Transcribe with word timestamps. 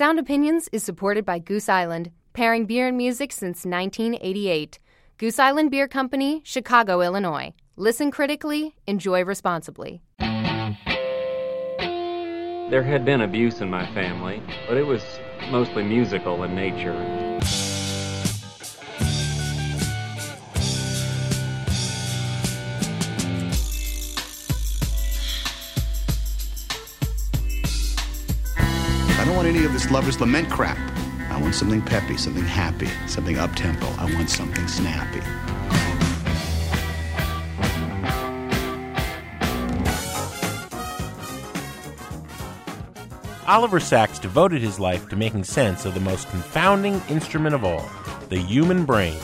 Sound 0.00 0.18
Opinions 0.18 0.66
is 0.72 0.82
supported 0.82 1.26
by 1.26 1.38
Goose 1.38 1.68
Island, 1.68 2.10
pairing 2.32 2.64
beer 2.64 2.88
and 2.88 2.96
music 2.96 3.32
since 3.32 3.66
1988. 3.66 4.78
Goose 5.18 5.38
Island 5.38 5.70
Beer 5.70 5.86
Company, 5.88 6.40
Chicago, 6.42 7.02
Illinois. 7.02 7.52
Listen 7.76 8.10
critically, 8.10 8.74
enjoy 8.86 9.22
responsibly. 9.22 10.00
There 12.70 12.82
had 12.82 13.04
been 13.04 13.20
abuse 13.20 13.60
in 13.60 13.68
my 13.68 13.84
family, 13.92 14.42
but 14.66 14.78
it 14.78 14.86
was 14.86 15.02
mostly 15.50 15.82
musical 15.82 16.44
in 16.44 16.54
nature. 16.54 17.29
Any 29.50 29.64
of 29.64 29.72
this 29.72 29.90
lover's 29.90 30.20
lament 30.20 30.48
crap. 30.48 30.78
I 31.28 31.40
want 31.40 31.56
something 31.56 31.82
peppy, 31.82 32.16
something 32.16 32.44
happy, 32.44 32.88
something 33.08 33.36
up 33.36 33.52
tempo. 33.56 33.84
I 33.98 34.04
want 34.14 34.30
something 34.30 34.68
snappy. 34.68 35.20
Oliver 43.44 43.80
Sacks 43.80 44.20
devoted 44.20 44.62
his 44.62 44.78
life 44.78 45.08
to 45.08 45.16
making 45.16 45.42
sense 45.42 45.84
of 45.84 45.94
the 45.94 46.00
most 46.00 46.30
confounding 46.30 47.02
instrument 47.08 47.56
of 47.56 47.64
all, 47.64 47.90
the 48.28 48.38
human 48.38 48.84
brain. 48.84 49.18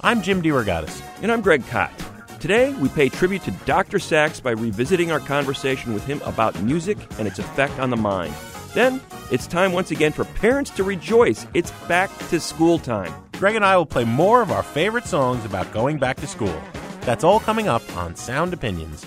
I'm 0.00 0.22
Jim 0.22 0.40
DeRogatis. 0.40 1.02
And 1.20 1.30
I'm 1.30 1.42
Greg 1.42 1.66
Kot. 1.66 1.92
Today, 2.40 2.72
we 2.74 2.88
pay 2.88 3.10
tribute 3.10 3.42
to 3.42 3.50
Dr. 3.66 3.98
Sacks 3.98 4.40
by 4.40 4.52
revisiting 4.52 5.12
our 5.12 5.20
conversation 5.20 5.92
with 5.92 6.06
him 6.06 6.22
about 6.22 6.58
music 6.62 6.96
and 7.18 7.28
its 7.28 7.38
effect 7.38 7.78
on 7.78 7.90
the 7.90 7.96
mind. 7.98 8.34
Then, 8.76 9.00
it's 9.30 9.46
time 9.46 9.72
once 9.72 9.90
again 9.90 10.12
for 10.12 10.26
parents 10.26 10.68
to 10.72 10.84
rejoice. 10.84 11.46
It's 11.54 11.70
back 11.88 12.10
to 12.28 12.38
school 12.38 12.78
time. 12.78 13.10
Greg 13.38 13.56
and 13.56 13.64
I 13.64 13.74
will 13.74 13.86
play 13.86 14.04
more 14.04 14.42
of 14.42 14.50
our 14.50 14.62
favorite 14.62 15.06
songs 15.06 15.46
about 15.46 15.72
going 15.72 15.96
back 15.96 16.18
to 16.18 16.26
school. 16.26 16.60
That's 17.00 17.24
all 17.24 17.40
coming 17.40 17.68
up 17.68 17.82
on 17.96 18.14
Sound 18.16 18.52
Opinions. 18.52 19.06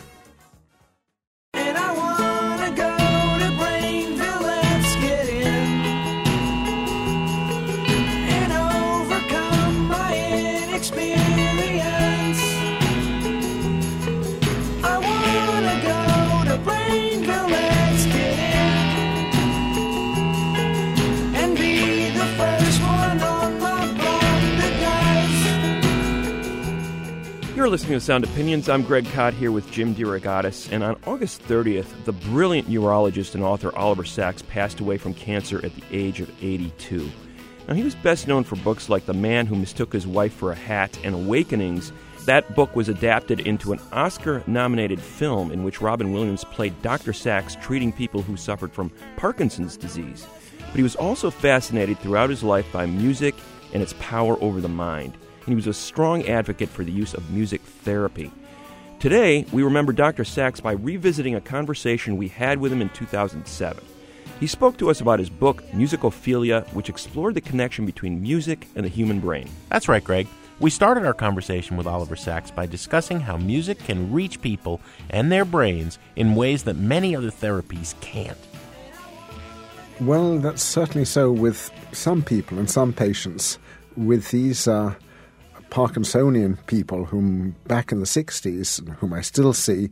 You're 27.70 27.74
listening 27.74 28.00
to 28.00 28.04
Sound 28.04 28.24
Opinions. 28.24 28.68
I'm 28.68 28.82
Greg 28.82 29.06
Kot 29.12 29.36
here 29.36 29.52
with 29.52 29.70
Jim 29.70 29.94
DeRogatis. 29.94 30.72
And 30.72 30.84
on 30.84 31.00
August 31.06 31.44
30th, 31.44 32.04
the 32.04 32.14
brilliant 32.14 32.68
neurologist 32.68 33.36
and 33.36 33.44
author 33.44 33.72
Oliver 33.78 34.06
Sacks 34.06 34.42
passed 34.42 34.80
away 34.80 34.98
from 34.98 35.14
cancer 35.14 35.64
at 35.64 35.76
the 35.76 35.84
age 35.92 36.20
of 36.20 36.32
82. 36.44 37.08
Now, 37.68 37.76
he 37.76 37.84
was 37.84 37.94
best 37.94 38.28
known 38.28 38.44
for 38.44 38.56
books 38.56 38.90
like 38.90 39.06
The 39.06 39.14
Man 39.14 39.46
Who 39.46 39.56
Mistook 39.56 39.94
His 39.94 40.08
Wife 40.08 40.34
for 40.34 40.52
a 40.52 40.56
Hat 40.56 40.98
and 41.04 41.14
Awakenings. 41.14 41.94
That 42.26 42.56
book 42.56 42.76
was 42.76 42.90
adapted 42.90 43.42
into 43.42 43.72
an 43.72 43.80
Oscar 43.92 44.44
nominated 44.48 45.00
film 45.00 45.52
in 45.52 45.64
which 45.64 45.80
Robin 45.80 46.12
Williams 46.12 46.46
played 46.46 46.82
Dr. 46.82 47.14
Sacks 47.14 47.56
treating 47.62 47.94
people 47.94 48.24
who 48.24 48.36
suffered 48.36 48.74
from 48.74 48.92
Parkinson's 49.16 49.78
disease. 49.78 50.26
But 50.58 50.78
he 50.78 50.82
was 50.82 50.96
also 50.96 51.30
fascinated 51.30 52.00
throughout 52.00 52.32
his 52.32 52.42
life 52.42 52.66
by 52.72 52.88
music 52.88 53.36
and 53.74 53.84
its 53.84 53.94
power 54.00 54.42
over 54.42 54.60
the 54.60 54.68
mind. 54.68 55.14
And 55.50 55.54
he 55.54 55.66
was 55.66 55.66
a 55.66 55.74
strong 55.74 56.28
advocate 56.28 56.70
for 56.70 56.84
the 56.84 56.92
use 56.92 57.16
of 57.16 57.32
music 57.32 57.62
therapy. 57.62 58.32
Today, 59.00 59.48
we 59.52 59.64
remember 59.64 59.92
Dr. 59.92 60.24
Sacks 60.24 60.60
by 60.60 60.74
revisiting 60.74 61.34
a 61.34 61.42
conversation 61.42 62.18
we 62.18 62.28
had 62.28 62.60
with 62.60 62.72
him 62.72 62.84
in 62.84 62.90
2007. 62.90 63.84
He 64.40 64.46
spoke 64.46 64.78
to 64.78 64.92
us 64.92 65.02
about 65.02 65.18
his 65.18 65.32
book, 65.32 65.64
Musicophilia, 65.72 66.72
which 66.74 66.88
explored 66.88 67.34
the 67.34 67.42
connection 67.42 67.88
between 67.88 68.22
music 68.22 68.68
and 68.76 68.86
the 68.86 68.90
human 68.90 69.20
brain. 69.20 69.50
That's 69.70 69.88
right, 69.88 70.04
Greg. 70.04 70.28
We 70.60 70.70
started 70.70 71.04
our 71.04 71.16
conversation 71.16 71.78
with 71.78 71.88
Oliver 71.88 72.16
Sacks 72.16 72.52
by 72.52 72.68
discussing 72.68 73.20
how 73.20 73.38
music 73.38 73.80
can 73.80 74.14
reach 74.14 74.42
people 74.42 74.80
and 75.10 75.32
their 75.32 75.46
brains 75.46 75.98
in 76.16 76.36
ways 76.36 76.62
that 76.66 76.76
many 76.76 77.16
other 77.16 77.32
therapies 77.32 78.00
can't. 78.02 78.38
Well, 80.00 80.38
that's 80.38 80.62
certainly 80.62 81.06
so 81.06 81.32
with 81.32 81.72
some 81.92 82.22
people 82.22 82.60
and 82.60 82.70
some 82.70 82.94
patients. 82.94 83.58
With 83.98 84.30
these 84.30 84.68
uh, 84.68 84.94
Parkinsonian 85.70 86.58
people, 86.68 87.06
whom 87.06 87.56
back 87.68 87.92
in 87.92 88.00
the 88.00 88.06
60s, 88.06 88.88
whom 88.98 89.14
I 89.14 89.22
still 89.22 89.54
see, 89.54 89.90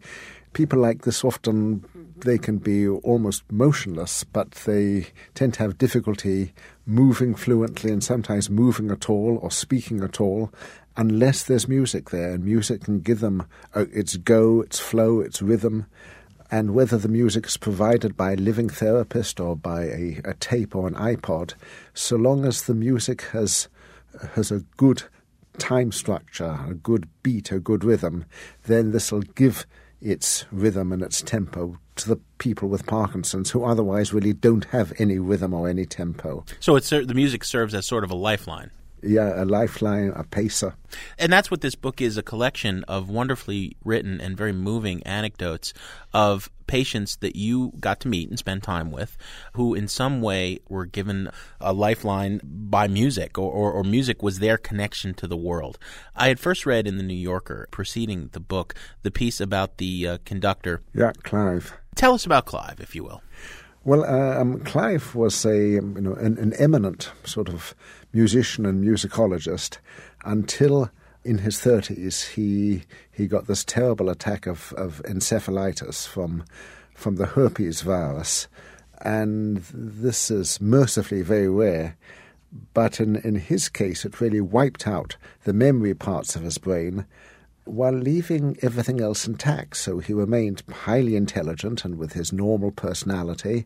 people 0.54 0.80
like 0.80 1.04
this 1.04 1.24
often 1.24 1.86
they 2.20 2.38
can 2.38 2.58
be 2.58 2.88
almost 2.88 3.44
motionless, 3.52 4.24
but 4.24 4.52
they 4.52 5.08
tend 5.36 5.54
to 5.54 5.60
have 5.60 5.78
difficulty 5.78 6.52
moving 6.86 7.36
fluently 7.36 7.92
and 7.92 8.04
sometimes 8.04 8.50
moving 8.50 8.90
at 8.90 9.10
all 9.10 9.38
or 9.42 9.52
speaking 9.52 10.04
at 10.04 10.20
all 10.20 10.52
unless 10.96 11.44
there's 11.44 11.68
music 11.68 12.10
there. 12.10 12.32
And 12.32 12.44
music 12.44 12.86
can 12.86 13.02
give 13.02 13.20
them 13.20 13.46
uh, 13.76 13.86
its 13.94 14.18
go, 14.18 14.62
its 14.62 14.80
flow, 14.80 15.20
its 15.20 15.42
rhythm. 15.42 15.86
And 16.50 16.74
whether 16.74 16.98
the 16.98 17.10
music 17.10 17.46
is 17.46 17.58
provided 17.58 18.18
by 18.18 18.32
a 18.32 18.38
living 18.38 18.70
therapist 18.70 19.40
or 19.40 19.56
by 19.56 19.84
a, 19.84 20.22
a 20.26 20.34
tape 20.40 20.76
or 20.76 20.88
an 20.88 20.96
iPod, 20.96 21.54
so 21.94 22.16
long 22.16 22.46
as 22.46 22.64
the 22.64 22.74
music 22.74 23.22
has 23.34 23.68
has 24.34 24.50
a 24.50 24.64
good 24.78 25.04
time 25.60 25.92
structure, 25.92 26.60
a 26.68 26.74
good 26.74 27.08
beat, 27.24 27.52
a 27.52 27.60
good 27.60 27.84
rhythm, 27.84 28.26
then 28.66 28.92
this 28.92 29.12
will 29.12 29.22
give 29.22 29.66
its 30.02 30.46
rhythm 30.52 30.92
and 30.92 31.02
its 31.02 31.22
tempo 31.22 31.78
to 31.96 32.08
the 32.08 32.20
people 32.38 32.70
with 32.70 32.86
Parkinson's 32.86 33.52
who 33.52 33.64
otherwise 33.64 34.14
really 34.14 34.34
don't 34.34 34.66
have 34.66 34.94
any 35.00 35.18
rhythm 35.18 35.54
or 35.54 35.68
any 35.68 35.86
tempo. 35.86 36.46
So 36.60 36.76
it's 36.76 36.90
the 36.90 37.14
music 37.14 37.44
serves 37.44 37.74
as 37.74 37.86
sort 37.86 38.04
of 38.04 38.12
a 38.12 38.16
lifeline. 38.16 38.72
Yeah, 39.08 39.42
a 39.42 39.46
lifeline, 39.46 40.12
a 40.16 40.24
pacer. 40.24 40.76
And 41.18 41.32
that's 41.32 41.50
what 41.50 41.62
this 41.62 41.76
book 41.76 42.02
is 42.02 42.18
a 42.18 42.24
collection 42.24 42.84
of 42.86 43.10
wonderfully 43.10 43.78
written 43.84 44.20
and 44.22 44.38
very 44.38 44.54
moving 44.54 45.02
anecdotes 45.04 45.74
of 46.14 46.50
patients 46.68 47.16
that 47.18 47.36
you 47.36 47.72
got 47.80 48.00
to 48.02 48.08
meet 48.08 48.30
and 48.30 48.38
spend 48.38 48.62
time 48.62 48.92
with 48.92 49.18
who, 49.54 49.74
in 49.74 49.88
some 49.88 50.22
way, 50.22 50.60
were 50.68 50.86
given 50.86 51.30
a 51.62 51.74
lifeline 51.74 52.42
by 52.44 52.88
music 52.88 53.38
or, 53.38 53.52
or, 53.52 53.72
or 53.72 53.84
music 53.84 54.22
was 54.22 54.40
their 54.40 54.58
connection 54.58 55.14
to 55.14 55.28
the 55.28 55.38
world. 55.38 55.80
I 56.16 56.28
had 56.28 56.40
first 56.40 56.66
read 56.66 56.86
in 56.86 56.98
The 56.98 57.04
New 57.04 57.14
Yorker, 57.14 57.68
preceding 57.72 58.30
the 58.34 58.40
book, 58.40 58.76
the 59.04 59.12
piece 59.12 59.40
about 59.40 59.78
the 59.78 60.08
uh, 60.08 60.18
conductor. 60.26 60.82
Yeah, 60.94 61.14
Clive. 61.24 61.74
Tell 61.96 62.14
us 62.14 62.26
about 62.26 62.46
Clive, 62.46 62.80
if 62.80 62.96
you 62.96 63.04
will. 63.04 63.22
Well, 63.88 64.04
uh, 64.04 64.42
um, 64.42 64.60
Clive 64.66 65.16
was 65.16 65.46
a 65.46 65.78
um, 65.78 65.96
you 65.96 66.02
know 66.02 66.14
an, 66.16 66.38
an 66.40 66.52
eminent 66.60 67.10
sort 67.24 67.48
of 67.48 67.74
musician 68.12 68.66
and 68.66 68.84
musicologist 68.84 69.78
until 70.26 70.92
in 71.24 71.38
his 71.38 71.62
thirties 71.62 72.26
he 72.26 72.84
he 73.10 73.28
got 73.28 73.48
this 73.48 73.64
terrible 73.64 74.10
attack 74.10 74.46
of, 74.46 74.74
of 74.74 75.02
encephalitis 75.06 76.06
from 76.06 76.44
from 76.96 77.16
the 77.16 77.28
herpes 77.28 77.80
virus, 77.80 78.50
and 79.04 79.60
this 79.74 80.30
is 80.30 80.60
mercifully 80.60 81.22
very 81.22 81.48
rare. 81.48 81.96
But 82.74 83.00
in, 83.00 83.16
in 83.16 83.36
his 83.36 83.70
case, 83.70 84.04
it 84.04 84.20
really 84.20 84.42
wiped 84.42 84.86
out 84.86 85.16
the 85.46 85.54
memory 85.54 85.94
parts 85.94 86.36
of 86.36 86.42
his 86.42 86.58
brain 86.58 87.06
while 87.68 87.94
leaving 87.94 88.58
everything 88.62 89.02
else 89.02 89.28
intact. 89.28 89.78
So 89.78 90.00
he 90.00 90.14
remained 90.14 90.64
highly 90.72 91.16
intelligent 91.16 91.86
and 91.86 91.98
with 91.98 92.14
his 92.14 92.34
normal 92.34 92.72
personality, 92.72 93.66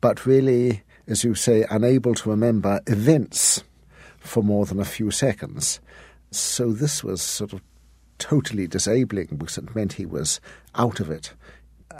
but 0.00 0.26
really, 0.26 0.82
as 1.06 1.24
you 1.24 1.34
say, 1.34 1.64
unable 1.70 2.14
to 2.14 2.30
remember 2.30 2.80
events 2.86 3.62
for 4.18 4.42
more 4.42 4.66
than 4.66 4.80
a 4.80 4.84
few 4.84 5.10
seconds. 5.10 5.80
So 6.30 6.72
this 6.72 7.02
was 7.02 7.22
sort 7.22 7.52
of 7.52 7.62
totally 8.18 8.66
disabling 8.66 9.36
because 9.36 9.58
it 9.58 9.74
meant 9.74 9.94
he 9.94 10.06
was 10.06 10.40
out 10.74 11.00
of 11.00 11.10
it 11.10 11.32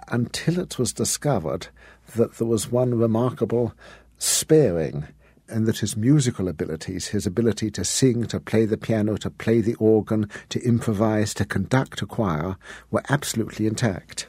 until 0.09 0.59
it 0.59 0.79
was 0.79 0.93
discovered 0.93 1.69
that 2.15 2.35
there 2.37 2.47
was 2.47 2.71
one 2.71 2.95
remarkable 2.95 3.75
sparing 4.19 5.09
and 5.51 5.67
that 5.67 5.79
his 5.79 5.97
musical 5.97 6.49
abilities, 6.49 7.09
his 7.09 7.27
ability 7.27 7.71
to 7.73 7.85
sing, 7.85 8.27
to 8.27 8.41
play 8.41 8.65
the 8.65 8.77
piano, 8.77 9.17
to 9.17 9.31
play 9.31 9.61
the 9.61 9.75
organ, 9.77 10.29
to 10.49 10.61
improvise, 10.63 11.35
to 11.35 11.45
conduct 11.45 12.03
a 12.03 12.07
choir, 12.07 12.57
were 12.91 13.03
absolutely 13.09 13.67
intact. 13.67 14.29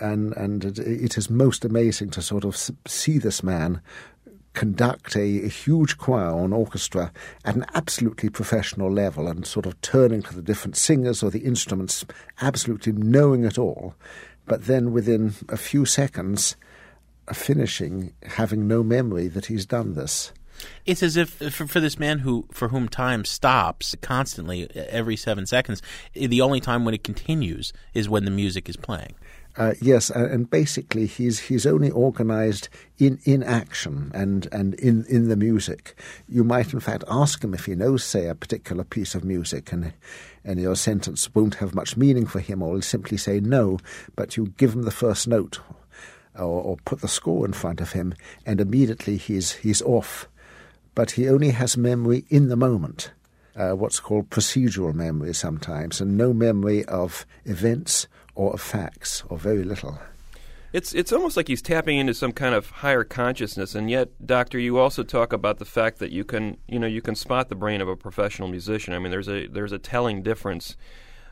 And, 0.00 0.32
and 0.36 0.64
it, 0.78 1.16
is 1.16 1.30
most 1.30 1.64
amazing 1.64 2.10
to 2.10 2.22
sort 2.22 2.44
of 2.44 2.56
see 2.86 3.18
this 3.18 3.42
man 3.42 3.80
conduct 4.52 5.16
a, 5.16 5.44
a, 5.44 5.48
huge 5.48 5.96
choir 5.96 6.30
or 6.30 6.44
an 6.44 6.52
orchestra 6.52 7.10
at 7.44 7.54
an 7.54 7.64
absolutely 7.74 8.28
professional 8.28 8.90
level 8.90 9.26
and 9.26 9.46
sort 9.46 9.64
of 9.64 9.80
turning 9.80 10.22
to 10.22 10.34
the 10.34 10.42
different 10.42 10.76
singers 10.76 11.22
or 11.22 11.30
the 11.30 11.44
instruments, 11.44 12.04
absolutely 12.40 12.92
knowing 12.92 13.44
it 13.44 13.58
all. 13.58 13.94
But 14.44 14.64
then 14.64 14.92
within 14.92 15.34
a 15.48 15.56
few 15.56 15.86
seconds, 15.86 16.56
finishing 17.32 18.12
having 18.24 18.66
no 18.66 18.82
memory 18.82 19.28
that 19.28 19.46
he's 19.46 19.66
done 19.66 19.94
this. 19.94 20.32
It's 20.86 21.02
as 21.02 21.16
if 21.16 21.30
for, 21.30 21.66
for 21.66 21.80
this 21.80 21.98
man 21.98 22.20
who 22.20 22.46
for 22.52 22.68
whom 22.68 22.88
time 22.88 23.24
stops 23.24 23.94
constantly 24.00 24.68
every 24.74 25.16
seven 25.16 25.46
seconds, 25.46 25.82
the 26.14 26.40
only 26.40 26.60
time 26.60 26.84
when 26.84 26.94
it 26.94 27.04
continues 27.04 27.72
is 27.94 28.08
when 28.08 28.24
the 28.24 28.30
music 28.30 28.68
is 28.68 28.76
playing. 28.76 29.14
Uh, 29.54 29.74
yes, 29.82 30.08
and, 30.08 30.30
and 30.30 30.50
basically 30.50 31.06
he's 31.06 31.38
he's 31.38 31.66
only 31.66 31.90
organised 31.90 32.70
in, 32.98 33.18
in 33.24 33.42
action 33.42 34.10
and, 34.14 34.48
and 34.50 34.74
in, 34.74 35.04
in 35.10 35.28
the 35.28 35.36
music. 35.36 35.94
You 36.26 36.42
might 36.42 36.72
in 36.72 36.80
fact 36.80 37.04
ask 37.06 37.44
him 37.44 37.52
if 37.52 37.66
he 37.66 37.74
knows, 37.74 38.02
say, 38.02 38.28
a 38.28 38.34
particular 38.34 38.82
piece 38.82 39.14
of 39.14 39.24
music, 39.24 39.70
and 39.72 39.92
and 40.42 40.58
your 40.58 40.74
sentence 40.74 41.34
won't 41.34 41.56
have 41.56 41.74
much 41.74 41.98
meaning 41.98 42.26
for 42.26 42.40
him, 42.40 42.62
or 42.62 42.72
he'll 42.72 42.82
simply 42.82 43.18
say 43.18 43.40
no. 43.40 43.78
But 44.16 44.38
you 44.38 44.54
give 44.56 44.72
him 44.72 44.84
the 44.84 44.90
first 44.90 45.28
note, 45.28 45.60
or, 46.34 46.62
or 46.62 46.76
put 46.86 47.02
the 47.02 47.08
score 47.08 47.44
in 47.44 47.52
front 47.52 47.82
of 47.82 47.92
him, 47.92 48.14
and 48.46 48.58
immediately 48.58 49.18
he's 49.18 49.52
he's 49.52 49.82
off. 49.82 50.28
But 50.94 51.12
he 51.12 51.28
only 51.28 51.50
has 51.50 51.76
memory 51.76 52.24
in 52.28 52.48
the 52.48 52.56
moment. 52.56 53.12
Uh, 53.54 53.72
what's 53.72 54.00
called 54.00 54.30
procedural 54.30 54.94
memory 54.94 55.34
sometimes, 55.34 56.00
and 56.00 56.16
no 56.16 56.32
memory 56.32 56.84
of 56.86 57.26
events 57.44 58.08
or 58.34 58.54
of 58.54 58.60
facts, 58.62 59.22
or 59.28 59.36
very 59.36 59.62
little. 59.62 59.98
It's 60.72 60.94
it's 60.94 61.12
almost 61.12 61.36
like 61.36 61.48
he's 61.48 61.60
tapping 61.60 61.98
into 61.98 62.14
some 62.14 62.32
kind 62.32 62.54
of 62.54 62.70
higher 62.70 63.04
consciousness, 63.04 63.74
and 63.74 63.90
yet, 63.90 64.08
Doctor, 64.24 64.58
you 64.58 64.78
also 64.78 65.02
talk 65.02 65.34
about 65.34 65.58
the 65.58 65.66
fact 65.66 65.98
that 65.98 66.12
you 66.12 66.24
can 66.24 66.56
you 66.66 66.78
know 66.78 66.86
you 66.86 67.02
can 67.02 67.14
spot 67.14 67.50
the 67.50 67.54
brain 67.54 67.82
of 67.82 67.88
a 67.88 67.96
professional 67.96 68.48
musician. 68.48 68.94
I 68.94 68.98
mean, 68.98 69.10
there's 69.10 69.28
a 69.28 69.48
there's 69.48 69.72
a 69.72 69.78
telling 69.78 70.22
difference 70.22 70.76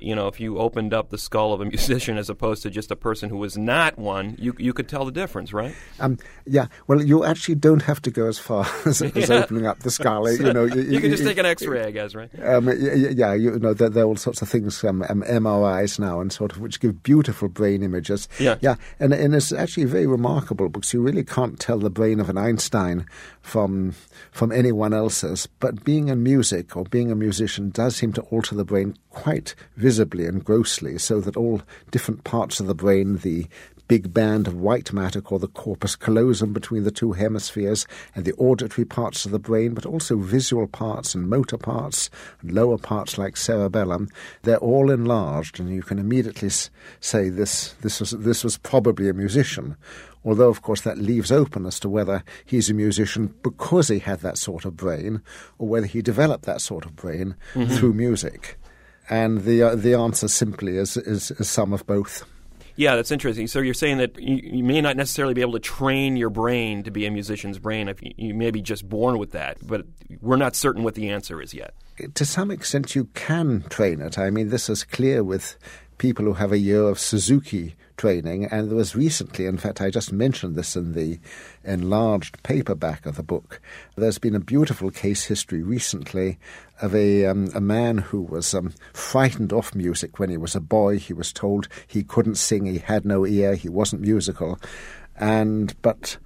you 0.03 0.15
know, 0.15 0.29
if 0.29 0.41
you 0.41 0.59
opened 0.59 0.93
up 0.95 1.11
the 1.11 1.19
skull 1.19 1.53
of 1.53 1.61
a 1.61 1.65
musician 1.77 2.17
as 2.19 2.29
opposed 2.31 2.63
to 2.63 2.71
just 2.71 2.91
a 2.91 2.97
person 2.97 3.29
who 3.29 3.37
was 3.37 3.57
not 3.59 3.99
one, 3.99 4.37
you 4.39 4.55
you 4.59 4.73
could 4.73 4.89
tell 4.89 5.05
the 5.05 5.13
difference, 5.13 5.53
right? 5.53 5.75
Um, 5.99 6.19
yeah. 6.47 6.67
Well, 6.87 7.03
you 7.03 7.25
actually 7.25 7.57
don't 7.57 7.83
have 7.83 8.01
to 8.03 8.11
go 8.11 8.27
as 8.27 8.39
far 8.39 8.67
as, 8.87 9.03
as 9.17 9.29
Yeah. 9.29 9.43
opening 9.45 9.67
up 9.67 9.81
the 9.81 9.91
skull. 9.91 10.31
You 10.31 10.53
know, 10.53 10.65
You 10.65 11.01
can 11.01 11.11
just 11.11 11.25
take 11.25 11.39
an 11.39 11.47
X-ray, 11.47 11.85
I 11.85 11.91
guess, 11.91 12.15
right? 12.15 12.31
Um, 12.43 12.69
yeah, 12.79 13.35
you 13.35 13.59
know, 13.59 13.75
there, 13.75 13.89
there 13.89 14.05
are 14.05 14.07
all 14.07 14.17
sorts 14.17 14.43
of 14.43 14.49
things, 14.49 14.83
um, 14.85 15.03
um, 15.09 15.23
MRIs 15.23 15.99
now, 15.99 16.21
and 16.21 16.33
sort 16.33 16.53
of 16.53 16.61
which 16.61 16.81
give 16.81 17.03
beautiful 17.03 17.49
brain 17.49 17.83
images. 17.83 18.29
Yeah. 18.39 18.57
yeah, 18.61 18.77
and 18.99 19.13
and 19.13 19.35
it's 19.35 19.53
actually 19.53 19.85
very 19.85 20.07
remarkable 20.07 20.69
because 20.69 20.93
you 20.95 21.03
really 21.03 21.25
can't 21.25 21.59
tell 21.61 21.79
the 21.79 21.91
brain 21.91 22.21
of 22.21 22.29
an 22.31 22.39
Einstein 22.39 23.07
from 23.43 23.95
from 24.33 24.53
anyone 24.53 24.93
else's. 24.95 25.47
But 25.59 25.85
being 25.85 26.09
in 26.09 26.23
music 26.23 26.77
or 26.77 26.85
being 26.85 27.11
a 27.11 27.15
musician 27.17 27.71
does 27.71 27.97
seem 27.97 28.13
to 28.15 28.23
alter 28.23 28.55
the 28.55 28.65
brain 28.65 28.97
quite 29.11 29.55
visibly 29.77 29.90
and 29.99 30.45
grossly, 30.45 30.99
so 30.99 31.21
that 31.21 31.37
all 31.37 31.63
different 31.91 32.25
parts 32.25 32.61
of 32.61 32.67
the 32.67 32.75
brain, 32.75 33.19
the 33.19 33.47
big 33.91 34.15
band 34.15 34.47
of 34.47 34.55
white 34.55 34.93
matter 34.93 35.21
called 35.21 35.41
the 35.41 35.49
corpus 35.49 35.97
callosum 35.97 36.53
between 36.53 36.85
the 36.85 36.93
two 36.93 37.11
hemispheres 37.11 37.89
and 38.15 38.25
the 38.25 38.33
auditory 38.35 38.85
parts 38.85 39.25
of 39.25 39.33
the 39.33 39.39
brain, 39.41 39.75
but 39.75 39.85
also 39.85 40.17
visual 40.17 40.69
parts 40.69 41.13
and 41.13 41.29
motor 41.29 41.59
parts 41.59 42.09
and 42.41 42.53
lower 42.53 42.79
parts 42.79 43.19
like 43.19 43.37
cerebellum. 43.37 44.09
They're 44.43 44.59
all 44.59 44.93
enlarged, 44.93 45.59
and 45.59 45.69
you 45.69 45.83
can 45.83 45.99
immediately 45.99 46.51
say 47.01 47.31
this, 47.31 47.73
this, 47.81 47.99
was, 47.99 48.13
this 48.13 48.45
was 48.45 48.59
probably 48.59 49.09
a 49.09 49.13
musician. 49.13 49.77
Although, 50.25 50.51
of 50.51 50.63
course, 50.63 50.83
that 50.83 50.99
leaves 50.99 51.33
open 51.33 51.67
as 51.67 51.81
to 51.81 51.89
whether 51.89 52.23
he's 52.45 52.71
a 52.71 52.75
musician 52.75 53.35
because 53.43 53.89
he 53.89 53.99
had 53.99 54.21
that 54.21 54.39
sort 54.39 54.65
of 54.65 54.77
brain 54.77 55.21
or 55.59 55.67
whether 55.67 55.87
he 55.87 56.01
developed 56.01 56.45
that 56.45 56.61
sort 56.61 56.85
of 56.85 56.95
brain 56.95 57.35
mm-hmm. 57.55 57.75
through 57.75 57.95
music. 57.95 58.57
And 59.11 59.43
the, 59.43 59.63
uh, 59.63 59.75
the 59.75 59.95
answer 59.95 60.29
simply 60.29 60.77
is, 60.79 60.97
is, 60.97 61.33
is 61.33 61.51
some 61.51 61.73
of 61.73 61.87
both. 61.87 62.25
Yeah, 62.77 62.97
that's 62.97 63.11
interesting. 63.11 63.47
So 63.47 63.59
you're 63.59 63.75
saying 63.75 63.99
that 63.99 64.19
you, 64.19 64.37
you 64.37 64.65
may 64.65 64.81
not 64.81 64.97
necessarily 64.97 65.35
be 65.35 65.43
able 65.43 65.53
to 65.53 65.61
train 65.61 66.17
your 66.17 66.31
brain 66.31 66.83
to 66.85 66.91
be 66.91 67.05
a 67.05 67.11
musician's 67.11 67.59
brain. 67.59 67.89
If 67.89 68.03
you, 68.03 68.13
you 68.17 68.33
may 68.33 68.51
be 68.51 68.63
just 68.63 68.89
born 68.89 69.19
with 69.19 69.33
that, 69.33 69.59
but 69.61 69.85
we're 70.21 70.37
not 70.37 70.57
certain 70.57 70.83
what 70.83 70.95
the 70.95 71.11
answer 71.11 71.43
is 71.43 71.53
yet. 71.53 71.75
to 72.15 72.25
some 72.25 72.51
extent 72.51 72.95
you 72.95 73.05
can 73.15 73.65
train 73.69 74.01
it. 74.01 74.19
I 74.19 74.31
mean, 74.31 74.49
this 74.49 74.71
is 74.71 74.85
clear 74.85 75.23
with 75.23 75.59
people 75.99 76.25
who 76.25 76.33
have 76.33 76.53
a 76.53 76.59
year 76.59 76.85
of 76.85 76.99
Suzuki 76.99 77.75
training, 78.01 78.47
and 78.47 78.71
there 78.71 78.79
was 78.79 78.97
recently, 78.97 79.45
in 79.45 79.59
fact, 79.59 79.83
I 79.83 79.91
just 79.91 80.11
mentioned 80.11 80.57
this 80.57 80.75
in 80.75 80.95
the 80.95 81.21
enlarged 81.65 82.43
paperback 82.43 83.05
of 83.05 83.17
the 83.17 83.23
book. 83.23 83.61
There's 83.95 84.17
been 84.17 84.35
a 84.35 84.41
beautiful 84.41 84.91
case 84.91 85.27
history 85.27 85.63
recently 85.63 86.39
of 86.81 86.95
a 86.95 87.27
um, 87.27 87.51
a 87.55 87.61
man 87.61 87.99
who 87.99 88.23
was 88.23 88.55
um, 88.55 88.73
frightened 88.95 89.53
off 89.53 89.75
music 89.75 90.19
when 90.19 90.31
he 90.31 90.39
was 90.39 90.57
a 90.57 90.61
boy. 90.61 90.99
He 90.99 91.13
was 91.13 91.31
told 91.31 91.69
he 91.87 92.03
couldn't 92.03 92.37
sing, 92.37 92.65
he 92.65 92.79
had 92.79 93.05
no 93.05 93.27
ear, 93.27 93.55
he 93.55 93.69
wasn't 93.69 94.01
musical, 94.01 94.59
and 95.17 95.75
but 95.83 96.17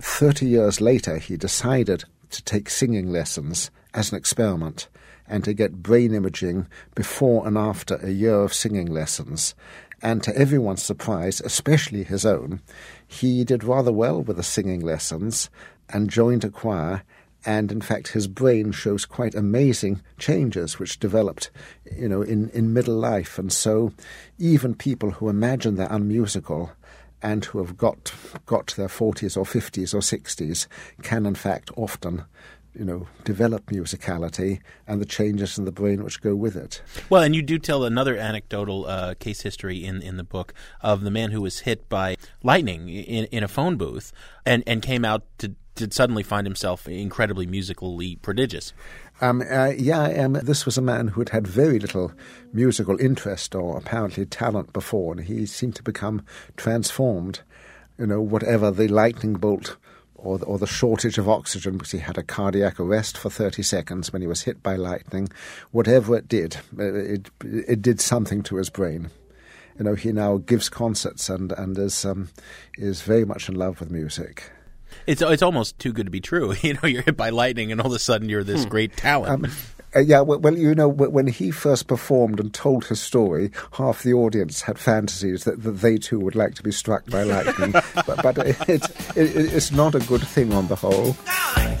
30 0.00 0.46
years 0.46 0.80
later, 0.80 1.18
he 1.18 1.36
decided 1.36 2.04
to 2.30 2.42
take 2.42 2.70
singing 2.70 3.12
lessons 3.12 3.70
as 3.92 4.12
an 4.12 4.16
experiment 4.16 4.88
and 5.26 5.44
to 5.44 5.52
get 5.52 5.82
brain 5.82 6.14
imaging 6.14 6.66
before 6.94 7.46
and 7.46 7.58
after 7.58 7.96
a 7.96 8.08
year 8.08 8.40
of 8.40 8.54
singing 8.54 8.86
lessons. 8.86 9.54
And 10.02 10.22
to 10.22 10.36
everyone's 10.36 10.82
surprise, 10.82 11.40
especially 11.40 12.04
his 12.04 12.24
own, 12.24 12.60
he 13.06 13.44
did 13.44 13.64
rather 13.64 13.92
well 13.92 14.22
with 14.22 14.36
the 14.36 14.42
singing 14.42 14.80
lessons 14.80 15.50
and 15.88 16.10
joined 16.10 16.44
a 16.44 16.50
choir. 16.50 17.02
And 17.44 17.72
in 17.72 17.80
fact, 17.80 18.08
his 18.08 18.28
brain 18.28 18.72
shows 18.72 19.06
quite 19.06 19.34
amazing 19.34 20.02
changes 20.18 20.78
which 20.78 21.00
developed, 21.00 21.50
you 21.96 22.08
know, 22.08 22.22
in, 22.22 22.50
in 22.50 22.72
middle 22.72 22.96
life. 22.96 23.38
And 23.38 23.52
so, 23.52 23.92
even 24.38 24.74
people 24.74 25.12
who 25.12 25.28
imagine 25.28 25.76
they're 25.76 25.88
unmusical 25.90 26.72
and 27.22 27.44
who 27.46 27.58
have 27.58 27.76
got 27.76 28.12
got 28.46 28.74
their 28.76 28.88
forties 28.88 29.36
or 29.36 29.44
fifties 29.44 29.92
or 29.92 30.02
sixties 30.02 30.68
can 31.02 31.26
in 31.26 31.34
fact 31.34 31.70
often 31.76 32.24
you 32.78 32.84
know 32.84 33.06
develop 33.24 33.66
musicality 33.66 34.60
and 34.86 35.00
the 35.00 35.04
changes 35.04 35.58
in 35.58 35.64
the 35.64 35.72
brain 35.72 36.04
which 36.04 36.20
go 36.22 36.34
with 36.34 36.56
it 36.56 36.80
Well, 37.10 37.22
and 37.22 37.34
you 37.34 37.42
do 37.42 37.58
tell 37.58 37.84
another 37.84 38.16
anecdotal 38.16 38.86
uh, 38.86 39.14
case 39.14 39.42
history 39.42 39.84
in, 39.84 40.00
in 40.00 40.16
the 40.16 40.24
book 40.24 40.54
of 40.80 41.02
the 41.02 41.10
man 41.10 41.32
who 41.32 41.42
was 41.42 41.60
hit 41.60 41.88
by 41.88 42.16
lightning 42.42 42.88
in, 42.88 43.24
in 43.26 43.42
a 43.42 43.48
phone 43.48 43.76
booth 43.76 44.12
and, 44.46 44.62
and 44.66 44.80
came 44.80 45.04
out 45.04 45.24
to, 45.38 45.54
to 45.74 45.88
suddenly 45.90 46.22
find 46.22 46.46
himself 46.46 46.86
incredibly 46.88 47.46
musically 47.46 48.16
prodigious. 48.16 48.72
um, 49.20 49.42
uh, 49.50 49.72
yeah 49.76 50.04
um, 50.24 50.34
this 50.34 50.64
was 50.64 50.78
a 50.78 50.82
man 50.82 51.08
who 51.08 51.20
had 51.20 51.30
had 51.30 51.46
very 51.46 51.78
little 51.80 52.12
musical 52.52 52.98
interest 53.00 53.54
or 53.54 53.76
apparently 53.76 54.24
talent 54.24 54.72
before 54.72 55.12
and 55.12 55.24
he 55.24 55.44
seemed 55.46 55.74
to 55.74 55.82
become 55.82 56.24
transformed 56.56 57.40
you 57.98 58.06
know 58.06 58.20
whatever 58.20 58.70
the 58.70 58.86
lightning 58.86 59.34
bolt 59.34 59.76
or 60.18 60.38
the, 60.38 60.44
or 60.44 60.58
the 60.58 60.66
shortage 60.66 61.16
of 61.16 61.28
oxygen 61.28 61.78
because 61.78 61.92
he 61.92 61.98
had 61.98 62.18
a 62.18 62.22
cardiac 62.22 62.78
arrest 62.78 63.16
for 63.16 63.30
30 63.30 63.62
seconds 63.62 64.12
when 64.12 64.20
he 64.20 64.28
was 64.28 64.42
hit 64.42 64.62
by 64.62 64.76
lightning. 64.76 65.28
Whatever 65.70 66.16
it 66.16 66.28
did, 66.28 66.56
uh, 66.78 66.92
it, 66.92 67.30
it 67.44 67.80
did 67.80 68.00
something 68.00 68.42
to 68.42 68.56
his 68.56 68.68
brain. 68.68 69.10
You 69.78 69.84
know, 69.84 69.94
he 69.94 70.10
now 70.12 70.38
gives 70.38 70.68
concerts 70.68 71.28
and, 71.28 71.52
and 71.52 71.78
is, 71.78 72.04
um, 72.04 72.30
is 72.76 73.02
very 73.02 73.24
much 73.24 73.48
in 73.48 73.54
love 73.54 73.78
with 73.80 73.90
music. 73.90 74.50
It's 75.06 75.22
it's 75.22 75.42
almost 75.42 75.78
too 75.78 75.92
good 75.92 76.06
to 76.06 76.10
be 76.10 76.20
true. 76.20 76.54
You 76.62 76.74
know, 76.74 76.88
you're 76.88 77.02
hit 77.02 77.16
by 77.16 77.30
lightning, 77.30 77.70
and 77.72 77.80
all 77.80 77.88
of 77.88 77.92
a 77.92 77.98
sudden 77.98 78.28
you're 78.28 78.42
this 78.42 78.64
great 78.64 78.96
talent. 78.96 79.46
Uh, 79.96 80.00
yeah, 80.00 80.20
well, 80.20 80.38
well, 80.38 80.56
you 80.56 80.74
know, 80.74 80.88
when 80.88 81.26
he 81.26 81.50
first 81.50 81.86
performed 81.86 82.40
and 82.40 82.52
told 82.52 82.84
his 82.86 83.00
story, 83.00 83.50
half 83.72 84.02
the 84.02 84.12
audience 84.12 84.62
had 84.62 84.78
fantasies 84.78 85.44
that, 85.44 85.62
that 85.62 85.72
they 85.72 85.96
too 85.96 86.20
would 86.20 86.34
like 86.34 86.54
to 86.54 86.62
be 86.62 86.72
struck 86.72 87.06
by 87.06 87.22
lightning. 87.22 87.72
but 87.72 88.22
but 88.22 88.38
it, 88.38 88.68
it, 88.68 88.84
it, 89.16 89.54
it's 89.54 89.72
not 89.72 89.94
a 89.94 90.00
good 90.00 90.26
thing 90.26 90.52
on 90.52 90.68
the 90.68 90.76
whole. 90.76 91.16
Now 91.26 91.78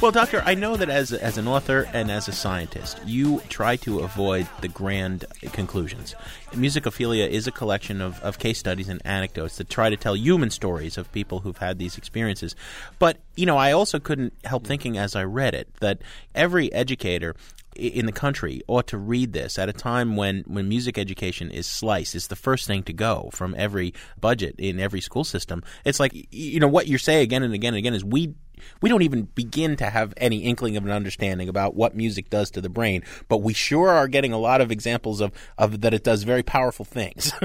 Well, 0.00 0.12
Doctor, 0.12 0.44
I 0.46 0.54
know 0.54 0.76
that 0.76 0.88
as 0.88 1.12
as 1.12 1.38
an 1.38 1.48
author 1.48 1.88
and 1.92 2.08
as 2.08 2.28
a 2.28 2.32
scientist, 2.32 3.00
you 3.04 3.40
try 3.48 3.74
to 3.78 3.98
avoid 3.98 4.46
the 4.60 4.68
grand 4.68 5.24
conclusions. 5.52 6.14
Musicophilia 6.52 7.28
is 7.28 7.48
a 7.48 7.50
collection 7.50 8.00
of, 8.00 8.20
of 8.20 8.38
case 8.38 8.60
studies 8.60 8.88
and 8.88 9.02
anecdotes 9.04 9.56
that 9.56 9.68
try 9.68 9.90
to 9.90 9.96
tell 9.96 10.16
human 10.16 10.50
stories 10.50 10.98
of 10.98 11.10
people 11.10 11.40
who've 11.40 11.58
had 11.58 11.80
these 11.80 11.98
experiences. 11.98 12.54
But, 13.00 13.18
you 13.34 13.44
know, 13.44 13.56
I 13.56 13.72
also 13.72 13.98
couldn't 13.98 14.34
help 14.44 14.64
thinking 14.64 14.96
as 14.96 15.16
I 15.16 15.24
read 15.24 15.56
it 15.56 15.68
that 15.80 15.98
every 16.32 16.72
educator 16.72 17.34
in 17.74 18.06
the 18.06 18.12
country 18.12 18.62
ought 18.68 18.86
to 18.88 18.98
read 18.98 19.32
this 19.32 19.58
at 19.58 19.68
a 19.68 19.72
time 19.72 20.14
when, 20.14 20.44
when 20.46 20.68
music 20.68 20.96
education 20.96 21.50
is 21.50 21.66
sliced. 21.66 22.14
It's 22.14 22.28
the 22.28 22.36
first 22.36 22.68
thing 22.68 22.84
to 22.84 22.92
go 22.92 23.30
from 23.32 23.52
every 23.58 23.94
budget 24.20 24.54
in 24.58 24.78
every 24.78 25.00
school 25.00 25.24
system. 25.24 25.64
It's 25.84 25.98
like, 25.98 26.12
you 26.30 26.60
know, 26.60 26.68
what 26.68 26.86
you 26.86 26.98
say 26.98 27.22
again 27.22 27.42
and 27.42 27.52
again 27.52 27.74
and 27.74 27.78
again 27.78 27.94
is 27.94 28.04
we 28.04 28.34
we 28.80 28.88
don't 28.88 29.02
even 29.02 29.24
begin 29.34 29.76
to 29.76 29.90
have 29.90 30.14
any 30.16 30.38
inkling 30.38 30.76
of 30.76 30.84
an 30.84 30.90
understanding 30.90 31.48
about 31.48 31.74
what 31.74 31.94
music 31.94 32.30
does 32.30 32.50
to 32.52 32.60
the 32.60 32.68
brain, 32.68 33.02
but 33.28 33.38
we 33.38 33.52
sure 33.52 33.90
are 33.90 34.08
getting 34.08 34.32
a 34.32 34.38
lot 34.38 34.60
of 34.60 34.70
examples 34.70 35.20
of, 35.20 35.32
of 35.56 35.80
that 35.80 35.94
it 35.94 36.04
does 36.04 36.22
very 36.22 36.42
powerful 36.42 36.84
things. 36.84 37.32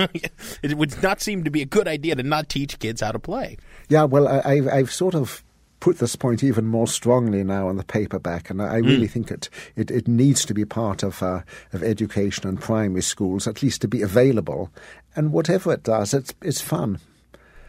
it 0.64 0.78
would 0.78 1.02
not 1.02 1.22
seem 1.22 1.44
to 1.44 1.52
be 1.52 1.62
a 1.62 1.66
good 1.66 1.88
idea 1.88 2.16
to 2.16 2.24
not 2.24 2.50
teach 2.50 2.80
kids 2.80 3.02
how 3.02 3.12
to 3.12 3.20
play. 3.20 3.58
Yeah, 3.90 4.04
well, 4.04 4.28
I, 4.28 4.42
I've, 4.46 4.68
I've 4.68 4.92
sort 4.92 5.16
of 5.16 5.44
put 5.84 6.00
this 6.00 6.16
point 6.16 6.42
even 6.46 6.66
more 6.66 6.88
strongly 6.88 7.44
now 7.44 7.68
on 7.68 7.76
the 7.76 7.84
paperback, 7.84 8.50
and 8.50 8.62
I 8.62 8.78
really 8.78 9.08
think 9.08 9.30
it, 9.30 9.50
it, 9.76 9.92
it 9.92 10.08
needs 10.08 10.46
to 10.46 10.54
be 10.54 10.64
part 10.64 11.04
of 11.04 11.22
uh, 11.22 11.42
of 11.74 11.84
education 11.84 12.48
and 12.48 12.58
primary 12.58 13.02
schools, 13.02 13.48
at 13.48 13.62
least 13.62 13.82
to 13.82 13.90
be 13.90 14.02
available. 14.02 14.72
And 15.14 15.34
whatever 15.34 15.74
it 15.74 15.84
does, 15.84 16.14
it's 16.14 16.34
it's 16.42 16.62
fun. 16.62 17.00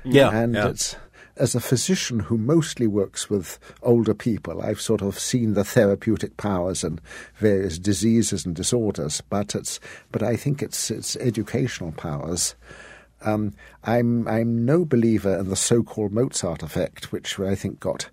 Yeah, 0.04 0.30
and 0.30 0.54
yeah. 0.54 0.68
it's 0.68 0.94
as 1.36 1.54
a 1.54 1.60
physician 1.60 2.20
who 2.20 2.38
mostly 2.38 2.86
works 2.86 3.28
with 3.28 3.58
older 3.82 4.14
people, 4.14 4.62
I've 4.62 4.80
sort 4.80 5.02
of 5.02 5.18
seen 5.18 5.54
the 5.54 5.64
therapeutic 5.64 6.36
powers 6.36 6.84
and 6.84 7.00
various 7.36 7.78
diseases 7.78 8.46
and 8.46 8.54
disorders. 8.54 9.20
But 9.20 9.54
it's 9.54 9.80
but 10.12 10.22
I 10.22 10.36
think 10.36 10.62
it's 10.62 10.90
it's 10.90 11.16
educational 11.16 11.92
powers. 11.92 12.54
Um, 13.22 13.54
I'm 13.82 14.28
I'm 14.28 14.64
no 14.64 14.84
believer 14.84 15.36
in 15.38 15.48
the 15.48 15.56
so-called 15.56 16.12
Mozart 16.12 16.62
effect, 16.62 17.10
which 17.10 17.38
I 17.40 17.54
think 17.54 17.80
got 17.80 18.10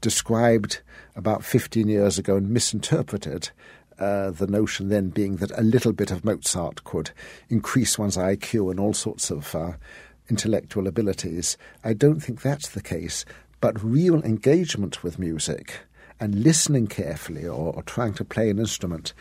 described 0.00 0.80
about 1.16 1.44
15 1.44 1.88
years 1.88 2.18
ago 2.18 2.36
and 2.36 2.50
misinterpreted. 2.50 3.50
Uh, 3.98 4.30
the 4.30 4.46
notion 4.46 4.88
then 4.88 5.10
being 5.10 5.36
that 5.36 5.50
a 5.58 5.62
little 5.62 5.92
bit 5.92 6.10
of 6.10 6.24
Mozart 6.24 6.84
could 6.84 7.10
increase 7.50 7.98
one's 7.98 8.16
IQ 8.16 8.70
and 8.70 8.80
all 8.80 8.94
sorts 8.94 9.30
of 9.30 9.54
uh, 9.54 9.72
intellectual 10.30 10.86
abilities. 10.86 11.58
I 11.84 11.92
don't 11.92 12.20
think 12.20 12.40
that's 12.40 12.68
the 12.70 12.82
case, 12.82 13.24
but 13.60 13.82
real 13.82 14.22
engagement 14.22 15.02
with 15.02 15.18
music 15.18 15.80
and 16.18 16.42
listening 16.42 16.86
carefully 16.86 17.46
or, 17.46 17.74
or 17.74 17.82
trying 17.82 18.14
to 18.14 18.24
play 18.24 18.50
an 18.50 18.58
instrument 18.58 19.12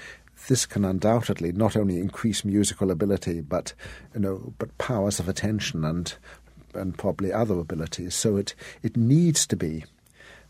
this 0.48 0.66
can 0.66 0.86
undoubtedly 0.86 1.52
not 1.52 1.76
only 1.76 2.00
increase 2.00 2.46
musical 2.46 2.92
ability, 2.92 3.42
but 3.42 3.74
you 4.14 4.20
know, 4.22 4.54
but 4.58 4.78
powers 4.78 5.20
of 5.20 5.28
attention 5.28 5.84
and 5.84 6.16
and 6.74 6.98
probably 6.98 7.34
other 7.34 7.60
abilities. 7.60 8.16
So 8.16 8.38
it 8.38 8.56
it 8.82 8.96
needs 8.96 9.46
to 9.48 9.56
be 9.56 9.84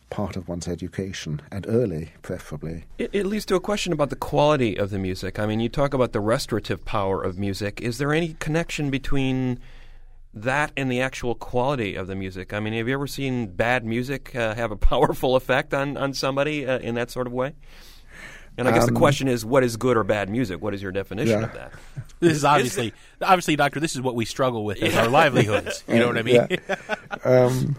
part 0.09 0.35
of 0.35 0.47
one's 0.47 0.67
education 0.67 1.41
and 1.51 1.67
early, 1.67 2.13
preferably. 2.23 2.85
It, 2.97 3.11
it 3.13 3.25
leads 3.27 3.45
to 3.45 3.55
a 3.55 3.59
question 3.59 3.93
about 3.93 4.09
the 4.09 4.15
quality 4.15 4.75
of 4.75 4.89
the 4.89 4.97
music. 4.97 5.37
I 5.37 5.45
mean, 5.45 5.59
you 5.59 5.69
talk 5.69 5.93
about 5.93 6.13
the 6.13 6.19
restorative 6.19 6.83
power 6.83 7.21
of 7.23 7.37
music. 7.37 7.79
Is 7.81 7.99
there 7.99 8.11
any 8.11 8.35
connection 8.39 8.89
between 8.89 9.59
that 10.33 10.71
and 10.77 10.91
the 10.91 11.01
actual 11.01 11.35
quality 11.35 11.95
of 11.95 12.07
the 12.07 12.15
music? 12.15 12.53
I 12.53 12.59
mean, 12.59 12.73
have 12.73 12.87
you 12.87 12.93
ever 12.93 13.07
seen 13.07 13.47
bad 13.47 13.83
music 13.85 14.35
uh, 14.35 14.53
have 14.55 14.71
a 14.71 14.75
powerful 14.91 15.35
effect 15.35 15.73
on 15.73 15.97
on 15.97 16.13
somebody 16.13 16.65
uh, 16.65 16.79
in 16.79 16.95
that 16.95 17.11
sort 17.11 17.27
of 17.27 17.33
way? 17.33 17.53
And 18.57 18.67
I 18.67 18.71
guess 18.73 18.83
Um, 18.87 18.93
the 18.93 18.99
question 18.99 19.29
is, 19.29 19.45
what 19.45 19.63
is 19.63 19.77
good 19.77 19.95
or 19.95 20.03
bad 20.03 20.29
music? 20.29 20.61
What 20.61 20.73
is 20.73 20.81
your 20.81 20.91
definition 20.91 21.39
Yeah. 21.39 21.45
of 21.45 21.53
that? 21.53 21.71
This 22.19 22.33
is 22.35 22.43
obviously, 22.43 22.91
obviously, 23.21 23.55
doctor. 23.55 23.79
This 23.79 23.95
is 23.95 24.01
what 24.01 24.15
we 24.15 24.25
struggle 24.25 24.65
with 24.65 24.83
as 24.83 24.93
our 24.97 25.07
livelihoods. 25.07 25.85
You 25.87 25.99
know 25.99 26.07
what 26.07 26.17
I 26.17 26.21
mean? 26.31 26.47
Yeah. 26.49 26.75
um, 27.23 27.77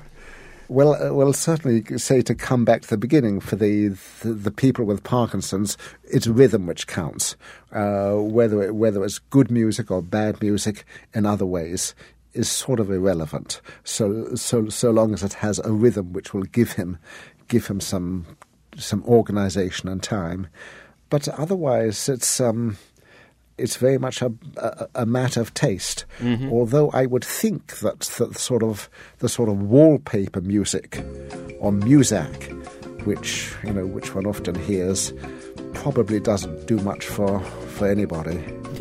well, 0.68 0.94
uh, 0.94 1.12
well, 1.12 1.34
certainly 1.34 1.84
say 1.98 2.22
to 2.22 2.34
come 2.34 2.64
back 2.64 2.80
to 2.82 2.88
the 2.88 2.96
beginning 2.96 3.40
for 3.40 3.56
the 3.56 3.88
the, 4.22 4.32
the 4.32 4.50
people 4.50 4.86
with 4.86 5.02
Parkinson's, 5.04 5.76
it's 6.04 6.26
rhythm 6.26 6.66
which 6.66 6.86
counts. 6.86 7.36
Uh, 7.70 8.14
whether 8.14 8.62
it, 8.62 8.74
whether 8.74 9.04
it's 9.04 9.18
good 9.18 9.50
music 9.50 9.90
or 9.90 10.00
bad 10.00 10.40
music 10.40 10.86
in 11.12 11.26
other 11.26 11.44
ways 11.46 11.94
is 12.32 12.48
sort 12.48 12.80
of 12.80 12.90
irrelevant. 12.90 13.60
So 13.84 14.34
so 14.34 14.68
so 14.68 14.90
long 14.90 15.12
as 15.14 15.22
it 15.22 15.34
has 15.34 15.58
a 15.60 15.72
rhythm 15.72 16.12
which 16.12 16.32
will 16.34 16.42
give 16.44 16.72
him 16.72 16.98
give 17.48 17.66
him 17.66 17.80
some 17.80 18.26
some 18.76 19.04
organisation 19.04 19.88
and 19.88 20.02
time. 20.02 20.48
But 21.08 21.28
otherwise, 21.28 22.08
it's. 22.08 22.40
Um, 22.40 22.76
it's 23.58 23.76
very 23.76 23.98
much 23.98 24.22
a, 24.22 24.32
a, 24.56 24.88
a 24.94 25.06
matter 25.06 25.38
of 25.38 25.52
taste. 25.52 26.06
Although 26.50 26.88
I 26.92 27.04
would 27.04 27.24
think 27.24 27.80
that 27.80 28.00
the 28.00 28.32
sort 28.32 28.62
of 28.62 28.88
the 29.18 29.28
sort 29.28 29.50
of 29.50 29.60
wallpaper 29.60 30.40
music 30.40 30.96
or 31.58 31.70
muzak, 31.70 32.50
which 33.04 33.52
you 33.62 33.74
know, 33.74 33.84
which 33.86 34.14
one 34.14 34.24
often 34.24 34.54
hears, 34.54 35.12
probably 35.74 36.20
doesn't 36.20 36.66
do 36.66 36.76
much 36.78 37.04
for 37.06 37.40
for 37.40 37.88
anybody. 37.88 38.42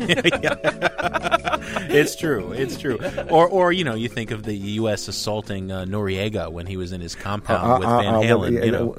it's 1.90 2.16
true. 2.16 2.52
It's 2.52 2.78
true. 2.78 2.98
Or, 3.30 3.48
or 3.48 3.72
you 3.72 3.84
know, 3.84 3.94
you 3.94 4.08
think 4.08 4.30
of 4.30 4.44
the 4.44 4.54
U.S. 4.54 5.08
assaulting 5.08 5.70
uh, 5.70 5.84
Noriega 5.84 6.50
when 6.50 6.66
he 6.66 6.76
was 6.76 6.92
in 6.92 7.00
his 7.00 7.14
compound 7.14 7.80
with 7.80 7.88
Uh, 7.88 7.92
uh, 7.98 8.02
Van 8.02 8.14
uh, 8.14 8.20
Halen. 8.20 8.40
well, 8.40 8.52
yeah, 8.52 8.64
you 8.64 8.70
know, 8.72 8.96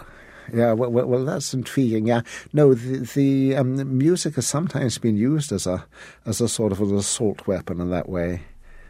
Yeah, 0.53 0.73
well, 0.73 0.91
well, 0.91 1.05
well, 1.07 1.25
that's 1.25 1.53
intriguing. 1.53 2.07
Yeah, 2.07 2.21
no, 2.53 2.73
the, 2.73 2.99
the 3.15 3.55
um, 3.55 3.97
music 3.97 4.35
has 4.35 4.47
sometimes 4.47 4.97
been 4.97 5.15
used 5.17 5.51
as 5.51 5.65
a 5.67 5.85
as 6.25 6.41
a 6.41 6.47
sort 6.49 6.71
of 6.71 6.81
an 6.81 6.95
assault 6.95 7.47
weapon 7.47 7.79
in 7.81 7.89
that 7.91 8.09
way. 8.09 8.41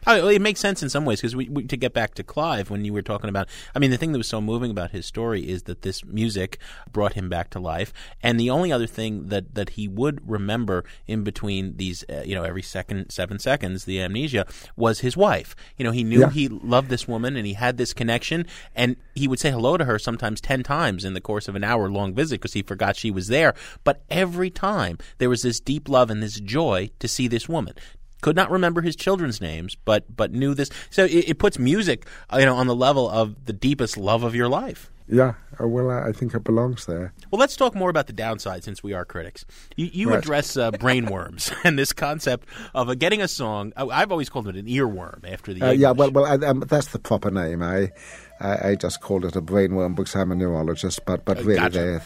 Oh, 0.08 0.28
it 0.28 0.42
makes 0.42 0.60
sense 0.60 0.82
in 0.82 0.90
some 0.90 1.06
ways 1.06 1.22
because 1.22 1.36
we, 1.36 1.48
we, 1.50 1.64
to 1.66 1.78
get 1.78 1.94
back 1.94 2.16
to 2.16 2.24
Clive, 2.24 2.70
when 2.70 2.84
you 2.86 2.92
were 2.94 3.02
talking 3.04 3.30
about, 3.30 3.48
I 3.76 3.80
mean, 3.80 3.92
the 3.92 3.98
thing 3.98 4.12
that 4.14 4.18
was 4.18 4.28
so 4.28 4.42
moving 4.42 4.72
about 4.72 4.92
his 4.92 5.06
story 5.06 5.48
is 5.48 5.64
that 5.64 5.84
this 5.84 6.04
music 6.04 6.58
brought 6.92 7.14
him 7.14 7.30
back 7.30 7.50
to 7.52 7.60
life, 7.60 7.94
and 8.24 8.40
the 8.40 8.50
only 8.50 8.72
other 8.72 8.88
thing 8.88 9.28
that, 9.28 9.54
that 9.54 9.72
he 9.72 9.88
would 9.88 10.28
remember 10.30 10.84
in 11.06 11.24
between 11.24 11.78
these, 11.78 12.04
uh, 12.10 12.24
you 12.26 12.34
know, 12.34 12.44
every 12.44 12.64
second 12.64 13.12
seven 13.12 13.38
seconds, 13.38 13.86
the 13.86 14.02
amnesia 14.02 14.46
was 14.76 15.02
his 15.02 15.16
wife. 15.16 15.56
You 15.78 15.86
know, 15.86 15.92
he 15.92 16.04
knew 16.04 16.22
Yeah. 16.22 16.30
he 16.32 16.48
loved 16.48 16.90
this 16.90 17.08
woman 17.08 17.36
and 17.36 17.46
he 17.46 17.54
had 17.54 17.78
this 17.78 17.94
connection, 17.94 18.48
and 18.76 18.96
he 19.14 19.28
would 19.28 19.40
say 19.40 19.52
hello 19.52 19.78
to 19.78 19.86
her 19.86 20.00
sometimes 20.00 20.42
ten 20.42 20.64
times 20.64 21.06
in 21.06 21.14
the 21.14 21.22
course 21.22 21.48
of 21.48 21.56
an 21.56 21.64
hour 21.64 21.90
long 21.90 22.14
visit 22.14 22.42
because 22.42 22.54
he 22.54 22.64
forgot 22.64 22.96
she 22.96 23.12
was 23.12 23.28
there. 23.28 23.54
But 23.84 24.04
every 24.10 24.50
time 24.50 24.98
there 25.20 25.30
was 25.30 25.44
this 25.44 25.60
deep 25.60 25.88
love 25.88 26.10
and 26.10 26.24
this 26.24 26.40
joy 26.40 26.90
to 27.00 27.08
see 27.08 27.28
this 27.28 27.48
woman 27.48 27.76
could 28.22 28.36
not 28.36 28.50
remember 28.52 28.82
his 28.82 28.96
children's 28.96 29.42
names, 29.42 29.76
but 29.86 30.16
but 30.16 30.32
knew 30.32 30.54
this. 30.54 30.70
So 30.90 31.06
it, 31.06 31.30
it 31.30 31.40
puts 31.40 31.60
music, 31.60 32.06
uh, 32.32 32.38
you 32.38 32.46
know, 32.46 32.56
on 32.56 32.68
the 32.68 32.76
level 32.76 33.10
of 33.10 33.46
the 33.46 33.54
deepest 33.54 33.98
love 33.98 34.24
of 34.24 34.36
your 34.36 34.48
life. 34.48 34.92
Yeah, 35.08 35.34
uh, 35.60 35.68
well, 35.68 35.92
I 35.92 36.14
think 36.14 36.34
it 36.34 36.46
belongs 36.46 36.86
there. 36.86 37.12
Well, 37.32 37.40
let's 37.40 37.58
talk 37.58 37.76
more 37.76 37.90
about 37.90 38.08
the 38.08 38.14
downside 38.14 38.64
since 38.64 38.82
we 38.82 38.94
are 38.94 39.04
critics. 39.04 39.44
You, 39.76 39.90
you 39.92 40.10
Right. 40.10 40.20
address 40.20 40.56
uh, 40.56 40.72
brainworms 40.72 41.54
and 41.66 41.78
this 41.78 41.92
concept 41.92 42.48
of 42.74 42.88
uh, 42.88 42.96
getting 42.96 43.22
a 43.22 43.28
song. 43.28 43.74
I've 43.76 44.12
always 44.12 44.30
called 44.30 44.48
it 44.48 44.56
an 44.56 44.68
earworm 44.68 45.30
after 45.30 45.54
the 45.54 45.62
Uh, 45.68 45.72
yeah, 45.72 45.92
well, 45.92 46.12
well, 46.12 46.26
I, 46.26 46.36
um, 46.48 46.62
that's 46.62 46.88
the 46.94 47.00
proper 47.00 47.30
name. 47.30 47.62
I, 47.62 47.92
I, 48.40 48.70
I 48.70 48.76
just 48.76 49.02
called 49.02 49.26
it 49.26 49.36
a 49.36 49.42
brainworm 49.42 49.96
because 49.96 50.16
I'm 50.16 50.32
a 50.32 50.36
neurologist, 50.36 51.02
but 51.06 51.26
but 51.26 51.40
really 51.40 51.56
gotcha. 51.56 51.78
they're 51.78 52.04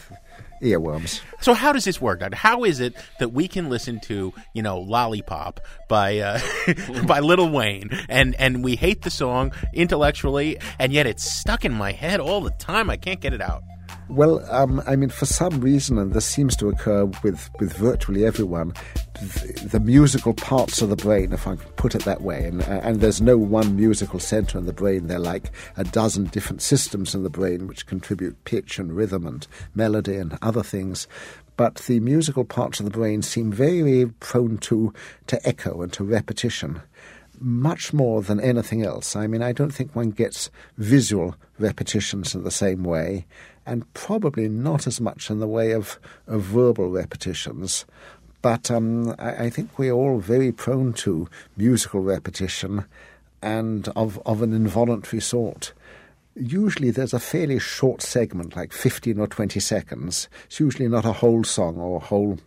earworms. 0.62 1.20
So 1.40 1.54
how 1.54 1.72
does 1.72 1.84
this 1.84 2.00
work? 2.00 2.22
How 2.34 2.64
is 2.64 2.80
it 2.80 2.94
that 3.18 3.32
we 3.32 3.48
can 3.48 3.68
listen 3.68 4.00
to 4.00 4.32
you 4.54 4.62
know 4.62 4.78
"Lollipop" 4.78 5.60
by 5.88 6.18
uh, 6.18 6.40
by 7.06 7.20
Lil 7.20 7.50
Wayne 7.50 7.90
and 8.08 8.34
and 8.36 8.64
we 8.64 8.76
hate 8.76 9.02
the 9.02 9.10
song 9.10 9.52
intellectually, 9.72 10.58
and 10.78 10.92
yet 10.92 11.06
it's 11.06 11.30
stuck 11.30 11.64
in 11.64 11.72
my 11.72 11.92
head 11.92 12.20
all 12.20 12.40
the 12.40 12.50
time. 12.50 12.90
I 12.90 12.96
can't 12.96 13.20
get 13.20 13.32
it 13.32 13.40
out. 13.40 13.62
Well, 14.08 14.44
um, 14.54 14.80
I 14.86 14.94
mean, 14.94 15.08
for 15.08 15.26
some 15.26 15.60
reason, 15.60 15.98
and 15.98 16.12
this 16.12 16.24
seems 16.24 16.54
to 16.56 16.68
occur 16.68 17.06
with, 17.24 17.50
with 17.58 17.72
virtually 17.72 18.24
everyone, 18.24 18.72
the, 19.14 19.68
the 19.72 19.80
musical 19.80 20.32
parts 20.32 20.80
of 20.80 20.90
the 20.90 20.96
brain, 20.96 21.32
if 21.32 21.48
I 21.48 21.56
can 21.56 21.70
put 21.72 21.96
it 21.96 22.04
that 22.04 22.22
way, 22.22 22.44
and, 22.44 22.62
and 22.62 23.00
there's 23.00 23.20
no 23.20 23.36
one 23.36 23.74
musical 23.74 24.20
center 24.20 24.58
in 24.58 24.66
the 24.66 24.72
brain, 24.72 25.08
there 25.08 25.16
are 25.16 25.20
like 25.20 25.50
a 25.76 25.82
dozen 25.82 26.24
different 26.26 26.62
systems 26.62 27.16
in 27.16 27.24
the 27.24 27.30
brain 27.30 27.66
which 27.66 27.86
contribute 27.86 28.44
pitch 28.44 28.78
and 28.78 28.94
rhythm 28.94 29.26
and 29.26 29.46
melody 29.74 30.14
and 30.16 30.38
other 30.40 30.62
things. 30.62 31.08
But 31.56 31.74
the 31.76 31.98
musical 31.98 32.44
parts 32.44 32.78
of 32.78 32.84
the 32.84 32.92
brain 32.92 33.22
seem 33.22 33.50
very, 33.50 33.82
very 33.82 34.06
prone 34.20 34.58
to, 34.58 34.94
to 35.26 35.48
echo 35.48 35.82
and 35.82 35.92
to 35.94 36.04
repetition 36.04 36.80
much 37.38 37.92
more 37.92 38.22
than 38.22 38.40
anything 38.40 38.82
else. 38.82 39.14
I 39.14 39.26
mean, 39.26 39.42
I 39.42 39.52
don't 39.52 39.72
think 39.72 39.94
one 39.94 40.10
gets 40.10 40.48
visual 40.78 41.34
repetitions 41.58 42.34
in 42.34 42.44
the 42.44 42.50
same 42.50 42.82
way, 42.82 43.26
and 43.66 43.92
probably 43.94 44.48
not 44.48 44.86
as 44.86 45.00
much 45.00 45.30
in 45.30 45.40
the 45.40 45.48
way 45.48 45.72
of, 45.72 45.98
of 46.26 46.42
verbal 46.42 46.88
repetitions. 46.88 47.84
But 48.42 48.70
um, 48.70 49.14
I, 49.18 49.46
I 49.46 49.50
think 49.50 49.78
we're 49.78 49.92
all 49.92 50.18
very 50.18 50.52
prone 50.52 50.92
to 50.94 51.28
musical 51.56 52.00
repetition 52.00 52.84
and 53.42 53.88
of, 53.96 54.20
of 54.24 54.42
an 54.42 54.52
involuntary 54.52 55.20
sort. 55.20 55.72
Usually 56.34 56.90
there's 56.90 57.14
a 57.14 57.18
fairly 57.18 57.58
short 57.58 58.02
segment, 58.02 58.56
like 58.56 58.72
15 58.72 59.18
or 59.18 59.26
20 59.26 59.58
seconds. 59.58 60.28
It's 60.44 60.60
usually 60.60 60.88
not 60.88 61.04
a 61.04 61.12
whole 61.12 61.44
song 61.44 61.78
or 61.78 61.96
a 61.96 62.04
whole 62.04 62.38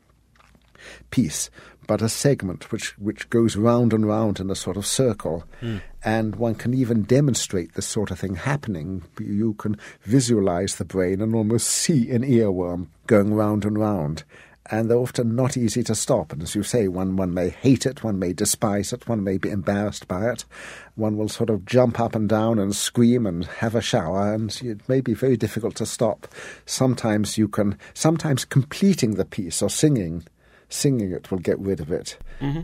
piece, 1.12 1.50
but 1.90 2.04
a 2.04 2.08
segment 2.08 2.72
which, 2.72 2.96
which 3.00 3.28
goes 3.32 3.56
round 3.56 3.94
and 3.94 4.06
round 4.06 4.40
in 4.40 4.52
a 4.52 4.56
sort 4.56 4.78
of 4.78 4.86
circle. 4.86 5.44
Hmm. 5.60 5.78
And 6.04 6.36
one 6.36 6.54
can 6.54 6.72
even 6.76 7.02
demonstrate 7.02 7.74
this 7.74 7.88
sort 7.88 8.12
of 8.12 8.20
thing 8.20 8.36
happening. 8.36 9.06
You 9.20 9.56
can 9.56 9.76
visualize 10.04 10.76
the 10.76 10.86
brain 10.86 11.20
and 11.20 11.34
almost 11.34 11.66
see 11.66 12.12
an 12.12 12.22
earworm 12.22 12.90
going 13.08 13.34
round 13.34 13.66
and 13.66 13.76
round. 13.76 14.24
And 14.70 14.88
they're 14.88 15.00
often 15.00 15.36
not 15.36 15.58
easy 15.58 15.82
to 15.86 15.96
stop. 15.96 16.32
And 16.32 16.44
as 16.44 16.54
you 16.54 16.62
say, 16.62 16.88
one, 16.88 17.16
one 17.16 17.34
may 17.34 17.50
hate 17.50 17.88
it, 17.88 18.04
one 18.04 18.20
may 18.20 18.34
despise 18.34 18.94
it, 18.94 19.08
one 19.08 19.24
may 19.24 19.40
be 19.40 19.50
embarrassed 19.50 20.08
by 20.08 20.30
it. 20.30 20.46
One 20.94 21.18
will 21.18 21.28
sort 21.28 21.50
of 21.50 21.66
jump 21.66 22.00
up 22.00 22.14
and 22.14 22.30
down 22.30 22.60
and 22.60 22.76
scream 22.76 23.26
and 23.26 23.46
have 23.46 23.74
a 23.74 23.82
shower, 23.82 24.32
and 24.32 24.56
it 24.64 24.88
may 24.88 25.02
be 25.02 25.16
very 25.16 25.38
difficult 25.38 25.74
to 25.78 25.88
stop. 25.88 26.28
Sometimes 26.68 27.36
you 27.36 27.48
can, 27.48 27.80
sometimes 27.96 28.46
completing 28.46 29.16
the 29.16 29.26
piece 29.26 29.64
or 29.64 29.72
singing 29.72 30.24
singing 30.70 31.12
it 31.12 31.30
will 31.32 31.40
get 31.40 31.60
rid 31.60 31.80
of 31.80 31.92
it, 31.92 32.18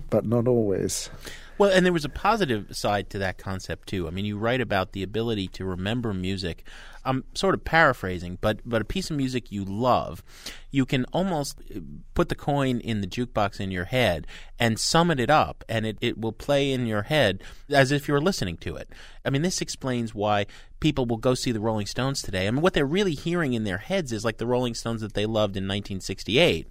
but 0.10 0.26
not 0.26 0.48
always. 0.48 1.10
Well, 1.58 1.72
and 1.72 1.86
there 1.86 1.94
was 1.94 2.04
a 2.04 2.10
positive 2.10 2.76
side 2.76 3.10
to 3.12 3.20
that 3.20 3.38
concept 3.38 3.88
too. 3.88 4.08
I 4.08 4.12
mean, 4.12 4.26
you 4.26 4.38
write 4.38 4.60
about 4.60 4.92
the 4.92 5.04
ability 5.04 5.48
to 5.50 5.64
remember 5.64 6.14
music. 6.14 6.68
I'm 7.06 7.24
sort 7.34 7.54
of 7.54 7.64
paraphrasing, 7.64 8.40
but 8.42 8.60
but 8.66 8.82
a 8.82 8.86
piece 8.86 9.10
of 9.10 9.16
music 9.16 9.52
you 9.54 9.64
love, 9.64 10.22
you 10.70 10.86
can 10.86 11.06
almost 11.14 11.60
uh, 11.74 11.80
put 12.14 12.28
the 12.28 12.36
coin 12.36 12.80
in 12.80 13.00
the 13.00 13.08
jukebox 13.08 13.62
in 13.62 13.72
your 13.72 13.86
head 13.86 14.28
and 14.60 14.78
summon 14.78 15.18
it 15.18 15.30
up, 15.30 15.64
and 15.70 15.86
it, 15.86 15.98
it 16.02 16.20
will 16.20 16.34
play 16.34 16.74
in 16.74 16.88
your 16.88 17.04
head 17.04 17.42
as 17.70 17.92
if 17.92 18.08
you're 18.08 18.20
listening 18.20 18.58
to 18.58 18.76
it. 18.76 18.90
I 19.24 19.30
mean, 19.30 19.42
this 19.42 19.62
explains 19.62 20.14
why 20.14 20.48
people 20.82 21.06
will 21.06 21.18
go 21.18 21.36
see 21.36 21.54
the 21.54 21.62
Rolling 21.62 21.88
Stones 21.88 22.22
today. 22.22 22.48
I 22.48 22.52
mean, 22.52 22.62
what 22.62 22.74
they're 22.74 22.86
really 22.86 23.14
hearing 23.14 23.54
in 23.54 23.64
their 23.64 23.78
heads 23.78 24.12
is 24.12 24.26
like 24.26 24.38
the 24.38 24.48
Rolling 24.48 24.74
Stones 24.74 25.02
that 25.02 25.14
they 25.14 25.26
loved 25.26 25.56
in 25.56 25.64
1968 25.64 26.68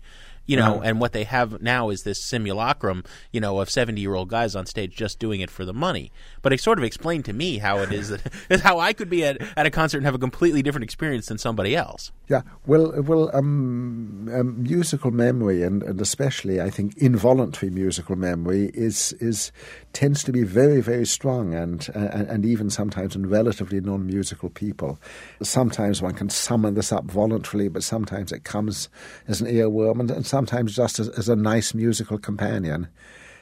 you 0.47 0.57
know, 0.57 0.83
and 0.83 1.01
what 1.01 1.13
they 1.13 1.25
have 1.25 1.63
now 1.63 1.91
is 1.91 2.03
this 2.03 2.23
simulacrum, 2.23 3.05
you 3.33 3.41
know, 3.41 3.61
of 3.61 3.71
seventy-year-old 3.71 4.29
guys 4.29 4.55
on 4.55 4.67
stage 4.67 4.95
just 4.95 5.19
doing 5.19 5.41
it 5.41 5.51
for 5.51 5.65
the 5.65 5.73
money. 5.73 6.13
But 6.43 6.53
it 6.53 6.61
sort 6.61 6.79
of 6.79 6.85
explained 6.85 7.25
to 7.27 7.33
me 7.33 7.59
how 7.59 7.79
it 7.79 7.93
is 7.93 8.09
that 8.49 8.61
how 8.61 8.79
I 8.79 8.93
could 8.93 9.09
be 9.09 9.25
at, 9.25 9.41
at 9.57 9.67
a 9.67 9.71
concert 9.71 9.99
and 9.99 10.07
have 10.07 10.15
a 10.15 10.19
completely 10.19 10.63
different 10.63 10.85
experience 10.85 11.27
than 11.27 11.39
somebody 11.39 11.75
else. 11.75 12.13
Yeah, 12.29 12.43
well, 12.67 12.93
well, 13.03 13.31
um, 13.35 14.31
um, 14.33 14.63
musical 14.63 15.11
memory, 15.11 15.63
and, 15.63 15.83
and 15.83 16.01
especially 16.01 16.61
I 16.61 16.71
think 16.71 16.97
involuntary 16.97 17.71
musical 17.71 18.17
memory, 18.17 18.71
is 18.75 19.13
is 19.21 19.53
tends 19.93 20.25
to 20.25 20.33
be 20.33 20.43
very, 20.43 20.81
very 20.81 21.07
strong, 21.07 21.55
and 21.55 21.89
and, 21.95 22.29
and 22.29 22.47
even 22.47 22.71
sometimes 22.71 23.15
in 23.15 23.29
relatively 23.29 23.81
non-musical 23.81 24.51
people. 24.51 24.99
Sometimes 25.43 26.01
one 26.01 26.15
can 26.15 26.31
summon 26.31 26.75
this 26.75 26.93
up 26.93 27.05
voluntarily, 27.05 27.69
but 27.69 27.83
sometimes 27.83 28.33
it 28.33 28.45
comes 28.45 28.89
as 29.29 29.41
an 29.41 29.47
earworm, 29.47 30.01
and, 30.01 30.11
and 30.11 30.27
sometimes 30.35 30.75
just 30.75 30.99
as, 30.99 31.09
as 31.11 31.29
a 31.29 31.37
nice 31.37 31.75
musical 31.75 32.19
companion, 32.19 32.89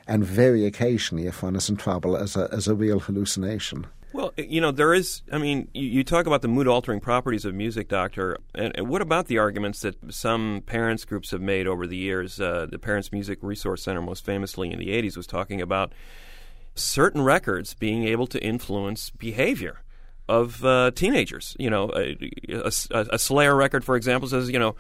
and 0.07 0.23
very 0.23 0.67
occasionally, 0.67 1.27
if 1.27 1.43
one 1.43 1.57
is 1.57 1.71
in 1.71 1.77
trouble, 1.77 2.19
as 2.19 2.37
a 2.37 2.51
as 2.53 2.69
a 2.69 2.75
real 2.75 3.01
hallucination. 3.01 3.87
Well, 4.13 4.35
you 4.37 4.61
know, 4.61 4.73
there 4.73 4.93
is, 4.93 5.23
I 5.33 5.39
mean, 5.39 5.69
you, 5.73 5.89
you 5.89 6.05
talk 6.05 6.27
about 6.27 6.43
the 6.43 6.49
mood 6.49 6.69
altering 6.69 7.01
properties 7.01 7.47
of 7.47 7.55
music, 7.55 7.89
Doctor. 7.89 8.37
And, 8.55 8.77
and, 8.77 8.89
what 8.89 9.01
about 9.01 9.27
the 9.27 9.39
arguments 9.39 9.81
that 9.81 9.97
some 10.13 10.63
parents 10.67 11.07
groups 11.07 11.31
have 11.31 11.41
made 11.41 11.67
over 11.67 11.87
the 11.87 11.97
years? 11.97 12.39
Uh, 12.39 12.67
the 12.71 12.79
Parents 12.79 13.11
Music 13.11 13.39
Resource 13.41 13.83
Center, 13.83 14.03
most 14.03 14.23
famously 14.23 14.71
in 14.71 14.79
the 14.79 14.89
80s, 14.89 15.17
was 15.17 15.27
talking 15.27 15.63
about 15.63 15.95
certain 16.75 17.23
records 17.23 17.73
being 17.73 18.05
able 18.07 18.27
to 18.27 18.45
influence 18.45 19.09
behavior 19.09 19.81
of 20.29 20.63
uh, 20.63 20.91
teenagers. 20.95 21.57
You 21.59 21.71
know, 21.71 21.91
a, 21.97 22.19
a, 22.51 23.07
a, 23.13 23.19
Slayer 23.19 23.57
record, 23.57 23.83
for 23.83 23.97
example, 23.97 24.29
says, 24.29 24.51
you 24.51 24.59
know, 24.59 24.77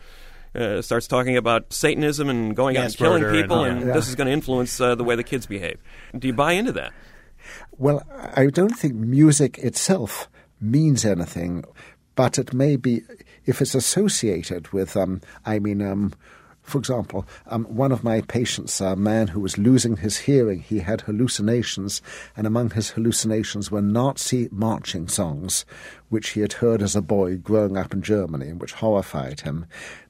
uh, 0.55 0.83
starts 0.83 1.07
talking 1.07 1.37
about 1.37 1.73
Satanism 1.73 2.29
and 2.29 2.55
going 2.55 2.77
out 2.77 2.87
and 2.87 2.97
killing 2.97 3.25
people, 3.31 3.65
and, 3.65 3.79
and 3.79 3.87
yeah. 3.89 3.95
this 3.95 4.09
is 4.09 4.15
going 4.15 4.27
to 4.27 4.33
influence 4.33 4.81
uh, 4.81 4.95
the 4.95 5.05
way 5.05 5.17
the 5.17 5.25
kids 5.25 5.47
behave. 5.47 5.79
Do 6.19 6.27
you 6.27 6.35
buy 6.35 6.53
into 6.53 6.73
that? 6.73 6.93
Well, 7.79 8.03
I 8.37 8.47
don't 8.47 8.77
think 8.77 8.95
music 8.95 9.59
itself 9.59 10.29
means 10.61 11.05
anything, 11.05 11.65
but 12.15 12.39
it 12.39 12.53
may 12.53 12.77
be 12.77 13.03
if 13.45 13.61
it's 13.61 13.75
associated 13.75 14.73
with, 14.73 14.97
um, 14.97 15.21
I 15.45 15.59
mean, 15.59 15.83
um, 15.83 16.13
for 16.63 16.79
example, 16.79 17.27
um, 17.47 17.65
one 17.65 17.91
of 17.91 18.05
my 18.05 18.21
patients, 18.21 18.81
a 18.81 18.95
man 18.95 19.29
who 19.29 19.41
was 19.41 19.59
losing 19.59 19.97
his 19.97 20.19
hearing, 20.19 20.61
he 20.61 20.79
had 20.79 21.01
hallucinations, 21.01 22.01
and 22.37 22.47
among 22.47 22.71
his 22.71 22.91
hallucinations 22.91 23.71
were 23.71 23.83
Nazi 23.83 24.49
marching 24.53 25.09
songs, 25.09 25.65
which 26.13 26.31
he 26.31 26.41
had 26.41 26.53
heard 26.53 26.83
as 26.83 26.95
a 26.95 27.01
boy 27.01 27.39
growing 27.39 27.75
up 27.75 27.95
in 27.95 28.03
Germany, 28.03 28.49
and 28.49 28.61
which 28.61 28.75
horrified 28.75 29.41
him. 29.41 29.65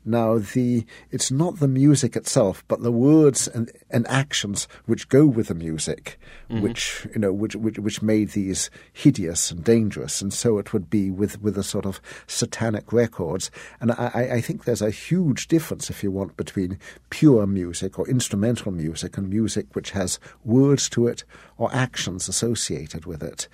Now, 0.04 0.38
the 0.38 0.84
it's 1.12 1.30
not 1.30 1.60
the 1.60 1.68
music 1.68 2.16
itself, 2.16 2.64
but 2.66 2.82
the 2.82 2.90
words 2.90 3.46
and, 3.46 3.70
and 3.88 4.04
actions 4.08 4.66
which 4.86 5.08
go 5.08 5.26
with 5.26 5.46
the 5.46 5.54
music, 5.54 6.18
mm-hmm. 6.50 6.60
which 6.60 7.06
you 7.14 7.20
know, 7.20 7.32
which, 7.32 7.54
which 7.54 7.78
which 7.78 8.02
made 8.02 8.30
these 8.30 8.68
hideous 8.92 9.52
and 9.52 9.62
dangerous. 9.62 10.20
And 10.20 10.32
so 10.32 10.58
it 10.58 10.72
would 10.72 10.90
be 10.90 11.08
with 11.08 11.40
with 11.40 11.54
the 11.54 11.62
sort 11.62 11.86
of 11.86 12.00
satanic 12.26 12.92
records. 12.92 13.52
And 13.80 13.92
I, 13.92 14.30
I 14.32 14.40
think 14.40 14.64
there's 14.64 14.82
a 14.82 14.90
huge 14.90 15.46
difference, 15.46 15.88
if 15.88 16.02
you 16.02 16.10
want, 16.10 16.36
between 16.36 16.80
pure 17.10 17.46
music 17.46 17.96
or 17.96 18.08
instrumental 18.08 18.72
music 18.72 19.16
and 19.16 19.30
music 19.30 19.66
which 19.76 19.92
has 19.92 20.18
words 20.44 20.88
to 20.88 21.06
it 21.06 21.22
or 21.58 21.72
actions 21.72 22.28
associated 22.28 23.06
with 23.06 23.22
it. 23.22 23.46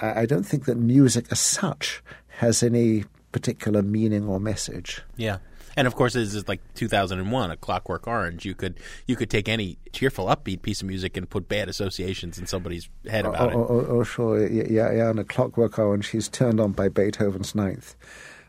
I, 0.00 0.26
don't 0.26 0.44
think 0.44 0.66
that 0.66 0.76
music 0.76 1.26
as 1.30 1.40
such 1.40 2.02
has 2.38 2.62
any 2.62 3.04
particular 3.32 3.82
meaning 3.82 4.28
or 4.28 4.38
message. 4.38 5.02
Yeah. 5.16 5.38
And 5.76 5.86
of 5.86 5.94
course, 5.94 6.14
this 6.14 6.34
is 6.34 6.48
like 6.48 6.60
2001, 6.74 7.50
A 7.50 7.56
Clockwork 7.56 8.06
Orange. 8.06 8.46
You 8.46 8.54
could 8.54 8.80
you 9.06 9.14
could 9.14 9.28
take 9.28 9.46
any 9.46 9.76
cheerful, 9.92 10.26
upbeat 10.26 10.62
piece 10.62 10.80
of 10.80 10.88
music 10.88 11.18
and 11.18 11.28
put 11.28 11.48
bad 11.48 11.68
associations 11.68 12.38
in 12.38 12.46
somebody's 12.46 12.88
head 13.08 13.26
oh, 13.26 13.30
about 13.30 13.48
oh, 13.48 13.50
it. 13.50 13.54
Oh, 13.54 13.66
oh, 13.68 13.86
oh, 13.98 14.02
sure, 14.02 14.46
yeah, 14.46 14.90
yeah. 14.90 15.10
And 15.10 15.20
A 15.20 15.24
Clockwork 15.24 15.78
Orange, 15.78 16.08
he's 16.08 16.28
turned 16.28 16.60
on 16.60 16.72
by 16.72 16.88
Beethoven's 16.88 17.54
Ninth. 17.54 17.94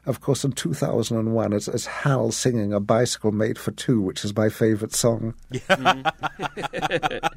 Of 0.08 0.22
course, 0.22 0.46
in 0.46 0.54
2001, 0.54 1.52
it's, 1.52 1.68
it's 1.68 1.86
Hal 1.86 2.32
singing 2.32 2.72
A 2.72 2.80
Bicycle 2.80 3.34
Made 3.34 3.60
for 3.60 3.72
Two, 3.72 4.00
which 4.00 4.24
is 4.24 4.34
my 4.34 4.48
favorite 4.48 4.96
song. 4.96 5.34
Yeah. 5.52 6.12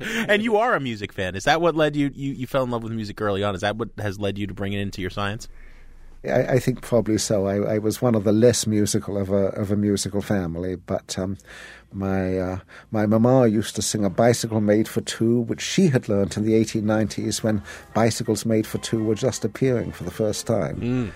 and 0.28 0.40
you 0.40 0.56
are 0.56 0.74
a 0.74 0.80
music 0.80 1.12
fan. 1.12 1.34
Is 1.34 1.44
that 1.44 1.60
what 1.60 1.74
led 1.74 1.96
you, 1.96 2.12
you, 2.14 2.32
you 2.32 2.46
fell 2.46 2.62
in 2.62 2.70
love 2.70 2.84
with 2.84 2.92
music 2.92 3.20
early 3.20 3.42
on? 3.42 3.56
Is 3.56 3.62
that 3.62 3.76
what 3.76 3.88
has 3.98 4.20
led 4.20 4.38
you 4.38 4.46
to 4.46 4.54
bring 4.54 4.72
it 4.72 4.78
into 4.78 5.00
your 5.00 5.10
science? 5.10 5.48
I, 6.24 6.42
I, 6.42 6.58
think 6.60 6.82
probably 6.82 7.18
so. 7.18 7.46
I, 7.46 7.74
I, 7.74 7.78
was 7.78 8.00
one 8.00 8.14
of 8.14 8.24
the 8.24 8.32
less 8.32 8.66
musical 8.66 9.16
of 9.16 9.30
a 9.30 9.46
of 9.56 9.72
a 9.72 9.76
musical 9.76 10.20
family, 10.20 10.76
but 10.76 11.18
um, 11.18 11.38
my 11.92 12.38
uh, 12.38 12.58
my 12.90 13.06
mama 13.06 13.46
used 13.46 13.74
to 13.76 13.82
sing 13.82 14.04
a 14.04 14.10
bicycle 14.10 14.60
made 14.60 14.86
for 14.86 15.00
two, 15.00 15.40
which 15.40 15.62
she 15.62 15.88
had 15.88 16.08
learned 16.08 16.36
in 16.36 16.44
the 16.44 16.52
1890s 16.52 17.42
when 17.42 17.62
bicycles 17.94 18.44
made 18.44 18.66
for 18.66 18.78
two 18.78 19.02
were 19.02 19.14
just 19.14 19.44
appearing 19.44 19.92
for 19.92 20.04
the 20.04 20.10
first 20.10 20.46
time. 20.46 20.76
Mm. 20.80 21.12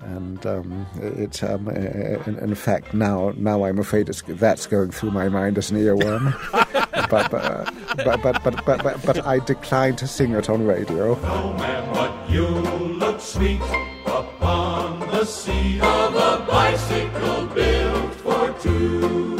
And 0.00 0.44
um, 0.46 0.86
it, 0.96 1.42
um, 1.44 1.68
in, 1.68 2.38
in, 2.38 2.54
fact, 2.54 2.94
now 2.94 3.32
now 3.36 3.64
I'm 3.64 3.78
afraid 3.78 4.06
that's 4.06 4.66
going 4.66 4.90
through 4.90 5.10
my 5.10 5.28
mind 5.28 5.58
as 5.58 5.70
an 5.70 5.76
earworm. 5.76 6.34
but, 7.10 7.30
but, 7.30 7.74
but, 7.96 8.22
but, 8.22 8.42
but, 8.42 8.64
but, 8.64 8.82
but, 8.82 9.02
but 9.04 9.26
I 9.26 9.40
decline 9.40 9.96
to 9.96 10.06
sing 10.06 10.32
it 10.32 10.48
on 10.48 10.66
radio. 10.66 11.20
No 11.20 11.52
man, 11.54 11.92
but 11.92 12.30
you 12.30 12.46
look 12.46 13.20
sweet 13.20 13.60
upon 14.06 15.00
the 15.00 15.24
seat 15.24 15.82
of 15.82 16.14
a 16.14 16.46
bicycle 16.46 17.46
built 17.48 18.14
for 18.14 18.52
two. 18.60 19.36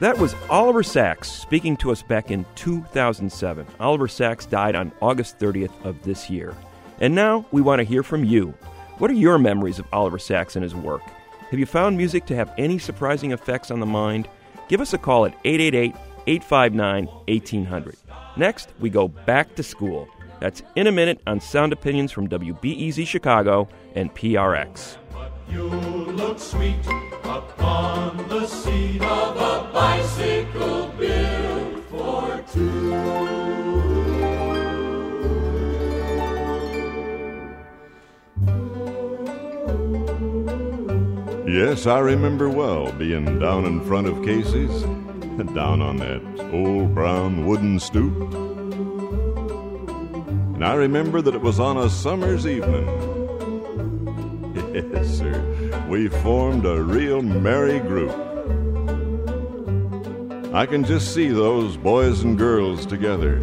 That 0.00 0.18
was 0.18 0.34
Oliver 0.48 0.82
Sacks 0.82 1.30
speaking 1.30 1.76
to 1.78 1.90
us 1.90 2.02
back 2.02 2.30
in 2.30 2.46
2007. 2.54 3.66
Oliver 3.80 4.08
Sacks 4.08 4.46
died 4.46 4.76
on 4.76 4.92
August 5.00 5.38
30th 5.38 5.72
of 5.84 6.02
this 6.02 6.30
year. 6.30 6.54
And 7.00 7.14
now 7.14 7.46
we 7.52 7.60
want 7.60 7.80
to 7.80 7.84
hear 7.84 8.02
from 8.02 8.24
you. 8.24 8.54
What 8.98 9.12
are 9.12 9.14
your 9.14 9.38
memories 9.38 9.78
of 9.78 9.86
Oliver 9.92 10.18
Sacks 10.18 10.56
and 10.56 10.64
his 10.64 10.74
work? 10.74 11.02
Have 11.50 11.60
you 11.60 11.66
found 11.66 11.96
music 11.96 12.26
to 12.26 12.34
have 12.34 12.52
any 12.58 12.80
surprising 12.80 13.30
effects 13.30 13.70
on 13.70 13.78
the 13.78 13.86
mind? 13.86 14.28
Give 14.68 14.80
us 14.80 14.92
a 14.92 14.98
call 14.98 15.24
at 15.24 15.34
888 15.44 15.94
859 16.26 17.06
1800. 17.06 17.96
Next, 18.36 18.72
we 18.80 18.90
go 18.90 19.06
back 19.06 19.54
to 19.54 19.62
school. 19.62 20.08
That's 20.40 20.62
in 20.74 20.88
a 20.88 20.92
minute 20.92 21.20
on 21.28 21.40
Sound 21.40 21.72
Opinions 21.72 22.10
from 22.10 22.28
WBEZ 22.28 23.06
Chicago 23.06 23.68
and 23.94 24.12
PRX. 24.16 24.96
You 25.48 25.62
look 25.62 26.40
sweet 26.40 26.84
upon 27.22 28.28
the 28.28 28.48
seat 28.48 29.00
of 29.00 29.36
a 29.36 29.72
bicycle 29.72 30.88
built 30.98 31.84
for 31.84 32.44
two. 32.52 33.37
Yes, 41.48 41.86
I 41.86 42.00
remember 42.00 42.50
well 42.50 42.92
being 42.92 43.38
down 43.38 43.64
in 43.64 43.80
front 43.86 44.06
of 44.06 44.22
Casey's, 44.22 44.82
down 45.54 45.80
on 45.80 45.96
that 45.96 46.20
old 46.52 46.94
brown 46.94 47.46
wooden 47.46 47.80
stoop. 47.80 48.14
And 50.54 50.62
I 50.62 50.74
remember 50.74 51.22
that 51.22 51.34
it 51.34 51.40
was 51.40 51.58
on 51.58 51.78
a 51.78 51.88
summer's 51.88 52.46
evening. 52.46 52.86
Yes, 54.74 55.18
sir, 55.18 55.86
we 55.88 56.08
formed 56.08 56.66
a 56.66 56.82
real 56.82 57.22
merry 57.22 57.80
group. 57.80 58.14
I 60.54 60.66
can 60.66 60.84
just 60.84 61.14
see 61.14 61.28
those 61.28 61.78
boys 61.78 62.22
and 62.22 62.36
girls 62.36 62.84
together. 62.84 63.38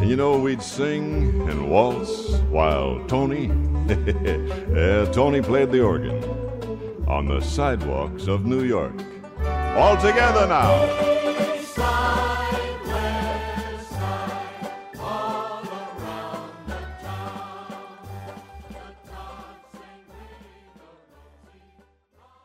And 0.00 0.08
you 0.08 0.16
know, 0.16 0.38
we'd 0.38 0.62
sing 0.62 1.46
and 1.48 1.68
waltz 1.70 2.30
while 2.48 3.04
Tony 3.06 3.50
yeah, 3.86 5.04
Tony 5.12 5.42
played 5.42 5.70
the 5.70 5.82
organ 5.82 6.24
on 7.06 7.26
the 7.26 7.40
sidewalks 7.40 8.26
of 8.26 8.46
New 8.46 8.62
York. 8.62 8.94
All 9.76 9.96
together 9.96 10.46
now. 10.46 11.10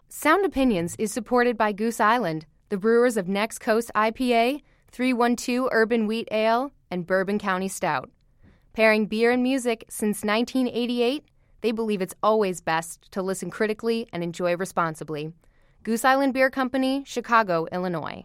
Sound 0.09 0.43
Opinions 0.43 0.95
is 0.97 1.11
supported 1.13 1.55
by 1.55 1.71
Goose 1.71 1.99
Island, 1.99 2.47
the 2.69 2.77
brewers 2.77 3.15
of 3.15 3.27
Next 3.27 3.59
Coast 3.59 3.91
IPA, 3.95 4.61
312 4.91 5.69
Urban 5.71 6.07
Wheat 6.07 6.27
Ale, 6.31 6.71
and 6.89 7.07
Bourbon 7.07 7.39
County 7.39 7.67
Stout. 7.67 8.09
Pairing 8.73 9.05
beer 9.05 9.31
and 9.31 9.41
music 9.41 9.85
since 9.89 10.23
1988, 10.23 11.23
they 11.61 11.71
believe 11.71 12.01
it's 12.01 12.15
always 12.21 12.61
best 12.61 13.11
to 13.11 13.21
listen 13.21 13.49
critically 13.49 14.07
and 14.11 14.21
enjoy 14.21 14.55
responsibly. 14.55 15.33
Goose 15.83 16.03
Island 16.03 16.33
Beer 16.33 16.49
Company, 16.49 17.03
Chicago, 17.05 17.67
Illinois. 17.71 18.23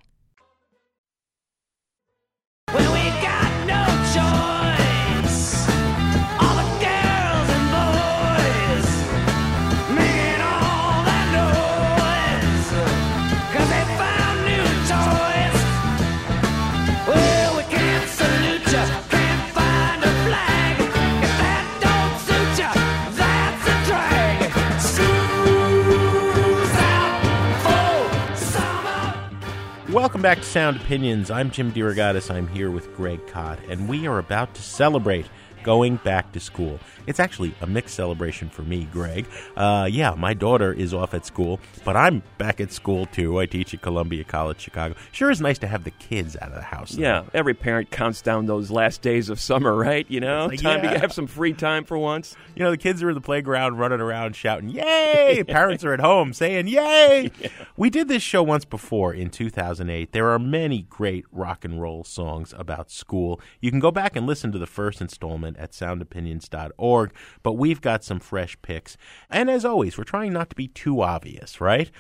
Welcome 30.21 30.37
back 30.37 30.45
to 30.45 30.51
Sound 30.51 30.77
Opinions. 30.77 31.31
I'm 31.31 31.51
Jim 31.51 31.73
DeRogatis. 31.73 32.31
I'm 32.31 32.47
here 32.49 32.71
with 32.71 32.95
Greg 32.95 33.27
Kot, 33.27 33.59
and 33.71 33.89
we 33.89 34.07
are 34.07 34.19
about 34.19 34.53
to 34.55 34.61
celebrate 34.61 35.25
going 35.63 35.97
back 35.97 36.33
to 36.33 36.41
school. 36.41 36.79
It's 37.07 37.19
actually 37.21 37.55
a 37.61 37.67
mixed 37.67 37.95
celebration 37.95 38.49
for 38.51 38.63
me, 38.63 38.85
Greg. 38.93 39.27
Uh, 39.57 39.89
yeah, 39.91 40.15
my 40.15 40.33
daughter 40.35 40.73
is 40.73 40.95
off 40.95 41.15
at 41.15 41.27
school, 41.27 41.59
but 41.85 41.97
I'm 41.97 42.23
back 42.39 42.61
at 42.61 42.71
school 42.73 43.07
too. 43.07 43.39
I 43.41 43.47
teach 43.47 43.75
at 43.75 43.83
Columbia 43.83 44.23
College, 44.25 44.61
Chicago. 44.61 44.95
Sure 45.13 45.31
is 45.31 45.41
nice 45.41 45.59
to 45.59 45.67
have 45.67 45.85
the 45.85 45.91
kids 45.93 46.37
out 46.41 46.49
of 46.51 46.55
the 46.55 46.63
house. 46.63 46.93
though. 46.93 47.03
Yeah, 47.03 47.25
every 47.35 47.55
parent 47.55 47.91
counts 47.91 48.23
down 48.23 48.47
those 48.47 48.71
last 48.71 49.03
days 49.03 49.29
of 49.29 49.41
summer, 49.41 49.75
right? 49.75 50.07
You 50.09 50.21
know, 50.21 50.47
Like, 50.47 50.61
time 50.63 50.85
yeah. 50.85 50.93
to 50.95 50.99
have 51.01 51.13
some 51.13 51.27
free 51.27 51.53
time 51.53 51.85
for 51.85 51.99
once. 51.99 52.37
You 52.55 52.63
know, 52.65 52.71
the 52.71 52.77
kids 52.77 53.03
are 53.03 53.09
in 53.09 53.15
the 53.15 53.21
playground 53.21 53.79
running 53.79 54.01
around 54.01 54.37
shouting, 54.37 54.69
Yay! 54.69 55.43
Parents 55.49 55.85
are 55.85 55.93
at 55.95 56.01
home 56.01 56.33
saying, 56.33 56.69
Yay! 56.69 57.31
We 57.77 57.89
did 57.89 58.09
this 58.09 58.23
show 58.23 58.43
once 58.43 58.67
before 58.67 59.15
in 59.15 59.31
2008. 59.31 60.13
There 60.13 60.29
are 60.29 60.39
many 60.39 60.83
great 60.83 61.25
rock 61.33 61.65
and 61.65 61.81
roll 61.81 62.05
songs 62.05 62.53
about 62.59 62.91
school. 62.91 63.41
You 63.61 63.71
can 63.71 63.81
go 63.81 63.91
back 63.91 64.17
and 64.17 64.27
listen 64.27 64.53
to 64.53 64.59
the 64.59 64.67
first 64.67 65.01
installment 65.01 65.50
at 65.59 65.73
soundopinions.org, 65.73 67.13
but 67.43 67.53
we've 67.53 67.81
got 67.81 68.05
some 68.05 68.21
fresh 68.21 68.61
picks. 68.63 68.97
And 69.31 69.51
as 69.51 69.65
always, 69.65 69.97
we're 69.97 70.05
trying 70.05 70.33
not 70.33 70.51
to 70.51 70.57
be 70.57 70.69
too 70.69 71.03
obvious, 71.03 71.61
right? 71.61 71.91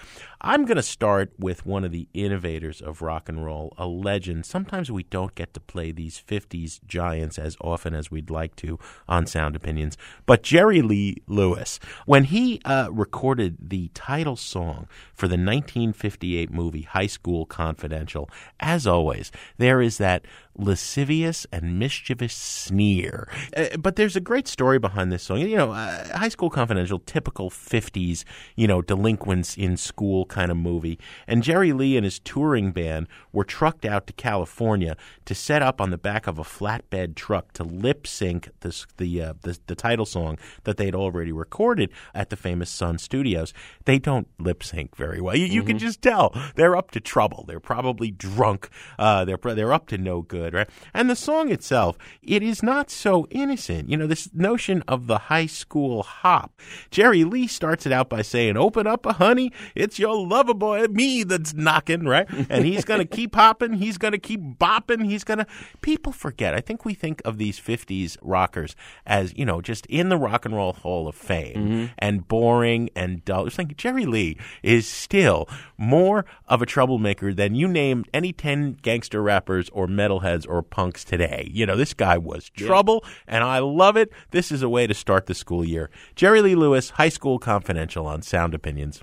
I'm 0.42 0.64
going 0.64 0.76
to 0.76 0.83
start 0.83 1.33
with 1.38 1.66
one 1.66 1.85
of 1.85 1.92
the 1.92 2.09
innovators 2.14 2.81
of 2.81 3.03
rock 3.03 3.29
and 3.29 3.44
roll, 3.44 3.74
a 3.76 3.87
legend. 3.87 4.46
Sometimes 4.46 4.90
we 4.90 5.03
don't 5.03 5.35
get 5.35 5.53
to 5.53 5.61
play 5.61 5.92
these 5.92 6.22
50s 6.26 6.81
giants 6.87 7.38
as 7.38 7.59
often 7.61 7.94
as 7.94 8.11
we'd 8.11 8.31
like 8.31 8.57
to 8.57 8.79
on 9.07 9.26
Sound 9.26 9.55
Opinions. 9.55 9.98
But 10.24 10.42
Jerry 10.42 10.81
Lee 10.81 11.18
Lewis, 11.26 11.79
when 12.07 12.24
he 12.24 12.59
uh, 12.64 12.88
recorded 12.90 13.68
the 13.68 13.90
title 13.92 14.37
song 14.37 14.88
for 15.12 15.29
the 15.29 15.33
1958 15.33 16.50
movie 16.50 16.83
High 16.83 17.07
School 17.07 17.44
Confidential, 17.44 18.31
as 18.61 18.87
always, 18.87 19.31
there 19.59 19.83
is 19.83 19.98
that 19.98 20.24
lascivious 20.57 21.46
and 21.53 21.79
mischievous 21.79 22.35
sneer. 22.35 23.29
Uh, 23.57 23.76
but 23.79 23.96
there's 23.96 24.16
a 24.16 24.20
great 24.20 24.48
story 24.48 24.79
behind 24.79 25.12
this 25.12 25.22
song. 25.22 25.38
You 25.38 25.57
know, 25.57 25.72
uh, 25.72 26.16
High 26.16 26.29
School 26.29 26.50
Confidential, 26.50 26.98
typical 27.00 27.50
50s, 27.50 28.24
you 28.57 28.66
know, 28.66 28.81
delinquents 28.81 29.57
in 29.57 29.76
school 29.76 30.24
kind 30.31 30.51
of 30.51 30.57
movie. 30.57 30.99
And 31.27 31.43
Jerry 31.43 31.73
Lee 31.75 31.97
and 31.97 32.05
his 32.05 32.19
touring 32.19 32.73
band 32.73 33.09
were 33.33 33.45
trucked 33.45 33.85
out 33.85 34.07
to 34.07 34.14
California 34.14 34.97
to 35.27 35.35
set 35.35 35.61
up 35.61 35.81
on 35.81 35.90
the 35.90 35.99
back 35.99 36.27
of 36.27 36.38
a 36.38 36.43
flatbed 36.43 37.16
truck 37.16 37.53
to 37.53 37.64
lip 37.64 38.07
sync 38.07 38.49
this, 38.61 38.87
the, 38.97 39.23
uh, 39.23 39.35
the 39.43 39.59
the 39.66 39.75
title 39.75 40.07
song 40.07 40.38
that 40.64 40.77
they'd 40.77 40.95
already 40.95 41.33
recorded 41.33 41.90
at 42.14 42.31
the 42.31 42.37
famous 42.37 42.71
Sun 42.71 42.99
Studios. 42.99 43.53
They 43.85 43.99
don't 43.99 44.29
lip 44.38 44.62
sync 44.62 44.97
very 44.97 45.21
well. 45.21 45.37
You, 45.37 45.47
you 45.47 45.62
can 45.62 45.79
just 45.79 46.01
tell 46.01 46.35
they're 46.55 46.77
up 46.77 46.90
to 46.93 47.01
trouble. 47.01 47.45
They're 47.47 47.61
probably 47.61 48.11
drunk. 48.11 48.69
Uh, 48.99 49.25
they're 49.25 49.38
they're 49.43 49.73
up 49.73 49.88
to 49.88 49.99
no 49.99 50.23
good, 50.23 50.55
right? 50.55 50.69
And 50.95 51.11
the 51.11 51.16
song 51.16 51.51
itself, 51.51 51.99
it 52.23 52.43
is 52.43 52.62
not 52.62 52.90
so 52.90 53.27
innocent. 53.31 53.90
You 53.90 53.97
know, 53.97 54.07
this 54.07 54.31
notion 54.33 54.83
of 54.87 55.07
the 55.07 55.19
high 55.19 55.47
school 55.47 56.03
hop. 56.03 56.61
Jerry 56.90 57.25
Lee 57.25 57.47
starts 57.47 57.87
it 57.87 57.93
out 57.93 58.09
by 58.09 58.23
saying, 58.23 58.57
"Open 58.57 58.87
up, 58.87 59.05
a 59.07 59.14
honey, 59.14 59.53
it's 59.75 59.99
your 59.99 60.19
lover 60.26 60.54
boy, 60.54 60.87
me 60.87 61.24
that's 61.24 61.54
knocking," 61.54 62.04
right? 62.04 62.28
And 62.48 62.64
he's 62.64 62.85
gonna 62.85 63.04
keep 63.06 63.35
hopping. 63.35 63.74
He's 63.74 63.98
gonna 63.98 64.18
keep 64.18 64.40
bopping. 64.59 65.04
He's 65.04 65.24
gonna. 65.24 65.46
People 65.80 66.12
forget. 66.12 66.54
I 66.54 66.61
think 66.61 66.85
we 66.85 66.94
think 66.94 67.22
of 67.24 67.38
these 67.38 67.61
'50s 67.61 68.16
rockers 68.22 68.76
as 69.06 69.37
you 69.37 69.44
know 69.44 69.61
just 69.61 69.87
in 69.87 70.09
the 70.09 70.16
Rock 70.16 70.44
and 70.44 70.54
Roll 70.54 70.72
Hall 70.72 71.09
of 71.09 71.14
Fame 71.14 71.54
mm-hmm. 71.56 71.87
and 71.98 72.26
boring 72.26 72.90
and 72.94 73.24
dull. 73.24 73.46
It's 73.46 73.59
like 73.59 73.76
Jerry 73.76 74.06
Lee 74.06 74.37
is 74.62 74.87
still 74.87 75.48
more 75.76 76.24
of 76.48 76.62
a 76.62 76.66
troublemaker 76.66 77.33
than 77.33 77.54
you 77.54 77.68
name 77.68 78.04
any 78.12 78.33
ten 78.33 78.72
gangster 78.83 79.22
rappers 79.22 79.68
or 79.70 79.87
metalheads 79.87 80.46
or 80.48 80.62
punks 80.62 81.04
today. 81.04 81.48
You 81.52 81.66
know 81.66 81.76
this 81.76 81.94
guy 81.94 82.18
was 82.18 82.48
trouble, 82.50 83.04
and 83.26 83.44
I 83.44 83.59
love 83.59 83.96
it. 83.96 84.11
This 84.30 84.52
is 84.52 84.62
a 84.62 84.68
way 84.68 84.87
to 84.87 84.94
start 84.94 85.26
the 85.26 85.35
school 85.35 85.64
year. 85.64 85.90
Jerry 86.14 86.42
Lee 86.42 86.54
Lewis, 86.54 86.90
High 86.90 87.09
School 87.09 87.38
Confidential 87.38 88.06
on 88.06 88.22
Sound 88.22 88.54
Opinions. 88.54 89.02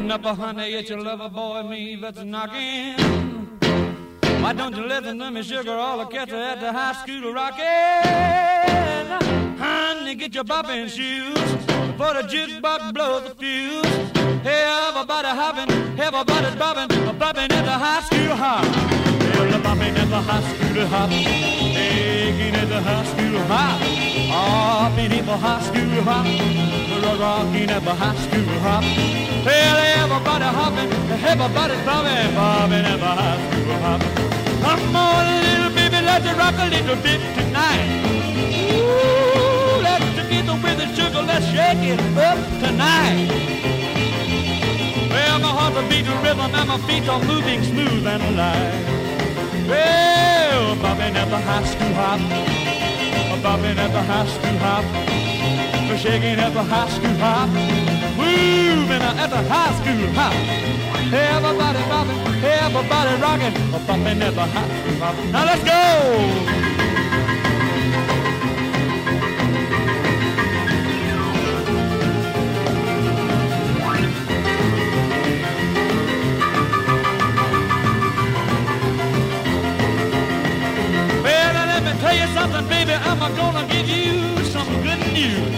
Open 0.00 0.12
up 0.12 0.24
a 0.24 0.34
honey, 0.34 0.72
it's 0.72 0.88
your 0.88 1.02
lover 1.02 1.28
boy, 1.28 1.62
me 1.62 1.94
that's 1.94 2.24
knocking. 2.24 2.94
Why 4.40 4.54
don't 4.54 4.74
you 4.74 4.86
listen 4.86 5.18
to 5.18 5.30
me, 5.30 5.42
sugar, 5.42 5.72
all 5.72 5.98
the 5.98 6.06
cats 6.06 6.32
are 6.32 6.40
at 6.40 6.58
the 6.58 6.72
high 6.72 6.94
school 6.94 7.34
rocking? 7.34 7.66
Honey, 9.58 10.14
get 10.14 10.34
your 10.34 10.44
bopping 10.44 10.88
shoes, 10.88 11.36
for 11.98 12.14
the 12.14 12.22
jukebox 12.26 12.94
blows 12.94 13.24
the 13.28 13.34
fuse. 13.34 13.84
Hey, 14.42 14.64
everybody 14.88 15.28
hopping, 15.28 15.70
everybody's 16.00 16.54
bopping, 16.54 16.88
bopping 17.18 17.52
at 17.52 17.64
the 17.66 17.70
high 17.70 18.00
school 18.00 18.36
hop. 18.36 19.09
Well, 19.40 19.48
the 19.52 19.56
bopping 19.56 19.96
at 19.96 20.04
the 20.04 20.20
school 20.20 20.86
hop, 20.92 21.08
taking 21.08 22.54
at 22.60 22.68
the 22.68 23.04
school 23.08 23.40
hop, 23.48 23.80
hopping 24.28 25.12
at 25.16 25.24
the 25.24 25.60
school 25.64 26.02
hop, 26.04 26.26
rocking 27.18 27.70
at 27.70 27.82
the 27.82 27.94
school 28.20 28.58
hop. 28.60 28.84
Well, 29.40 29.78
everybody 29.96 30.44
hopping, 30.44 30.92
everybody's 31.24 31.80
bobbing, 31.88 32.34
bobbing 32.36 32.84
at 32.84 33.00
the 33.00 33.12
school 33.48 33.80
hop. 33.80 34.00
Come 34.60 34.94
on, 34.94 35.24
little 35.40 35.72
baby, 35.72 36.04
let's 36.04 36.28
rock 36.36 36.56
a 36.60 36.68
little 36.68 37.00
bit 37.00 37.20
tonight. 37.32 37.88
Ooh, 38.76 39.80
let's 39.80 40.04
get 40.28 40.44
the 40.44 40.52
with 40.52 40.76
the 40.76 40.86
sugar, 40.92 41.22
let's 41.22 41.46
shake 41.46 41.80
it 41.80 42.00
up 42.18 42.36
tonight. 42.60 43.32
Well, 45.08 45.38
my 45.40 45.48
heart's 45.48 45.78
a 45.78 45.82
beat 45.88 46.06
rhythm 46.20 46.54
and 46.54 46.68
my 46.68 46.76
feet 46.84 47.08
are 47.08 47.24
moving 47.24 47.64
smooth 47.64 48.06
and 48.06 48.36
light. 48.36 49.00
Well, 49.70 50.74
bobbing 50.82 51.14
at 51.14 51.28
the 51.30 51.38
high 51.38 51.64
school 51.64 51.94
hop, 51.94 52.20
bobbing 53.40 53.78
at 53.78 53.92
the 53.92 54.02
high 54.02 54.26
school 54.26 54.58
hop, 54.58 54.84
shaking 55.96 56.40
at 56.40 56.52
the 56.52 56.62
high 56.62 56.88
school 56.88 57.16
hop, 57.22 57.48
moving 58.18 59.00
at 59.00 59.30
the 59.30 59.42
high 59.52 59.72
school 59.78 60.10
hop. 60.18 60.34
Everybody 61.12 61.82
bobbing, 61.88 62.18
everybody 62.42 63.14
rocking, 63.22 63.54
bobbing 63.86 64.22
at 64.22 64.34
the 64.34 64.46
high 64.54 64.70
school 64.80 64.96
hop. 64.98 65.14
Now 65.30 65.44
let's 65.44 65.62
go. 65.62 66.89
Tell 82.60 82.68
baby. 82.68 82.92
I'm 82.92 83.18
gonna 83.36 83.66
give 83.68 83.88
you 83.88 84.44
some 84.44 84.68
good 84.82 85.00
news. 85.12 85.52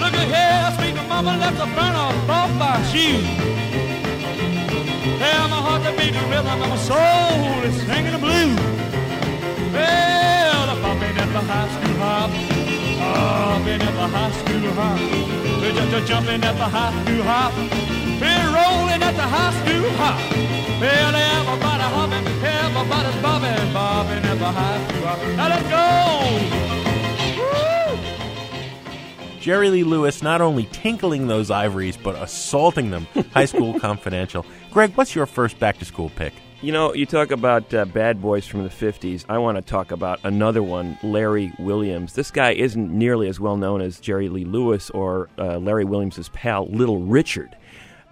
Look 0.00 0.14
at 0.14 0.28
here, 0.34 0.66
sweet 0.76 1.08
mama, 1.08 1.36
let's 1.38 1.58
burn 1.58 1.94
off 1.94 2.28
off 2.28 2.50
my 2.54 2.82
shoes. 2.90 3.24
Well, 5.20 5.48
my 5.48 5.60
heart's 5.66 5.86
a 5.86 5.92
beating 5.92 6.28
rhythm 6.30 6.46
and 6.46 6.70
my 6.70 6.76
soul 6.76 7.62
is 7.64 7.76
singing 7.82 8.12
the 8.12 8.18
blues. 8.18 8.58
Well, 9.72 10.70
I'm 10.70 10.82
bumping 10.82 11.16
at 11.16 11.30
the 11.32 11.42
high 11.50 11.68
school 11.74 11.96
hop, 12.02 12.30
bumping 13.48 13.82
at 13.82 13.94
the 14.00 14.06
high 14.16 14.32
school 14.38 14.72
hop. 14.78 14.98
We're 15.60 15.72
just 15.72 16.08
jumping 16.08 16.42
at 16.44 16.56
the 16.56 16.68
high 16.68 17.04
school 17.04 17.22
hop. 17.22 17.87
We're 18.78 18.84
rolling 18.84 19.02
at 19.02 19.16
the 19.16 19.22
high 19.22 19.52
school 19.52 19.90
hop. 19.96 20.20
Well, 20.80 21.16
everybody 21.16 21.82
hopping, 21.82 22.26
everybody's 22.44 23.22
bobbing, 23.22 23.72
bobbing 23.72 24.24
at 24.24 24.38
the 24.38 24.46
high 24.46 24.88
school 24.88 25.06
hop. 25.06 25.18
Now 25.36 25.48
let's 25.48 25.68
go! 25.68 25.78
Woo! 29.34 29.40
Jerry 29.40 29.70
Lee 29.70 29.82
Lewis 29.82 30.22
not 30.22 30.40
only 30.40 30.66
tinkling 30.66 31.26
those 31.26 31.50
ivories, 31.50 31.96
but 31.96 32.14
assaulting 32.16 32.90
them. 32.90 33.06
High 33.32 33.46
School 33.46 33.78
Confidential. 33.80 34.44
Greg, 34.70 34.92
what's 34.94 35.14
your 35.14 35.26
first 35.26 35.58
back 35.58 35.78
to 35.78 35.84
school 35.84 36.10
pick? 36.10 36.32
You 36.60 36.72
know, 36.72 36.92
you 36.92 37.06
talk 37.06 37.30
about 37.30 37.72
uh, 37.72 37.84
bad 37.84 38.20
boys 38.20 38.44
from 38.46 38.64
the 38.64 38.68
50s. 38.68 39.24
I 39.28 39.38
want 39.38 39.56
to 39.56 39.62
talk 39.62 39.92
about 39.92 40.18
another 40.24 40.60
one, 40.62 40.98
Larry 41.04 41.52
Williams. 41.58 42.14
This 42.14 42.32
guy 42.32 42.50
isn't 42.50 42.90
nearly 42.92 43.28
as 43.28 43.38
well 43.38 43.56
known 43.56 43.80
as 43.80 44.00
Jerry 44.00 44.28
Lee 44.28 44.44
Lewis 44.44 44.90
or 44.90 45.28
uh, 45.38 45.58
Larry 45.58 45.84
Williams' 45.84 46.28
pal, 46.30 46.66
Little 46.66 46.98
Richard. 47.00 47.56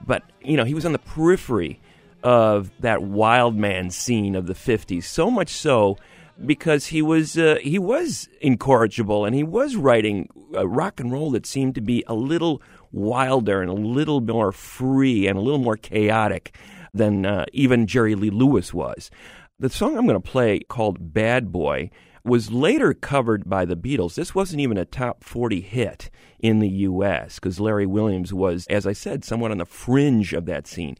But, 0.04 0.22
you 0.42 0.56
know, 0.56 0.64
he 0.64 0.74
was 0.74 0.84
on 0.84 0.92
the 0.92 0.98
periphery 0.98 1.80
of 2.22 2.70
that 2.80 3.02
wild 3.02 3.56
man 3.56 3.90
scene 3.90 4.34
of 4.34 4.46
the 4.46 4.54
50s. 4.54 5.04
So 5.04 5.30
much 5.30 5.50
so 5.50 5.96
because 6.44 6.86
he 6.86 7.00
was 7.00 7.38
uh, 7.38 7.56
he 7.62 7.78
was 7.78 8.28
incorrigible 8.40 9.24
and 9.24 9.34
he 9.34 9.42
was 9.42 9.76
writing 9.76 10.28
uh, 10.54 10.66
rock 10.66 11.00
and 11.00 11.10
roll 11.10 11.30
that 11.30 11.46
seemed 11.46 11.74
to 11.76 11.80
be 11.80 12.04
a 12.06 12.14
little 12.14 12.60
wilder 12.92 13.62
and 13.62 13.70
a 13.70 13.74
little 13.74 14.20
more 14.20 14.52
free 14.52 15.26
and 15.26 15.38
a 15.38 15.40
little 15.40 15.58
more 15.58 15.76
chaotic 15.76 16.56
than 16.92 17.24
uh, 17.24 17.44
even 17.52 17.86
Jerry 17.86 18.14
Lee 18.14 18.30
Lewis 18.30 18.74
was. 18.74 19.10
The 19.58 19.70
song 19.70 19.96
I'm 19.96 20.06
going 20.06 20.20
to 20.20 20.30
play 20.30 20.60
called 20.60 21.14
Bad 21.14 21.50
Boy 21.50 21.90
was 22.24 22.50
later 22.50 22.92
covered 22.92 23.48
by 23.48 23.64
the 23.64 23.76
Beatles. 23.76 24.14
This 24.14 24.34
wasn't 24.34 24.60
even 24.60 24.76
a 24.76 24.84
top 24.84 25.22
40 25.22 25.60
hit 25.60 26.10
in 26.40 26.58
the 26.58 26.68
US 26.68 27.36
because 27.36 27.60
Larry 27.60 27.86
Williams 27.86 28.32
was 28.32 28.66
as 28.68 28.86
I 28.86 28.92
said 28.92 29.24
somewhat 29.24 29.50
on 29.50 29.58
the 29.58 29.64
fringe 29.64 30.32
of 30.32 30.46
that 30.46 30.66
scene. 30.66 30.96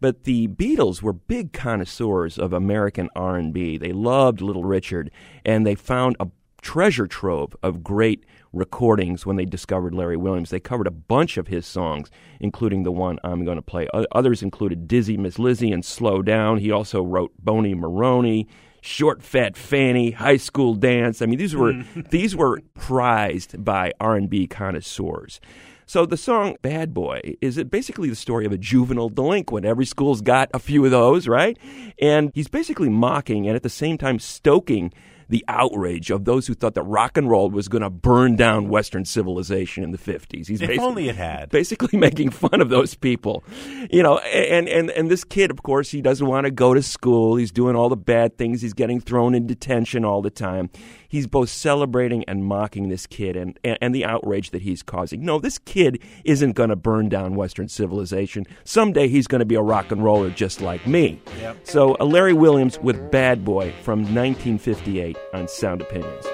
But 0.00 0.24
the 0.24 0.48
Beatles 0.48 1.02
were 1.02 1.12
big 1.12 1.52
connoisseurs 1.52 2.38
of 2.38 2.54
American 2.54 3.10
R&B. 3.14 3.76
They 3.76 3.92
loved 3.92 4.40
Little 4.40 4.64
Richard 4.64 5.10
and 5.44 5.66
they 5.66 5.74
found 5.74 6.16
a 6.18 6.28
treasure 6.62 7.06
trove 7.06 7.56
of 7.62 7.82
great 7.82 8.24
recordings 8.52 9.24
when 9.24 9.36
they 9.36 9.44
discovered 9.44 9.94
Larry 9.94 10.16
Williams. 10.16 10.50
They 10.50 10.60
covered 10.60 10.86
a 10.86 10.92
bunch 10.92 11.36
of 11.36 11.48
his 11.48 11.66
songs, 11.66 12.10
including 12.40 12.82
the 12.82 12.92
one 12.92 13.18
I'm 13.22 13.44
going 13.44 13.56
to 13.56 13.62
play. 13.62 13.88
Others 14.12 14.42
included 14.42 14.88
Dizzy 14.88 15.16
Miss 15.16 15.38
Lizzy 15.38 15.70
and 15.72 15.84
Slow 15.84 16.22
Down. 16.22 16.58
He 16.58 16.70
also 16.70 17.02
wrote 17.02 17.32
Bony 17.38 17.74
Moronie, 17.74 18.46
Short 18.80 19.22
Fat 19.22 19.56
Fanny, 19.56 20.12
High 20.12 20.36
School 20.36 20.74
Dance. 20.74 21.22
I 21.22 21.26
mean, 21.26 21.38
these 21.38 21.54
were 21.54 21.84
these 22.10 22.34
were 22.34 22.60
prized 22.74 23.64
by 23.64 23.92
R&B 24.00 24.46
connoisseurs. 24.46 25.40
So 25.86 26.06
the 26.06 26.16
song 26.16 26.56
Bad 26.62 26.94
Boy 26.94 27.20
is 27.40 27.58
it 27.58 27.68
basically 27.68 28.08
the 28.08 28.14
story 28.14 28.46
of 28.46 28.52
a 28.52 28.58
juvenile 28.58 29.08
delinquent. 29.08 29.66
Every 29.66 29.84
school's 29.84 30.20
got 30.20 30.48
a 30.54 30.60
few 30.60 30.84
of 30.84 30.92
those, 30.92 31.26
right? 31.26 31.58
And 32.00 32.30
he's 32.32 32.46
basically 32.46 32.88
mocking 32.88 33.48
and 33.48 33.56
at 33.56 33.64
the 33.64 33.68
same 33.68 33.98
time 33.98 34.20
stoking 34.20 34.92
the 35.30 35.44
outrage 35.48 36.10
of 36.10 36.24
those 36.24 36.46
who 36.48 36.54
thought 36.54 36.74
that 36.74 36.82
rock 36.82 37.16
and 37.16 37.30
roll 37.30 37.48
was 37.50 37.68
going 37.68 37.82
to 37.82 37.88
burn 37.90 38.34
down 38.36 38.68
Western 38.68 39.04
civilization 39.04 39.84
in 39.84 39.92
the 39.92 39.98
50s. 39.98 40.48
He's 40.48 40.60
If 40.60 40.78
only 40.80 41.08
it 41.08 41.14
had. 41.16 41.50
basically 41.50 41.98
making 41.98 42.30
fun 42.30 42.60
of 42.60 42.68
those 42.68 42.94
people. 42.96 43.44
You 43.90 44.02
know, 44.02 44.18
and, 44.18 44.68
and, 44.68 44.90
and 44.90 45.10
this 45.10 45.22
kid, 45.24 45.50
of 45.52 45.62
course, 45.62 45.90
he 45.90 46.02
doesn't 46.02 46.26
want 46.26 46.46
to 46.46 46.50
go 46.50 46.74
to 46.74 46.82
school. 46.82 47.36
He's 47.36 47.52
doing 47.52 47.76
all 47.76 47.88
the 47.88 47.96
bad 47.96 48.36
things. 48.36 48.60
He's 48.60 48.74
getting 48.74 49.00
thrown 49.00 49.34
in 49.34 49.46
detention 49.46 50.04
all 50.04 50.20
the 50.20 50.30
time. 50.30 50.68
He's 51.08 51.26
both 51.26 51.48
celebrating 51.48 52.24
and 52.24 52.44
mocking 52.44 52.88
this 52.88 53.06
kid 53.06 53.36
and, 53.36 53.58
and, 53.64 53.78
and 53.80 53.94
the 53.94 54.04
outrage 54.04 54.50
that 54.50 54.62
he's 54.62 54.82
causing. 54.82 55.24
No, 55.24 55.38
this 55.40 55.58
kid 55.58 56.00
isn't 56.24 56.52
going 56.52 56.70
to 56.70 56.76
burn 56.76 57.08
down 57.08 57.34
Western 57.36 57.68
civilization. 57.68 58.46
Someday 58.64 59.08
he's 59.08 59.26
going 59.26 59.40
to 59.40 59.44
be 59.44 59.54
a 59.56 59.62
rock 59.62 59.90
and 59.92 60.02
roller 60.04 60.30
just 60.30 60.60
like 60.60 60.86
me. 60.86 61.20
So, 61.64 61.96
uh, 62.00 62.04
Larry 62.04 62.32
Williams 62.32 62.78
with 62.80 63.10
Bad 63.10 63.44
Boy 63.44 63.72
from 63.82 64.00
1958 64.00 65.16
on 65.32 65.48
Sound 65.48 65.82
Opinions. 65.82 66.26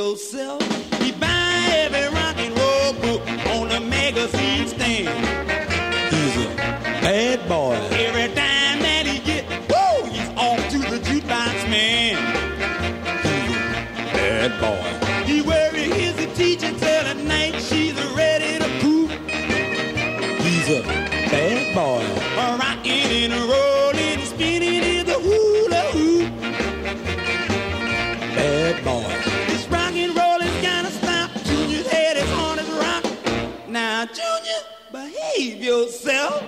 Yourself. 0.00 0.62
He 1.02 1.12
buy 1.12 1.52
every 1.84 2.08
rock 2.16 2.36
and 2.38 2.52
roll 2.58 2.92
book 3.04 3.22
on 3.54 3.68
the 3.68 3.80
magazine 3.80 4.66
stand. 4.66 5.08
He's 6.12 6.36
a 6.46 6.48
bad 7.04 7.46
boy. 7.46 7.76
Every 8.06 8.29
Junior, 34.12 34.62
behave 34.90 35.62
yourself. 35.62 36.42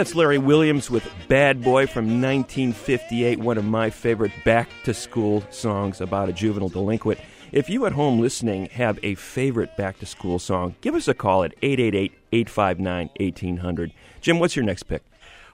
That's 0.00 0.14
Larry 0.14 0.38
Williams 0.38 0.90
with 0.90 1.06
Bad 1.28 1.62
Boy 1.62 1.86
from 1.86 2.22
1958, 2.22 3.38
one 3.38 3.58
of 3.58 3.66
my 3.66 3.90
favorite 3.90 4.32
back 4.46 4.70
to 4.84 4.94
school 4.94 5.44
songs 5.50 6.00
about 6.00 6.30
a 6.30 6.32
juvenile 6.32 6.70
delinquent. 6.70 7.20
If 7.52 7.68
you 7.68 7.84
at 7.84 7.92
home 7.92 8.18
listening 8.18 8.70
have 8.70 8.98
a 9.02 9.14
favorite 9.16 9.76
back 9.76 9.98
to 9.98 10.06
school 10.06 10.38
song, 10.38 10.74
give 10.80 10.94
us 10.94 11.06
a 11.06 11.12
call 11.12 11.44
at 11.44 11.52
888 11.60 12.14
859 12.32 13.10
1800. 13.20 13.92
Jim, 14.22 14.38
what's 14.38 14.56
your 14.56 14.64
next 14.64 14.84
pick? 14.84 15.02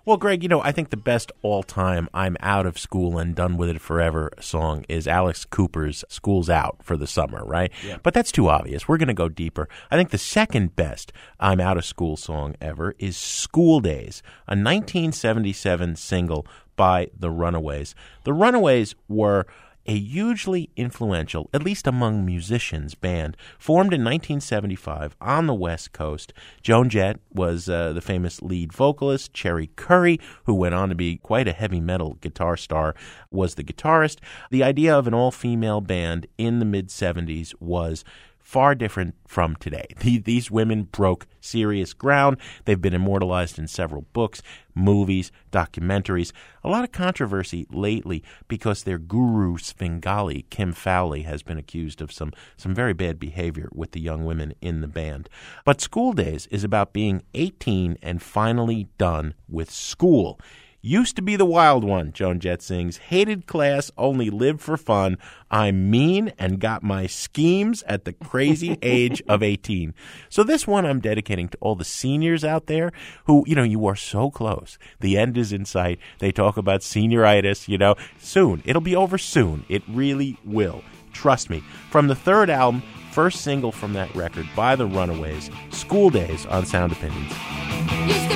Well, 0.06 0.16
Greg, 0.18 0.44
you 0.44 0.48
know, 0.48 0.62
I 0.62 0.70
think 0.70 0.90
the 0.90 0.96
best 0.96 1.32
all 1.42 1.64
time 1.64 2.08
I'm 2.14 2.36
out 2.38 2.64
of 2.64 2.78
school 2.78 3.18
and 3.18 3.34
done 3.34 3.56
with 3.56 3.68
it 3.68 3.80
forever 3.80 4.30
song 4.40 4.84
is 4.88 5.08
Alice 5.08 5.44
Cooper's 5.44 6.04
School's 6.08 6.48
Out 6.48 6.76
for 6.80 6.96
the 6.96 7.08
summer, 7.08 7.44
right? 7.44 7.72
But 8.04 8.14
that's 8.14 8.30
too 8.30 8.48
obvious. 8.48 8.86
We're 8.86 8.98
going 8.98 9.08
to 9.08 9.14
go 9.14 9.28
deeper. 9.28 9.68
I 9.90 9.96
think 9.96 10.10
the 10.10 10.18
second 10.18 10.76
best 10.76 11.12
I'm 11.40 11.58
out 11.58 11.76
of 11.76 11.84
school 11.84 12.16
song 12.16 12.54
ever 12.60 12.94
is 13.00 13.16
School 13.16 13.80
Days, 13.80 14.22
a 14.46 14.54
1977 14.54 15.96
single 15.96 16.46
by 16.76 17.10
The 17.18 17.32
Runaways. 17.32 17.96
The 18.22 18.32
Runaways 18.32 18.94
were 19.08 19.44
a 19.86 19.98
hugely 19.98 20.70
influential, 20.76 21.48
at 21.52 21.62
least 21.62 21.86
among 21.86 22.24
musicians, 22.24 22.94
band 22.94 23.36
formed 23.58 23.92
in 23.92 24.02
1975 24.02 25.16
on 25.20 25.46
the 25.46 25.54
West 25.54 25.92
Coast. 25.92 26.32
Joan 26.62 26.88
Jett 26.88 27.20
was 27.32 27.68
uh, 27.68 27.92
the 27.92 28.00
famous 28.00 28.42
lead 28.42 28.72
vocalist. 28.72 29.34
Cherie 29.34 29.70
Currie, 29.76 30.20
who 30.44 30.54
went 30.54 30.74
on 30.74 30.88
to 30.88 30.94
be 30.94 31.18
quite 31.18 31.48
a 31.48 31.52
heavy 31.52 31.80
metal 31.80 32.14
guitar 32.20 32.56
star, 32.56 32.94
was 33.30 33.54
the 33.54 33.64
guitarist. 33.64 34.18
The 34.50 34.62
idea 34.62 34.96
of 34.96 35.06
an 35.06 35.14
all 35.14 35.30
female 35.30 35.80
band 35.80 36.26
in 36.36 36.58
the 36.58 36.64
mid 36.64 36.88
70s 36.88 37.54
was 37.60 38.04
far 38.46 38.76
different 38.76 39.12
from 39.26 39.56
today. 39.56 39.86
The- 39.98 40.18
These 40.18 40.52
women 40.52 40.84
broke 40.84 41.26
serious 41.40 41.92
ground. 41.92 42.36
They've 42.64 42.80
been 42.80 42.94
immortalized 42.94 43.58
in 43.58 43.66
several 43.66 44.02
books, 44.12 44.40
movies, 44.72 45.32
documentaries. 45.50 46.30
A 46.62 46.68
lot 46.68 46.84
of 46.84 46.92
controversy 46.92 47.66
lately 47.70 48.22
because 48.46 48.84
their 48.84 48.98
guru 48.98 49.58
Svengali, 49.58 50.46
Kim 50.48 50.72
Fowley, 50.72 51.22
has 51.22 51.42
been 51.42 51.58
accused 51.58 52.00
of 52.00 52.12
some, 52.12 52.32
some 52.56 52.72
very 52.72 52.92
bad 52.92 53.18
behavior 53.18 53.68
with 53.74 53.90
the 53.90 54.00
young 54.00 54.24
women 54.24 54.54
in 54.60 54.80
the 54.80 54.86
band. 54.86 55.28
But 55.64 55.80
School 55.80 56.12
Days 56.12 56.46
is 56.46 56.62
about 56.62 56.92
being 56.92 57.22
18 57.34 57.98
and 58.00 58.22
finally 58.22 58.86
done 58.96 59.34
with 59.48 59.72
school. 59.72 60.38
Used 60.86 61.16
to 61.16 61.22
be 61.22 61.34
the 61.34 61.44
wild 61.44 61.82
one, 61.82 62.12
Joan 62.12 62.38
Jett 62.38 62.62
sings. 62.62 62.98
Hated 62.98 63.48
class, 63.48 63.90
only 63.98 64.30
lived 64.30 64.60
for 64.60 64.76
fun. 64.76 65.18
I'm 65.50 65.90
mean 65.90 66.32
and 66.38 66.60
got 66.60 66.84
my 66.84 67.08
schemes 67.08 67.82
at 67.88 68.04
the 68.04 68.12
crazy 68.12 68.78
age 68.82 69.20
of 69.28 69.42
18. 69.42 69.94
So 70.28 70.44
this 70.44 70.64
one 70.64 70.86
I'm 70.86 71.00
dedicating 71.00 71.48
to 71.48 71.58
all 71.60 71.74
the 71.74 71.84
seniors 71.84 72.44
out 72.44 72.66
there 72.66 72.92
who, 73.24 73.42
you 73.48 73.56
know, 73.56 73.64
you 73.64 73.84
are 73.86 73.96
so 73.96 74.30
close. 74.30 74.78
The 75.00 75.18
end 75.18 75.36
is 75.36 75.52
in 75.52 75.64
sight. 75.64 75.98
They 76.20 76.30
talk 76.30 76.56
about 76.56 76.82
senioritis, 76.82 77.66
you 77.66 77.78
know, 77.78 77.96
soon. 78.20 78.62
It'll 78.64 78.80
be 78.80 78.94
over 78.94 79.18
soon. 79.18 79.64
It 79.68 79.82
really 79.88 80.38
will. 80.44 80.84
Trust 81.12 81.50
me. 81.50 81.64
From 81.90 82.06
the 82.06 82.14
third 82.14 82.48
album, 82.48 82.84
first 83.10 83.40
single 83.40 83.72
from 83.72 83.94
that 83.94 84.14
record 84.14 84.46
by 84.54 84.76
the 84.76 84.86
Runaways, 84.86 85.50
School 85.70 86.10
Days 86.10 86.46
on 86.46 86.64
Sound 86.64 86.92
Opinions. 86.92 88.35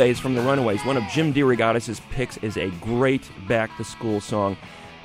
Days? 0.00 0.18
From 0.18 0.34
the 0.34 0.40
Runaways, 0.40 0.82
one 0.86 0.96
of 0.96 1.04
Jim 1.12 1.34
DeRogatis' 1.34 2.00
picks, 2.10 2.38
is 2.38 2.56
a 2.56 2.70
great 2.80 3.30
back 3.46 3.76
to 3.76 3.84
school 3.84 4.18
song. 4.18 4.56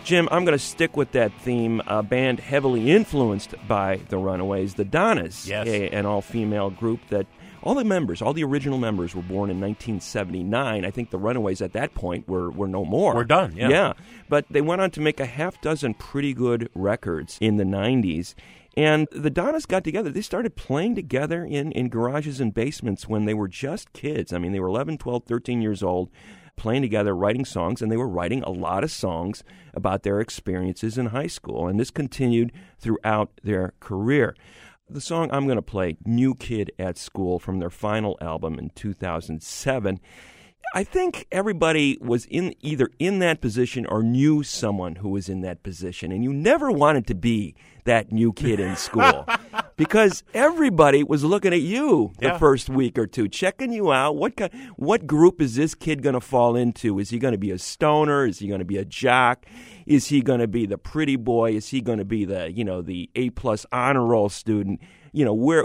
Jim, 0.05 0.29
I'm 0.31 0.45
going 0.45 0.57
to 0.57 0.63
stick 0.63 0.95
with 0.95 1.11
that 1.11 1.33
theme. 1.41 1.81
A 1.85 2.01
band 2.01 2.39
heavily 2.39 2.91
influenced 2.91 3.55
by 3.67 3.99
the 4.07 4.17
Runaways, 4.17 4.75
the 4.75 4.85
Donnas, 4.85 5.49
Yes. 5.49 5.67
a- 5.67 5.89
an 5.89 6.05
all 6.05 6.21
female 6.21 6.69
group 6.69 7.01
that 7.09 7.25
all 7.61 7.75
the 7.75 7.83
members, 7.83 8.21
all 8.21 8.31
the 8.31 8.45
original 8.45 8.77
members, 8.77 9.13
were 9.13 9.21
born 9.21 9.49
in 9.49 9.59
1979. 9.59 10.85
I 10.85 10.91
think 10.91 11.09
the 11.09 11.17
Runaways 11.17 11.61
at 11.61 11.73
that 11.73 11.93
point 11.93 12.25
were, 12.29 12.49
were 12.49 12.67
no 12.67 12.85
more. 12.85 13.15
We're 13.15 13.23
done, 13.25 13.53
yeah. 13.57 13.67
Yeah. 13.67 13.93
But 14.29 14.45
they 14.49 14.61
went 14.61 14.79
on 14.79 14.91
to 14.91 15.01
make 15.01 15.19
a 15.19 15.25
half 15.25 15.59
dozen 15.59 15.95
pretty 15.95 16.33
good 16.33 16.69
records 16.73 17.37
in 17.41 17.57
the 17.57 17.65
90s. 17.65 18.33
And 18.77 19.07
the 19.11 19.29
Donnas 19.29 19.65
got 19.65 19.83
together. 19.83 20.09
They 20.09 20.21
started 20.21 20.57
playing 20.57 20.95
together 20.95 21.45
in, 21.45 21.71
in 21.71 21.87
garages 21.87 22.41
and 22.41 22.53
basements 22.53 23.07
when 23.07 23.25
they 23.25 23.33
were 23.33 23.47
just 23.47 23.93
kids. 23.93 24.33
I 24.33 24.37
mean, 24.37 24.51
they 24.51 24.59
were 24.59 24.67
11, 24.67 24.97
12, 24.97 25.23
13 25.25 25.61
years 25.61 25.81
old, 25.81 26.09
playing 26.57 26.81
together, 26.81 27.15
writing 27.15 27.45
songs, 27.45 27.81
and 27.81 27.89
they 27.89 27.97
were 27.97 28.07
writing 28.07 28.43
a 28.43 28.51
lot 28.51 28.83
of 28.83 28.91
songs 28.91 29.43
about 29.73 30.03
their 30.03 30.19
experiences 30.19 30.97
in 30.97 31.07
high 31.07 31.27
school. 31.27 31.67
And 31.67 31.79
this 31.79 31.91
continued 31.91 32.51
throughout 32.77 33.31
their 33.43 33.73
career. 33.79 34.35
The 34.89 35.01
song 35.01 35.29
I'm 35.31 35.45
going 35.45 35.57
to 35.57 35.63
play, 35.63 35.97
New 36.05 36.35
Kid 36.35 36.71
at 36.77 36.97
School, 36.97 37.39
from 37.39 37.59
their 37.59 37.69
final 37.69 38.17
album 38.21 38.59
in 38.59 38.69
2007. 38.71 39.99
I 40.77 40.83
think 40.83 41.25
everybody 41.31 41.97
was 42.01 42.25
in 42.25 42.53
either 42.59 42.89
in 42.99 43.19
that 43.19 43.39
position 43.39 43.85
or 43.85 44.03
knew 44.03 44.43
someone 44.43 44.95
who 44.97 45.07
was 45.07 45.29
in 45.29 45.39
that 45.39 45.63
position, 45.63 46.11
and 46.11 46.21
you 46.21 46.33
never 46.33 46.69
wanted 46.69 47.07
to 47.07 47.15
be 47.15 47.55
that 47.85 48.11
new 48.11 48.33
kid 48.33 48.59
in 48.59 48.75
school 48.75 49.25
because 49.77 50.23
everybody 50.33 51.01
was 51.01 51.23
looking 51.23 51.53
at 51.53 51.61
you 51.61 52.11
the 52.19 52.25
Yeah. 52.27 52.37
first 52.37 52.67
week 52.67 52.99
or 52.99 53.07
two, 53.07 53.29
checking 53.29 53.71
you 53.71 53.93
out. 53.93 54.17
What 54.17 54.35
kind, 54.35 54.51
what 54.75 55.07
group 55.07 55.39
is 55.41 55.55
this 55.55 55.75
kid 55.75 56.03
going 56.03 56.13
to 56.15 56.19
fall 56.19 56.57
into? 56.57 56.99
Is 56.99 57.09
he 57.09 57.19
going 57.19 57.31
to 57.31 57.37
be 57.37 57.51
a 57.51 57.57
stoner? 57.57 58.25
Is 58.25 58.39
he 58.39 58.47
going 58.49 58.59
to 58.59 58.65
be 58.65 58.77
a 58.77 58.83
jock? 58.85 59.45
Is 59.85 60.07
he 60.07 60.21
going 60.21 60.41
to 60.41 60.47
be 60.47 60.65
the 60.65 60.77
pretty 60.77 61.15
boy? 61.15 61.51
Is 61.53 61.69
he 61.69 61.79
going 61.79 61.99
to 61.99 62.05
be 62.05 62.25
the 62.25 62.51
you 62.51 62.65
know 62.65 62.81
the 62.81 63.09
A 63.15 63.29
plus 63.29 63.65
honor 63.71 64.05
roll 64.05 64.27
student? 64.27 64.81
You 65.13 65.23
know, 65.23 65.33
we're 65.33 65.63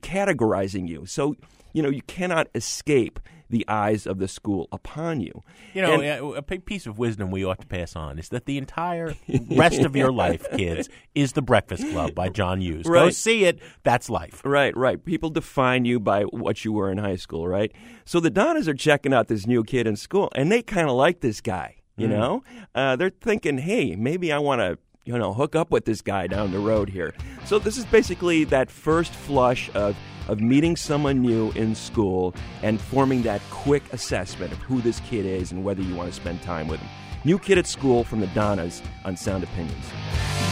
categorizing 0.00 0.88
you. 0.88 1.04
So 1.04 1.36
you 1.72 1.82
know 1.82 1.90
you 1.90 2.02
cannot 2.02 2.48
escape 2.54 3.20
the 3.48 3.64
eyes 3.68 4.06
of 4.06 4.18
the 4.18 4.28
school 4.28 4.68
upon 4.72 5.20
you. 5.20 5.42
You 5.74 5.82
know, 5.82 6.00
And- 6.00 6.36
a 6.36 6.42
piece 6.42 6.86
of 6.86 6.98
wisdom 6.98 7.30
we 7.30 7.44
ought 7.44 7.60
to 7.60 7.66
pass 7.66 7.94
on 7.96 8.18
is 8.18 8.28
that 8.30 8.46
the 8.46 8.58
entire 8.58 9.14
rest 9.50 9.80
of 9.80 9.94
your 9.94 10.12
life, 10.12 10.46
kids, 10.56 10.88
is 11.14 11.32
The 11.32 11.42
Breakfast 11.42 11.88
Club 11.90 12.14
by 12.14 12.28
John 12.28 12.60
Hughes. 12.60 12.86
Go 12.86 13.10
see 13.10 13.44
it. 13.44 13.60
That's 13.82 14.10
life. 14.10 14.42
Right, 14.44 14.76
right. 14.76 15.04
People 15.04 15.30
define 15.30 15.84
you 15.84 16.00
by 16.00 16.22
what 16.24 16.64
you 16.64 16.72
were 16.72 16.90
in 16.90 16.98
high 16.98 17.16
school, 17.16 17.46
right? 17.46 17.72
So 18.04 18.20
the 18.20 18.30
Donnas 18.30 18.68
are 18.68 18.74
checking 18.74 19.12
out 19.14 19.28
this 19.28 19.46
new 19.46 19.62
kid 19.64 19.86
in 19.86 19.96
school, 19.96 20.30
and 20.34 20.50
they 20.50 20.62
kind 20.62 20.88
of 20.88 20.96
like 20.96 21.20
this 21.20 21.40
guy. 21.40 21.76
You 21.98 22.08
know, 22.08 22.44
uh, 22.74 22.94
they're 22.96 23.08
thinking, 23.08 23.56
"Hey, 23.56 23.96
maybe 23.96 24.30
I 24.30 24.38
want 24.38 24.60
to." 24.60 24.78
You 25.06 25.16
know, 25.16 25.32
hook 25.32 25.54
up 25.54 25.70
with 25.70 25.84
this 25.84 26.02
guy 26.02 26.26
down 26.26 26.50
the 26.50 26.58
road 26.58 26.88
here. 26.90 27.14
So 27.44 27.60
this 27.60 27.78
is 27.78 27.84
basically 27.86 28.42
that 28.44 28.70
first 28.72 29.12
flush 29.14 29.70
of 29.72 29.96
of 30.28 30.40
meeting 30.40 30.76
someone 30.76 31.20
new 31.20 31.50
in 31.52 31.74
school 31.74 32.34
and 32.62 32.80
forming 32.80 33.22
that 33.22 33.40
quick 33.50 33.92
assessment 33.92 34.52
of 34.52 34.58
who 34.58 34.80
this 34.80 35.00
kid 35.00 35.26
is 35.26 35.52
and 35.52 35.64
whether 35.64 35.82
you 35.82 35.94
want 35.94 36.08
to 36.08 36.14
spend 36.14 36.42
time 36.42 36.68
with 36.68 36.80
him. 36.80 36.88
New 37.24 37.38
kid 37.38 37.58
at 37.58 37.66
school 37.66 38.04
from 38.04 38.20
the 38.20 38.28
Donnas 38.28 38.82
on 39.04 39.16
Sound 39.16 39.44
Opinions. 39.44 39.84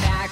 Back 0.03 0.31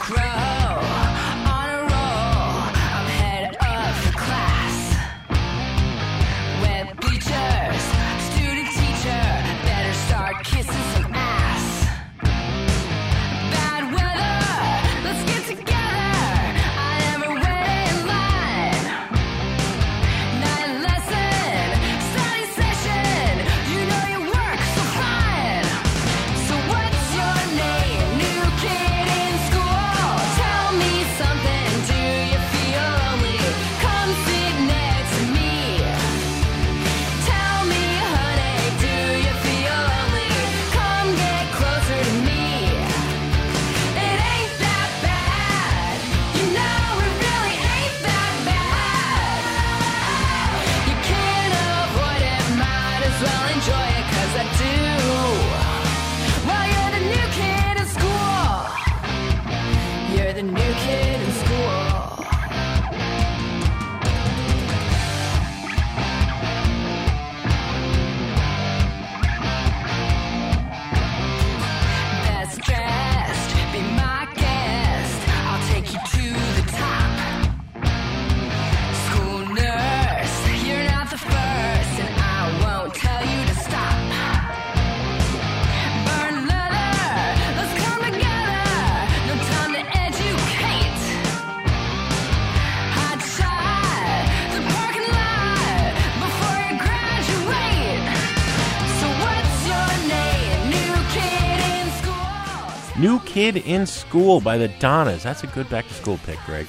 Kid 103.33 103.57
in 103.57 103.87
School 103.87 104.43
by 104.43 104.59
the 104.59 104.69
Donnas. 104.69 105.23
That's 105.23 105.43
a 105.43 105.47
good 105.47 105.67
back 105.71 105.89
to 105.89 105.95
school 105.95 106.19
pick, 106.27 106.39
Greg. 106.45 106.67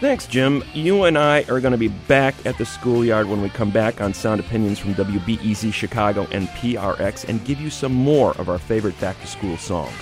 Thanks, 0.00 0.26
Jim. 0.26 0.62
You 0.74 1.04
and 1.04 1.16
I 1.16 1.44
are 1.44 1.60
going 1.60 1.72
to 1.72 1.78
be 1.78 1.88
back 1.88 2.34
at 2.44 2.58
the 2.58 2.66
schoolyard 2.66 3.26
when 3.26 3.40
we 3.40 3.48
come 3.48 3.70
back 3.70 4.02
on 4.02 4.12
Sound 4.12 4.38
Opinions 4.38 4.78
from 4.78 4.94
WBEZ 4.96 5.72
Chicago 5.72 6.28
and 6.30 6.46
PRX 6.48 7.26
and 7.26 7.42
give 7.46 7.58
you 7.58 7.70
some 7.70 7.94
more 7.94 8.32
of 8.32 8.50
our 8.50 8.58
favorite 8.58 9.00
back 9.00 9.18
to 9.22 9.26
school 9.26 9.56
songs. 9.56 9.94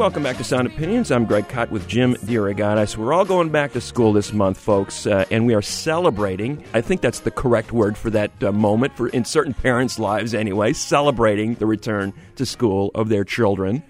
Welcome 0.00 0.22
back 0.22 0.38
to 0.38 0.44
Sound 0.44 0.66
Opinions. 0.66 1.10
I'm 1.10 1.26
Greg 1.26 1.46
Kot 1.50 1.70
with 1.70 1.86
Jim 1.86 2.14
DeRogatis. 2.14 2.96
We're 2.96 3.12
all 3.12 3.26
going 3.26 3.50
back 3.50 3.74
to 3.74 3.82
school 3.82 4.14
this 4.14 4.32
month, 4.32 4.58
folks, 4.58 5.06
uh, 5.06 5.26
and 5.30 5.44
we 5.44 5.52
are 5.52 5.60
celebrating. 5.60 6.64
I 6.72 6.80
think 6.80 7.02
that's 7.02 7.20
the 7.20 7.30
correct 7.30 7.70
word 7.70 7.98
for 7.98 8.08
that 8.08 8.42
uh, 8.42 8.50
moment, 8.50 8.96
for 8.96 9.08
in 9.08 9.26
certain 9.26 9.52
parents' 9.52 9.98
lives 9.98 10.32
anyway, 10.32 10.72
celebrating 10.72 11.56
the 11.56 11.66
return 11.66 12.14
to 12.36 12.46
school 12.46 12.90
of 12.94 13.10
their 13.10 13.24
children. 13.24 13.82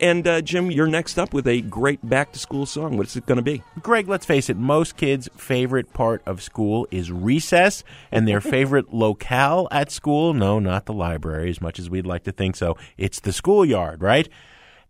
And 0.00 0.26
uh, 0.26 0.40
Jim, 0.40 0.72
you're 0.72 0.88
next 0.88 1.16
up 1.16 1.32
with 1.32 1.46
a 1.46 1.60
great 1.60 2.06
back 2.08 2.32
to 2.32 2.40
school 2.40 2.66
song. 2.66 2.96
What's 2.96 3.14
it 3.14 3.26
going 3.26 3.36
to 3.36 3.42
be? 3.42 3.62
Greg, 3.80 4.08
let's 4.08 4.26
face 4.26 4.50
it, 4.50 4.56
most 4.56 4.96
kids' 4.96 5.28
favorite 5.36 5.92
part 5.92 6.22
of 6.26 6.42
school 6.42 6.88
is 6.90 7.12
recess, 7.12 7.84
and 8.10 8.26
their 8.26 8.40
favorite 8.40 8.92
locale 8.92 9.68
at 9.70 9.92
school, 9.92 10.34
no, 10.34 10.58
not 10.58 10.86
the 10.86 10.92
library, 10.92 11.50
as 11.50 11.60
much 11.60 11.78
as 11.78 11.88
we'd 11.88 12.04
like 12.04 12.24
to 12.24 12.32
think 12.32 12.56
so, 12.56 12.76
it's 12.98 13.20
the 13.20 13.32
schoolyard, 13.32 14.02
right? 14.02 14.28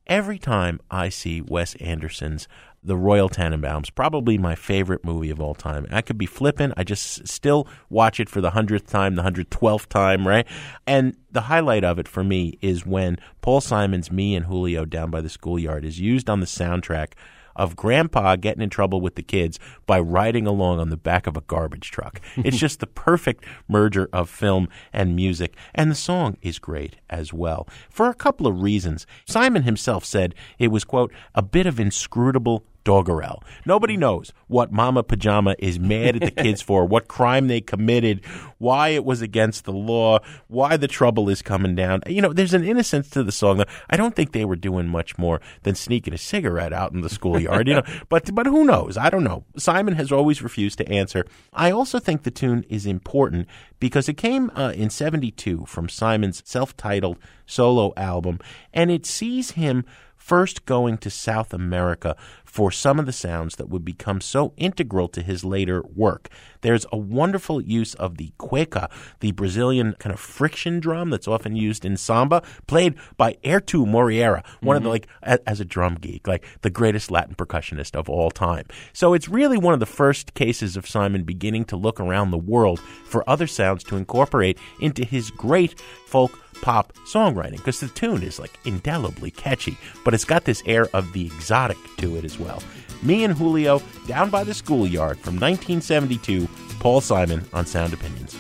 Every 0.07 0.39
time 0.39 0.81
I 0.91 1.09
see 1.09 1.41
Wes 1.41 1.77
Anderson's 1.77 2.49
The 2.83 2.97
Royal 2.97 3.29
Tenenbaums, 3.29 3.95
probably 3.95 4.37
my 4.37 4.57
favorite 4.57 5.05
movie 5.05 5.31
of 5.31 5.41
all 5.41 5.55
time. 5.55 5.87
I 5.91 6.03
could 6.03 6.19
be 6.19 6.27
flippant. 6.27 6.75
I 6.77 6.83
just 6.83 7.29
still 7.29 7.69
watch 7.89 8.19
it 8.19 8.29
for 8.29 8.41
the 8.41 8.51
hundredth 8.51 8.91
time, 8.91 9.15
the 9.15 9.23
hundred 9.23 9.51
twelfth 9.51 9.89
time, 9.89 10.27
right? 10.27 10.47
And 10.87 11.17
the 11.31 11.43
highlight 11.43 11.85
of 11.85 12.01
it 12.01 12.09
for 12.09 12.25
me 12.25 12.59
is 12.61 12.85
when 12.85 13.19
Paul 13.41 13.61
Simon's 13.61 14.11
"Me 14.11 14.35
and 14.35 14.47
Julio 14.47 14.85
Down 14.85 15.11
by 15.11 15.21
the 15.21 15.29
Schoolyard" 15.29 15.85
is 15.85 16.01
used 16.01 16.29
on 16.29 16.41
the 16.41 16.47
soundtrack 16.47 17.13
of 17.57 17.77
grandpa 17.77 18.37
getting 18.37 18.63
in 18.63 18.71
trouble 18.71 19.01
with 19.01 19.15
the 19.15 19.23
kids 19.23 19.59
by 19.87 19.99
riding 19.99 20.47
along 20.47 20.79
on 20.79 20.91
the 20.91 20.97
back 20.97 21.27
of 21.27 21.37
a 21.37 21.43
garbage 21.43 21.91
truck. 21.91 22.21
It's 22.45 22.59
just 22.59 22.81
the 22.81 22.87
perfect 22.87 23.45
merger 23.69 24.09
of 24.13 24.29
film 24.29 24.69
and 24.93 25.15
music, 25.15 25.55
and 25.75 25.91
the 25.91 25.95
song 25.95 26.37
is 26.43 26.59
great 26.59 26.97
as 27.09 27.33
well. 27.33 27.69
For 27.89 28.09
a 28.09 28.15
couple 28.15 28.47
of 28.47 28.63
reasons. 28.63 29.07
Simon 29.27 29.63
himself 29.63 30.05
said 30.05 30.35
it 30.59 30.69
was, 30.69 30.85
quote, 30.85 31.13
a 31.35 31.43
bit 31.43 31.67
of 31.67 31.79
inscrutable 31.79 32.65
doggerel. 32.85 33.43
Nobody 33.67 33.97
knows 33.97 34.33
what 34.49 34.73
Mama 34.73 35.03
Pajama 35.03 35.55
is 35.59 35.79
mad 35.79 36.17
at 36.17 36.23
the 36.23 36.43
kids 36.43 36.63
for, 36.63 36.85
what 36.85 37.09
crime 37.09 37.49
they 37.49 37.61
committed, 37.61 38.25
why 38.59 38.89
it 38.89 39.05
was 39.05 39.23
against 39.23 39.65
the 39.65 39.73
law, 39.73 40.19
why 40.49 40.77
the 40.77 40.89
trouble 40.89 41.29
is 41.29 41.43
coming 41.43 41.75
down. 41.75 42.01
You 42.07 42.23
know, 42.23 42.33
there's 42.33 42.55
an 42.55 42.65
innocence 42.65 43.11
to 43.11 43.23
the 43.23 43.33
song 43.33 43.65
I 43.91 43.97
don't 43.97 44.15
think 44.15 44.33
they 44.33 44.45
were 44.45 44.57
doing 44.57 44.89
much 44.89 45.19
more 45.19 45.41
than 45.63 45.75
sneaking 45.75 46.15
a 46.15 46.19
cigarette 46.19 46.73
out 46.73 46.93
in 46.93 47.01
the 47.01 47.09
schoolyard, 47.09 47.69
you 47.69 47.75
know. 47.75 47.83
But 48.09 48.35
but 48.35 48.47
who 48.47 48.65
knows? 48.65 48.97
I 48.97 49.11
don't 49.11 49.25
know. 49.25 49.45
Simon 49.57 49.95
has 49.95 50.13
always 50.13 50.43
refused 50.43 50.79
to 50.79 50.89
answer. 50.89 51.25
I 51.53 51.71
also 51.71 51.99
think 51.99 52.23
the 52.23 52.31
tune 52.31 52.65
is 52.69 52.87
important 52.87 53.49
because 53.81 54.09
it 54.09 54.17
came 54.17 54.51
uh, 54.55 54.73
in 54.75 54.91
72 54.91 55.67
from 55.67 55.89
Simon's 55.89 56.43
self-titled 56.45 57.19
solo 57.47 57.93
album 57.97 58.39
and 58.73 58.91
it 58.91 59.07
sees 59.07 59.53
him 59.53 59.85
first 60.23 60.65
going 60.67 60.97
to 60.99 61.11
South 61.11 61.53
America 61.53 62.17
for 62.53 62.71
some 62.71 62.99
of 62.99 63.07
the 63.07 63.13
sounds 63.13 63.57
that 63.57 63.71
would 63.71 63.83
become 63.83 64.21
so 64.21 64.53
integral 64.59 65.09
to 65.09 65.23
his 65.23 65.43
later 65.43 65.83
work. 65.95 66.29
There's 66.63 66.87
a 66.91 66.97
wonderful 66.97 67.61
use 67.61 67.95
of 67.95 68.17
the 68.17 68.33
cuíca, 68.39 68.91
the 69.21 69.33
Brazilian 69.33 69.95
kind 69.99 70.13
of 70.13 70.19
friction 70.19 70.81
drum 70.81 71.11
that's 71.11 71.29
often 71.29 71.55
used 71.55 71.85
in 71.85 71.97
samba, 71.97 72.43
played 72.67 72.95
by 73.17 73.35
Airto 73.45 73.87
Moreira, 73.87 74.43
one 74.61 74.77
of 74.77 74.83
the 74.83 74.89
mm-hmm. 74.89 74.93
like 74.93 75.09
a- 75.23 75.49
as 75.49 75.61
a 75.61 75.65
drum 75.65 75.97
geek, 75.97 76.27
like 76.27 76.45
the 76.63 76.71
greatest 76.71 77.11
Latin 77.11 77.35
percussionist 77.35 77.95
of 77.95 78.09
all 78.09 78.31
time. 78.31 78.67
So 78.93 79.15
it's 79.15 79.29
really 79.29 79.59
one 79.59 79.75
of 79.75 79.81
the 79.81 79.87
first 79.87 80.35
cases 80.35 80.77
of 80.77 80.89
Simon 80.89 81.25
beginning 81.25 81.65
to 81.67 81.77
look 81.77 82.01
around 82.01 82.31
the 82.31 82.39
world 82.39 82.81
for 83.05 83.29
other 83.29 83.47
sounds 83.47 83.85
to 83.85 83.97
incorporate 83.97 84.59
into 84.81 85.05
his 85.05 85.31
great 85.31 85.79
folk 86.07 86.39
pop 86.61 86.93
songwriting 87.07 87.57
because 87.57 87.81
the 87.81 87.89
tune 87.89 88.23
is 88.23 88.39
like 88.39 88.59
indelibly 88.65 89.31
catchy, 89.31 89.77
but 90.05 90.15
it's 90.15 90.25
got 90.25 90.45
this 90.45 90.63
air 90.67 90.89
of 90.95 91.13
the 91.13 91.27
exotic 91.27 91.77
to 91.99 92.17
it 92.17 92.25
as 92.25 92.39
well. 92.39 92.63
Me 93.03 93.25
and 93.25 93.37
Julio 93.37 93.83
down 94.07 94.31
by 94.31 94.45
the 94.45 94.55
schoolyard 94.55 95.19
from 95.19 95.35
1972, 95.35 96.49
Paul 96.79 97.01
Simon 97.01 97.45
on 97.53 97.67
Sound 97.67 97.93
Opinions. 97.93 98.37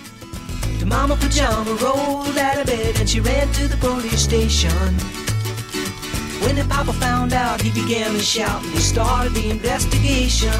The 0.78 0.86
mama 0.86 1.16
pajama 1.16 1.70
rolled 1.82 2.38
out 2.38 2.58
of 2.58 2.66
bed 2.66 2.98
and 2.98 3.08
she 3.08 3.20
ran 3.20 3.50
to 3.52 3.68
the 3.68 3.76
police 3.76 4.22
station. 4.22 4.70
When 6.42 6.56
the 6.56 6.64
papa 6.68 6.92
found 6.92 7.32
out, 7.32 7.60
he 7.60 7.70
began 7.70 8.12
to 8.12 8.20
shout 8.20 8.62
and 8.62 8.72
he 8.72 8.80
started 8.80 9.32
the 9.32 9.50
investigation. 9.50 10.50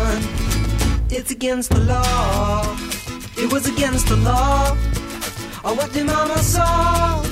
It's 1.10 1.30
against 1.30 1.70
the 1.70 1.80
law. 1.80 2.76
It 3.36 3.52
was 3.52 3.66
against 3.66 4.08
the 4.08 4.16
law. 4.16 4.70
Or 5.64 5.74
what 5.76 5.92
the 5.92 6.04
mama 6.04 6.38
saw. 6.38 7.22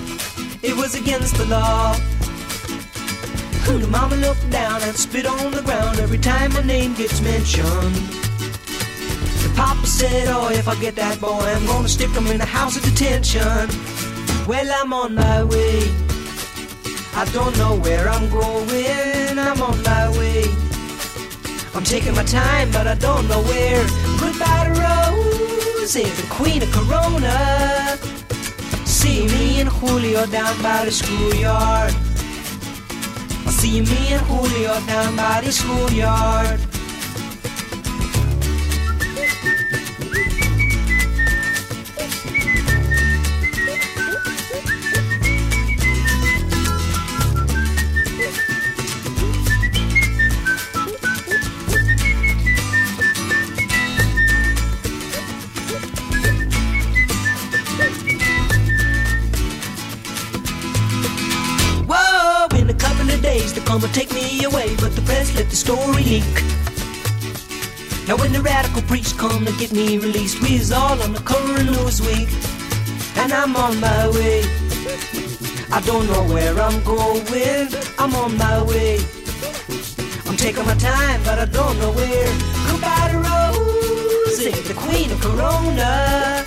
It 0.63 0.77
was 0.77 0.95
against 0.95 1.37
the 1.37 1.47
law. 1.47 1.97
The 3.67 3.87
mama 3.91 4.17
looked 4.17 4.51
down 4.51 4.83
and 4.83 4.97
spit 4.97 5.27
on 5.27 5.53
the 5.53 5.63
ground 5.63 5.99
every 5.99 6.19
time 6.19 6.53
my 6.53 6.63
name 6.63 6.95
gets 6.95 7.21
mentioned. 7.21 7.95
The 9.43 9.53
papa 9.57 9.87
said, 9.87 10.29
Oh, 10.29 10.49
if 10.51 10.67
I 10.69 10.75
get 10.81 10.97
that 10.97 11.21
boy, 11.21 11.41
I'm 11.41 11.67
gonna 11.67 11.89
stick 11.89 12.11
him 12.11 12.27
in 12.27 12.39
the 12.39 12.47
house 12.47 12.77
of 12.77 12.83
detention. 12.83 13.69
Well, 14.47 14.69
I'm 14.81 14.93
on 14.93 15.15
my 15.15 15.45
way. 15.45 15.81
I 17.15 17.25
don't 17.33 17.57
know 17.59 17.77
where 17.77 18.09
I'm 18.09 18.29
going. 18.31 19.39
I'm 19.39 19.61
on 19.63 19.83
my 19.83 20.09
way. 20.19 20.45
I'm 21.75 21.85
taking 21.85 22.15
my 22.15 22.25
time, 22.25 22.71
but 22.73 22.87
I 22.87 22.95
don't 22.95 23.29
know 23.29 23.43
where. 23.43 23.85
Goodbye 24.19 24.65
to 24.65 24.81
Rose, 24.81 25.93
the 25.95 26.27
queen 26.29 26.63
of 26.63 26.71
Corona. 26.73 27.97
See 28.85 29.27
me 29.27 29.61
and 29.61 29.69
Julio 29.69 30.27
down 30.27 30.61
by 30.63 30.85
the 30.85 30.91
schoolyard. 30.91 31.95
See 33.61 33.83
me 33.83 34.15
and 34.15 34.23
Julio 34.23 34.73
down 34.87 35.17
by 35.17 35.43
the 35.45 35.53
schoolyard. 35.53 36.80
And 63.79 63.95
take 63.95 64.13
me 64.13 64.43
away, 64.43 64.75
but 64.77 64.97
the 64.97 65.03
press 65.03 65.33
let 65.37 65.49
the 65.49 65.55
story 65.55 66.03
leak. 66.03 66.35
Now 68.09 68.17
when 68.17 68.33
the 68.33 68.43
radical 68.43 68.83
preach 68.83 69.17
come 69.17 69.45
to 69.47 69.53
get 69.53 69.71
me 69.73 69.97
released, 69.97 70.43
we 70.43 70.57
is 70.57 70.73
all 70.73 71.01
on 71.01 71.13
the 71.13 71.21
cover 71.21 71.55
of 71.55 71.67
Newsweek, 71.69 72.29
and 73.19 73.33
I'm 73.33 73.55
on 73.55 73.79
my 73.81 74.09
way. 74.09 74.43
I 75.71 75.81
don't 75.87 76.07
know 76.09 76.25
where 76.35 76.59
I'm 76.59 76.83
going, 76.83 77.69
I'm 77.97 78.13
on 78.17 78.37
my 78.37 78.61
way. 78.65 78.99
I'm 80.27 80.37
taking 80.37 80.67
my 80.67 80.75
time, 80.75 81.23
but 81.23 81.39
I 81.39 81.45
don't 81.45 81.79
know 81.79 81.93
where. 81.93 82.33
Goodbye 82.69 83.11
to 83.13 83.19
Rosie, 83.19 84.51
the 84.67 84.75
queen 84.75 85.13
of 85.13 85.21
Corona. 85.21 86.45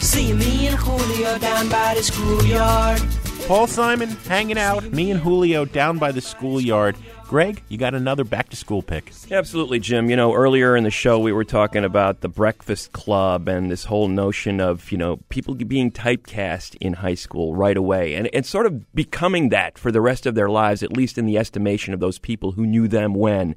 See 0.00 0.32
me 0.32 0.66
and 0.66 0.76
Julio 0.76 1.38
down 1.38 1.68
by 1.68 1.94
the 1.94 2.02
schoolyard. 2.02 3.00
Paul 3.46 3.66
Simon 3.66 4.08
hanging 4.08 4.56
out, 4.56 4.84
me 4.84 5.10
and 5.10 5.20
Julio 5.20 5.66
down 5.66 5.98
by 5.98 6.12
the 6.12 6.22
schoolyard. 6.22 6.96
Greg, 7.24 7.62
you 7.68 7.76
got 7.76 7.94
another 7.94 8.24
back 8.24 8.48
to 8.48 8.56
school 8.56 8.80
pick. 8.80 9.12
Absolutely, 9.30 9.78
Jim. 9.78 10.08
You 10.08 10.16
know, 10.16 10.32
earlier 10.32 10.74
in 10.74 10.84
the 10.84 10.90
show, 10.90 11.18
we 11.18 11.30
were 11.30 11.44
talking 11.44 11.84
about 11.84 12.22
the 12.22 12.28
Breakfast 12.30 12.92
Club 12.92 13.46
and 13.46 13.70
this 13.70 13.84
whole 13.84 14.08
notion 14.08 14.60
of, 14.60 14.90
you 14.90 14.96
know, 14.96 15.18
people 15.28 15.54
being 15.54 15.90
typecast 15.90 16.74
in 16.80 16.94
high 16.94 17.14
school 17.14 17.54
right 17.54 17.76
away 17.76 18.14
and, 18.14 18.30
and 18.32 18.46
sort 18.46 18.64
of 18.64 18.94
becoming 18.94 19.50
that 19.50 19.76
for 19.76 19.92
the 19.92 20.00
rest 20.00 20.24
of 20.24 20.34
their 20.34 20.48
lives, 20.48 20.82
at 20.82 20.96
least 20.96 21.18
in 21.18 21.26
the 21.26 21.36
estimation 21.36 21.92
of 21.92 22.00
those 22.00 22.18
people 22.18 22.52
who 22.52 22.64
knew 22.64 22.88
them 22.88 23.12
when. 23.12 23.54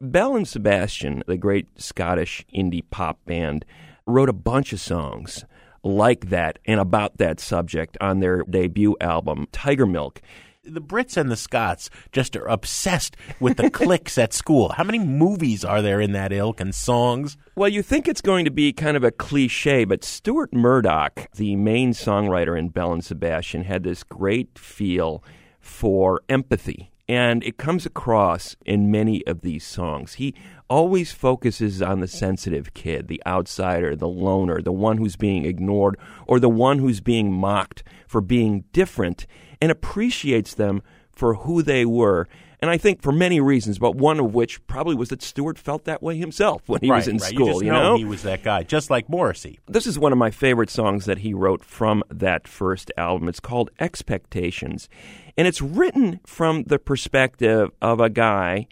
Belle 0.00 0.34
and 0.34 0.48
Sebastian, 0.48 1.22
the 1.28 1.36
great 1.36 1.80
Scottish 1.80 2.44
indie 2.52 2.82
pop 2.90 3.24
band, 3.24 3.64
wrote 4.04 4.28
a 4.28 4.32
bunch 4.32 4.72
of 4.72 4.80
songs 4.80 5.44
like 5.82 6.30
that 6.30 6.58
and 6.66 6.80
about 6.80 7.18
that 7.18 7.40
subject 7.40 7.96
on 8.00 8.20
their 8.20 8.42
debut 8.44 8.96
album, 9.00 9.46
Tigermilk. 9.52 10.18
The 10.64 10.80
Brits 10.80 11.16
and 11.16 11.28
the 11.28 11.36
Scots 11.36 11.90
just 12.12 12.36
are 12.36 12.46
obsessed 12.46 13.16
with 13.40 13.56
the 13.56 13.68
cliques 13.70 14.16
at 14.16 14.32
school. 14.32 14.68
How 14.68 14.84
many 14.84 15.00
movies 15.00 15.64
are 15.64 15.82
there 15.82 16.00
in 16.00 16.12
that 16.12 16.32
ilk 16.32 16.60
and 16.60 16.72
songs? 16.72 17.36
Well, 17.56 17.68
you 17.68 17.82
think 17.82 18.06
it's 18.06 18.20
going 18.20 18.44
to 18.44 18.50
be 18.52 18.72
kind 18.72 18.96
of 18.96 19.02
a 19.02 19.10
cliche, 19.10 19.84
but 19.84 20.04
Stuart 20.04 20.54
Murdoch, 20.54 21.28
the 21.34 21.56
main 21.56 21.90
songwriter 21.92 22.56
in 22.56 22.68
Belle 22.68 22.92
and 22.92 23.04
Sebastian, 23.04 23.64
had 23.64 23.82
this 23.82 24.04
great 24.04 24.56
feel 24.56 25.24
for 25.58 26.22
empathy. 26.28 26.92
And 27.08 27.42
it 27.42 27.56
comes 27.56 27.84
across 27.84 28.54
in 28.64 28.90
many 28.90 29.26
of 29.26 29.40
these 29.40 29.64
songs. 29.64 30.14
He 30.14 30.32
always 30.72 31.12
focuses 31.12 31.82
on 31.82 32.00
the 32.00 32.08
sensitive 32.08 32.72
kid, 32.72 33.06
the 33.06 33.22
outsider, 33.26 33.94
the 33.94 34.08
loner, 34.08 34.62
the 34.62 34.72
one 34.72 34.96
who's 34.96 35.16
being 35.16 35.44
ignored, 35.44 35.98
or 36.26 36.40
the 36.40 36.48
one 36.48 36.78
who's 36.78 37.02
being 37.02 37.30
mocked 37.30 37.84
for 38.06 38.22
being 38.22 38.64
different, 38.72 39.26
and 39.60 39.70
appreciates 39.70 40.54
them 40.54 40.80
for 41.10 41.34
who 41.34 41.62
they 41.62 41.84
were. 41.84 42.26
And 42.60 42.70
I 42.70 42.78
think 42.78 43.02
for 43.02 43.12
many 43.12 43.38
reasons, 43.38 43.78
but 43.78 43.96
one 43.96 44.18
of 44.18 44.32
which 44.34 44.66
probably 44.66 44.94
was 44.94 45.10
that 45.10 45.20
Stuart 45.20 45.58
felt 45.58 45.84
that 45.84 46.02
way 46.02 46.16
himself 46.16 46.66
when 46.66 46.80
he 46.80 46.88
right, 46.88 46.96
was 46.96 47.08
in 47.08 47.18
right. 47.18 47.34
school. 47.34 47.62
You, 47.62 47.66
you 47.66 47.72
know, 47.72 47.82
know, 47.90 47.96
he 47.98 48.06
was 48.06 48.22
that 48.22 48.42
guy, 48.42 48.62
just 48.62 48.88
like 48.88 49.10
Morrissey. 49.10 49.58
this 49.68 49.86
is 49.86 49.98
one 49.98 50.12
of 50.12 50.16
my 50.16 50.30
favorite 50.30 50.70
songs 50.70 51.04
that 51.04 51.18
he 51.18 51.34
wrote 51.34 51.62
from 51.62 52.02
that 52.08 52.48
first 52.48 52.90
album. 52.96 53.28
It's 53.28 53.40
called 53.40 53.68
Expectations. 53.78 54.88
And 55.36 55.46
it's 55.46 55.60
written 55.60 56.20
from 56.24 56.62
the 56.62 56.78
perspective 56.78 57.68
of 57.82 58.00
a 58.00 58.08
guy 58.08 58.68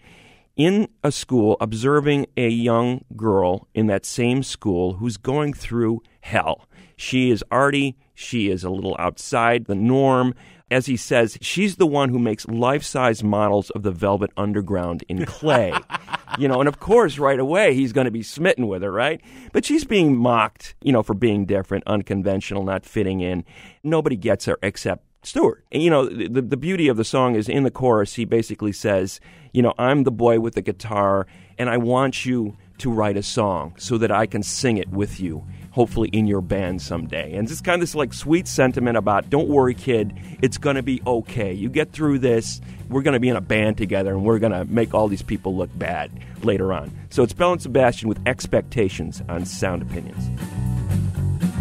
in 0.55 0.87
a 1.03 1.11
school 1.11 1.57
observing 1.59 2.27
a 2.37 2.49
young 2.49 3.03
girl 3.15 3.67
in 3.73 3.87
that 3.87 4.05
same 4.05 4.43
school 4.43 4.93
who's 4.93 5.17
going 5.17 5.53
through 5.53 6.01
hell. 6.21 6.67
She 6.95 7.31
is 7.31 7.43
arty, 7.51 7.97
she 8.13 8.49
is 8.49 8.63
a 8.63 8.69
little 8.69 8.95
outside 8.99 9.65
the 9.65 9.75
norm. 9.75 10.35
As 10.69 10.85
he 10.85 10.95
says, 10.95 11.37
she's 11.41 11.75
the 11.75 11.87
one 11.87 12.09
who 12.09 12.19
makes 12.19 12.47
life 12.47 12.83
size 12.83 13.23
models 13.23 13.71
of 13.71 13.83
the 13.83 13.91
Velvet 13.91 14.31
Underground 14.37 15.03
in 15.09 15.25
clay. 15.25 15.73
you 16.37 16.47
know, 16.47 16.59
and 16.59 16.69
of 16.69 16.79
course, 16.79 17.17
right 17.19 17.39
away, 17.39 17.73
he's 17.73 17.91
going 17.91 18.05
to 18.05 18.11
be 18.11 18.23
smitten 18.23 18.67
with 18.67 18.81
her, 18.83 18.91
right? 18.91 19.21
But 19.51 19.65
she's 19.65 19.83
being 19.83 20.15
mocked, 20.15 20.75
you 20.81 20.93
know, 20.93 21.03
for 21.03 21.13
being 21.13 21.45
different, 21.45 21.83
unconventional, 21.87 22.63
not 22.63 22.85
fitting 22.85 23.19
in. 23.19 23.43
Nobody 23.83 24.15
gets 24.15 24.45
her 24.45 24.57
except 24.63 25.03
Stuart. 25.23 25.63
And, 25.71 25.83
you 25.83 25.89
know, 25.89 26.05
the, 26.05 26.41
the 26.41 26.57
beauty 26.57 26.87
of 26.87 26.97
the 26.97 27.03
song 27.03 27.35
is 27.35 27.47
in 27.47 27.63
the 27.63 27.71
chorus, 27.71 28.15
he 28.15 28.25
basically 28.25 28.71
says, 28.71 29.19
you 29.53 29.61
know, 29.61 29.73
I'm 29.77 30.03
the 30.03 30.11
boy 30.11 30.39
with 30.39 30.55
the 30.55 30.61
guitar, 30.61 31.27
and 31.57 31.69
I 31.69 31.77
want 31.77 32.25
you 32.25 32.57
to 32.79 32.91
write 32.91 33.17
a 33.17 33.23
song 33.23 33.75
so 33.77 33.99
that 33.99 34.11
I 34.11 34.25
can 34.25 34.41
sing 34.41 34.77
it 34.77 34.89
with 34.89 35.19
you, 35.19 35.45
hopefully 35.69 36.09
in 36.09 36.25
your 36.25 36.41
band 36.41 36.81
someday. 36.81 37.35
And 37.35 37.49
it's 37.49 37.61
kind 37.61 37.75
of 37.75 37.81
this 37.81 37.93
like 37.93 38.13
sweet 38.13 38.47
sentiment 38.47 38.97
about, 38.97 39.29
don't 39.29 39.47
worry, 39.47 39.75
kid, 39.75 40.17
it's 40.41 40.57
going 40.57 40.77
to 40.77 40.81
be 40.81 41.01
okay. 41.05 41.53
You 41.53 41.69
get 41.69 41.91
through 41.91 42.19
this. 42.19 42.59
We're 42.89 43.03
going 43.03 43.13
to 43.13 43.19
be 43.19 43.29
in 43.29 43.35
a 43.35 43.41
band 43.41 43.77
together, 43.77 44.13
and 44.13 44.25
we're 44.25 44.39
going 44.39 44.53
to 44.53 44.65
make 44.65 44.95
all 44.95 45.07
these 45.07 45.21
people 45.21 45.55
look 45.55 45.69
bad 45.77 46.11
later 46.43 46.73
on. 46.73 46.91
So 47.11 47.21
it's 47.21 47.33
Belle 47.33 47.51
and 47.51 47.61
Sebastian 47.61 48.09
with 48.09 48.19
expectations 48.25 49.21
on 49.29 49.45
Sound 49.45 49.83
Opinions. 49.83 50.27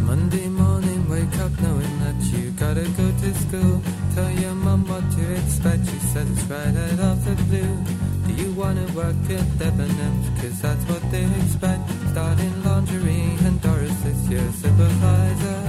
Monday 0.01 0.49
morning, 0.49 1.09
wake 1.09 1.37
up 1.39 1.61
knowing 1.61 1.99
that 2.01 2.17
you 2.33 2.40
gotta 2.61 2.87
go 2.91 3.11
to 3.23 3.35
school. 3.35 3.83
Tell 4.15 4.31
your 4.33 4.55
mum 4.55 4.87
what 4.87 5.05
to 5.13 5.23
expect, 5.33 5.83
she 5.89 5.99
says 6.13 6.31
it's 6.31 6.43
right 6.45 6.77
out 6.85 7.01
of 7.11 7.25
the 7.25 7.35
blue. 7.49 7.75
Do 8.27 8.43
you 8.43 8.53
wanna 8.53 8.85
work 8.93 9.17
at 9.39 9.47
Debenhams? 9.59 10.27
Cause 10.41 10.61
that's 10.61 10.85
what 10.85 11.03
they 11.11 11.25
expect. 11.41 11.81
Starting 12.13 12.63
lingerie 12.63 13.33
and 13.47 13.63
Doris 13.63 14.05
is 14.05 14.29
your 14.29 14.53
supervisor. 14.53 15.61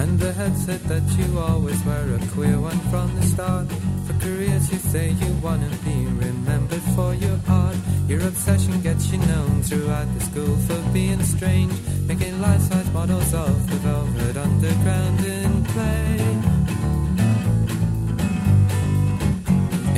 And 0.00 0.18
the 0.18 0.32
head 0.32 0.56
said 0.56 0.80
that 0.90 1.06
you 1.16 1.38
always 1.38 1.80
were 1.84 2.18
a 2.18 2.26
queer 2.34 2.58
one 2.58 2.80
from 2.90 3.14
the 3.14 3.22
start. 3.22 3.93
Careers, 4.24 4.72
you 4.72 4.78
say 4.78 5.10
you 5.10 5.30
wanna 5.42 5.68
be 5.84 6.06
remembered 6.06 6.80
for 6.96 7.12
your 7.12 7.38
art. 7.46 7.76
Your 8.08 8.26
obsession 8.26 8.80
gets 8.80 9.12
you 9.12 9.18
known 9.18 9.62
throughout 9.62 10.08
the 10.14 10.24
school 10.24 10.56
for 10.66 10.80
being 10.94 11.22
strange, 11.22 11.74
making 12.08 12.40
life-size 12.40 12.90
models 12.94 13.34
of 13.34 13.54
the 13.68 13.76
velvet 13.84 14.36
underground 14.38 15.20
in 15.20 15.64
play. 15.72 16.16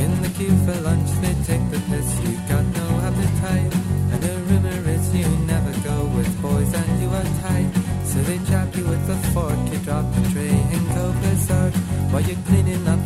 In 0.03 0.11
the 0.22 0.31
queue 0.35 0.59
for 0.66 0.74
lunch, 0.81 1.11
they 1.22 1.35
take 1.47 1.70
the 1.70 1.79
piss. 1.89 2.11
You 2.27 2.35
got 2.51 2.64
no 2.83 2.87
appetite, 3.07 3.74
and 4.11 4.20
the 4.27 4.35
rumor 4.51 4.91
is 4.91 5.14
you 5.14 5.29
never 5.47 5.72
go 5.87 6.05
with 6.16 6.43
boys, 6.43 6.74
and 6.74 7.01
you 7.01 7.09
are 7.11 7.31
tight. 7.47 7.70
So 8.11 8.22
they 8.22 8.39
jab 8.51 8.74
you 8.74 8.87
with 8.87 9.09
a 9.09 9.18
fork, 9.31 9.61
you 9.70 9.79
drop 9.87 10.07
the 10.14 10.22
tray 10.33 10.49
and 10.49 10.89
go 10.97 11.12
berserk 11.22 11.74
while 12.11 12.22
you're 12.22 12.43
cleaning 12.47 12.89
up 12.89 13.05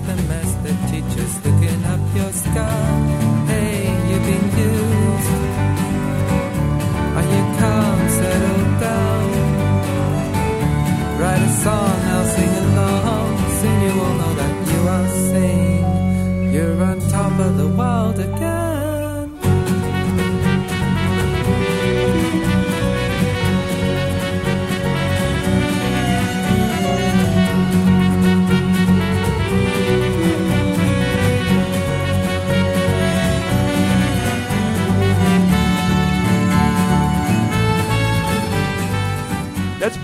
Hey, 2.33 3.91
you've 4.09 4.23
been 4.23 4.47
used. 4.57 5.31
You 7.33 8.65
down? 8.81 9.31
Write 11.19 11.43
a 11.43 11.53
song, 11.65 12.01
I'll 12.13 12.27
sing 12.27 12.55
along. 12.65 13.31
Soon 13.59 13.81
you 13.83 13.93
will 13.99 14.15
know 14.21 14.35
that 14.35 14.55
you 14.73 14.81
are 14.97 15.09
sane. 15.29 16.53
You're 16.53 16.83
on 16.85 17.01
top 17.11 17.33
of 17.41 17.57
the 17.59 17.67
world 17.67 18.21
again. 18.21 18.70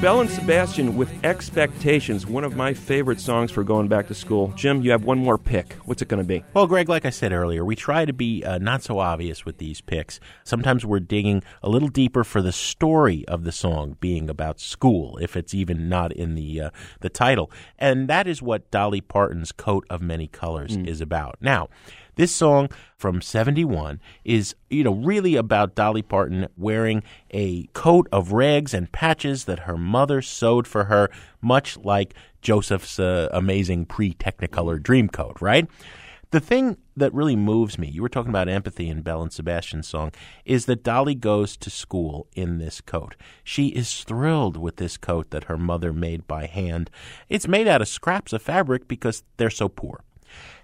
Belle 0.06 0.20
and 0.20 0.30
Sebastian 0.30 0.96
with 0.96 1.12
Expectations, 1.24 2.28
one 2.28 2.44
of 2.44 2.54
my 2.54 2.72
favorite 2.72 3.18
songs 3.18 3.50
for 3.50 3.64
going 3.64 3.88
back 3.88 4.06
to 4.06 4.14
school. 4.14 4.52
Jim, 4.54 4.80
you 4.82 4.92
have 4.92 5.02
one 5.02 5.18
more 5.18 5.36
pick. 5.36 5.72
What's 5.84 6.00
it 6.00 6.06
going 6.06 6.22
to 6.22 6.24
be? 6.24 6.44
Well, 6.54 6.68
Greg, 6.68 6.88
like 6.88 7.04
I 7.04 7.10
said 7.10 7.32
earlier, 7.32 7.64
we 7.64 7.74
try 7.74 8.04
to 8.04 8.12
be 8.12 8.44
uh, 8.44 8.58
not 8.58 8.84
so 8.84 9.00
obvious 9.00 9.44
with 9.44 9.58
these 9.58 9.80
picks. 9.80 10.20
Sometimes 10.44 10.86
we're 10.86 11.00
digging 11.00 11.42
a 11.60 11.68
little 11.68 11.88
deeper 11.88 12.22
for 12.22 12.40
the 12.40 12.52
story 12.52 13.26
of 13.26 13.42
the 13.42 13.50
song 13.50 13.96
being 13.98 14.30
about 14.30 14.60
school, 14.60 15.18
if 15.20 15.36
it's 15.36 15.54
even 15.54 15.88
not 15.88 16.12
in 16.12 16.36
the 16.36 16.60
uh, 16.60 16.70
the 17.00 17.08
title. 17.08 17.50
And 17.76 18.06
that 18.06 18.28
is 18.28 18.40
what 18.40 18.70
Dolly 18.70 19.00
Parton's 19.00 19.50
Coat 19.50 19.84
of 19.90 20.00
Many 20.02 20.28
Colors 20.28 20.76
is 20.76 21.00
about. 21.00 21.38
Now, 21.40 21.68
this 22.16 22.34
song 22.34 22.70
from 22.96 23.20
71 23.20 24.00
is, 24.24 24.54
you 24.70 24.82
know, 24.82 24.94
really 24.94 25.36
about 25.36 25.74
Dolly 25.74 26.02
Parton 26.02 26.48
wearing 26.56 27.02
a 27.30 27.64
coat 27.74 28.08
of 28.10 28.32
rags 28.32 28.74
and 28.74 28.90
patches 28.90 29.44
that 29.44 29.60
her 29.60 29.76
mother 29.76 30.22
sewed 30.22 30.66
for 30.66 30.84
her, 30.84 31.10
much 31.40 31.76
like 31.76 32.14
Joseph's 32.40 32.98
uh, 32.98 33.28
amazing 33.32 33.86
pre 33.86 34.14
Technicolor 34.14 34.82
dream 34.82 35.08
coat, 35.08 35.36
right? 35.40 35.68
The 36.30 36.40
The 36.40 36.40
thing 36.40 36.76
that 36.96 37.14
really 37.14 37.36
moves 37.36 37.78
me, 37.78 37.88
you 37.88 38.02
were 38.02 38.08
talking 38.08 38.30
about 38.30 38.48
empathy 38.48 38.88
in 38.88 39.02
Belle 39.02 39.22
and 39.22 39.32
Sebastian's 39.32 39.86
song, 39.86 40.12
is 40.44 40.66
that 40.66 40.82
Dolly 40.82 41.14
goes 41.14 41.56
to 41.58 41.70
school 41.70 42.26
in 42.34 42.58
this 42.58 42.80
coat. 42.80 43.14
She 43.44 43.68
is 43.68 44.04
thrilled 44.04 44.56
with 44.56 44.76
this 44.76 44.96
coat 44.96 45.30
that 45.30 45.44
her 45.44 45.56
mother 45.58 45.92
made 45.92 46.26
by 46.26 46.46
hand. 46.46 46.90
It's 47.28 47.46
made 47.46 47.68
out 47.68 47.82
of 47.82 47.88
scraps 47.88 48.32
of 48.32 48.42
fabric 48.42 48.88
because 48.88 49.22
they're 49.36 49.50
so 49.50 49.68
poor. 49.68 50.02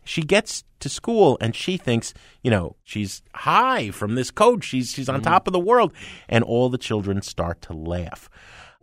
She 0.05 0.22
gets 0.22 0.64
to 0.80 0.88
school 0.88 1.38
and 1.40 1.55
she 1.55 1.76
thinks, 1.76 2.12
you 2.42 2.50
know, 2.50 2.76
she's 2.84 3.22
high 3.34 3.90
from 3.90 4.14
this 4.14 4.30
coat. 4.30 4.64
She's 4.64 4.90
she's 4.92 5.09
on 5.09 5.16
mm-hmm. 5.16 5.30
top 5.30 5.46
of 5.46 5.53
the 5.53 5.61
world, 5.61 5.92
and 6.28 6.44
all 6.44 6.68
the 6.68 6.78
children 6.78 7.22
start 7.22 7.62
to 7.62 7.72
laugh. 7.72 8.28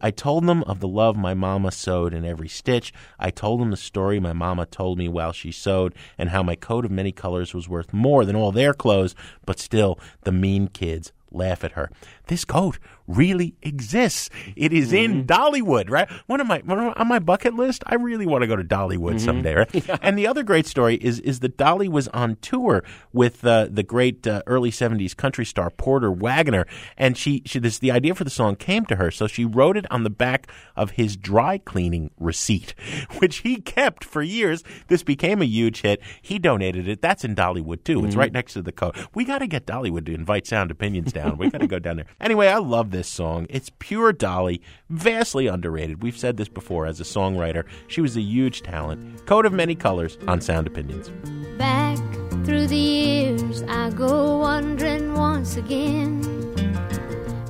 I 0.01 0.11
told 0.11 0.45
them 0.47 0.63
of 0.63 0.79
the 0.79 0.87
love 0.87 1.17
my 1.17 1.33
mama 1.33 1.71
sewed 1.71 2.13
in 2.13 2.23
every 2.23 2.47
stitch. 2.47 2.93
I 3.19 3.31
told 3.31 3.59
them 3.59 3.71
the 3.71 3.77
story 3.77 4.19
my 4.19 4.33
mama 4.33 4.65
told 4.65 4.97
me 4.97 5.09
while 5.09 5.33
she 5.33 5.51
sewed, 5.51 5.93
and 6.17 6.29
how 6.29 6.41
my 6.41 6.55
coat 6.55 6.85
of 6.85 6.91
many 6.91 7.11
colors 7.11 7.53
was 7.53 7.67
worth 7.67 7.93
more 7.93 8.23
than 8.23 8.35
all 8.35 8.51
their 8.53 8.73
clothes, 8.73 9.13
but 9.45 9.59
still 9.59 9.99
the 10.21 10.31
mean 10.31 10.67
kids 10.69 11.11
laugh 11.31 11.63
at 11.63 11.73
her. 11.73 11.91
This 12.27 12.45
coat 12.45 12.79
really 13.09 13.55
exists. 13.63 14.29
It 14.55 14.71
is 14.71 14.93
in 14.93 15.25
Dollywood, 15.25 15.89
right? 15.89 16.09
One 16.27 16.39
of 16.39 16.47
my 16.47 16.59
one 16.59 16.79
of, 16.79 16.93
on 16.95 17.07
my 17.07 17.19
bucket 17.19 17.55
list. 17.55 17.83
I 17.87 17.95
really 17.95 18.25
want 18.25 18.43
to 18.43 18.47
go 18.47 18.55
to 18.55 18.63
Dollywood 18.63 19.19
someday, 19.19 19.55
right? 19.55 19.99
And 20.01 20.17
the 20.17 20.27
other 20.27 20.43
great 20.43 20.67
story 20.67 20.95
is 20.95 21.19
is 21.19 21.39
that 21.39 21.57
Dolly 21.57 21.89
was 21.89 22.07
on 22.09 22.37
tour 22.41 22.83
with 23.11 23.43
uh, 23.43 23.67
the 23.69 23.83
great 23.83 24.25
uh, 24.27 24.43
early 24.45 24.71
'70s 24.71 25.15
country 25.17 25.45
star 25.45 25.69
Porter 25.69 26.11
Wagoner, 26.11 26.65
and 26.97 27.17
she 27.17 27.41
she 27.45 27.59
this 27.59 27.79
the 27.79 27.91
idea 27.91 28.13
for 28.13 28.23
the 28.23 28.29
song 28.29 28.55
came 28.55 28.85
to 28.85 28.97
her, 28.97 29.09
so 29.11 29.27
she 29.27 29.43
wrote 29.43 29.75
it 29.75 29.89
on 29.91 30.03
the 30.03 30.09
back 30.09 30.47
of 30.75 30.91
his 30.91 31.17
dry 31.17 31.57
cleaning 31.57 32.11
receipt, 32.19 32.75
which 33.17 33.37
he 33.37 33.57
kept 33.57 34.03
for 34.05 34.21
years. 34.21 34.63
This 34.87 35.03
became 35.03 35.41
a 35.41 35.45
huge 35.45 35.81
hit. 35.81 36.01
He 36.21 36.37
donated 36.37 36.87
it. 36.87 37.01
That's 37.01 37.23
in 37.23 37.35
Dollywood 37.35 37.83
too. 37.83 38.05
It's 38.05 38.15
right 38.15 38.31
next 38.31 38.53
to 38.53 38.61
the 38.61 38.71
coat. 38.71 38.95
We 39.15 39.25
got 39.25 39.39
to 39.39 39.47
get 39.47 39.65
Dollywood 39.65 40.05
to 40.05 40.13
invite 40.13 40.45
Sound 40.45 40.71
Opinions 40.71 41.11
down. 41.11 41.37
We 41.37 41.49
got 41.49 41.61
to 41.61 41.67
go 41.67 41.79
down 41.79 41.97
there. 41.97 42.05
Anyway, 42.19 42.47
I 42.47 42.57
love 42.57 42.91
this 42.91 42.98
song. 43.07 43.47
It's 43.49 43.71
pure 43.79 44.11
Dolly, 44.13 44.61
vastly 44.89 45.47
underrated. 45.47 46.03
We've 46.03 46.17
said 46.17 46.37
this 46.37 46.49
before 46.49 46.85
as 46.85 46.99
a 46.99 47.03
songwriter. 47.03 47.65
She 47.87 48.01
was 48.01 48.17
a 48.17 48.21
huge 48.21 48.61
talent. 48.61 49.25
Coat 49.25 49.45
of 49.45 49.53
many 49.53 49.75
colors 49.75 50.17
on 50.27 50.41
Sound 50.41 50.67
Opinions. 50.67 51.09
Back 51.57 51.97
through 52.45 52.67
the 52.67 52.75
years, 52.75 53.63
I 53.63 53.89
go 53.91 54.39
wandering 54.39 55.13
once 55.13 55.55
again. 55.55 56.21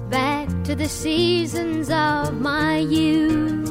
Back 0.10 0.50
to 0.64 0.76
the 0.76 0.90
seasons 0.90 1.90
of 1.90 2.40
my 2.40 2.78
youth. 2.78 3.70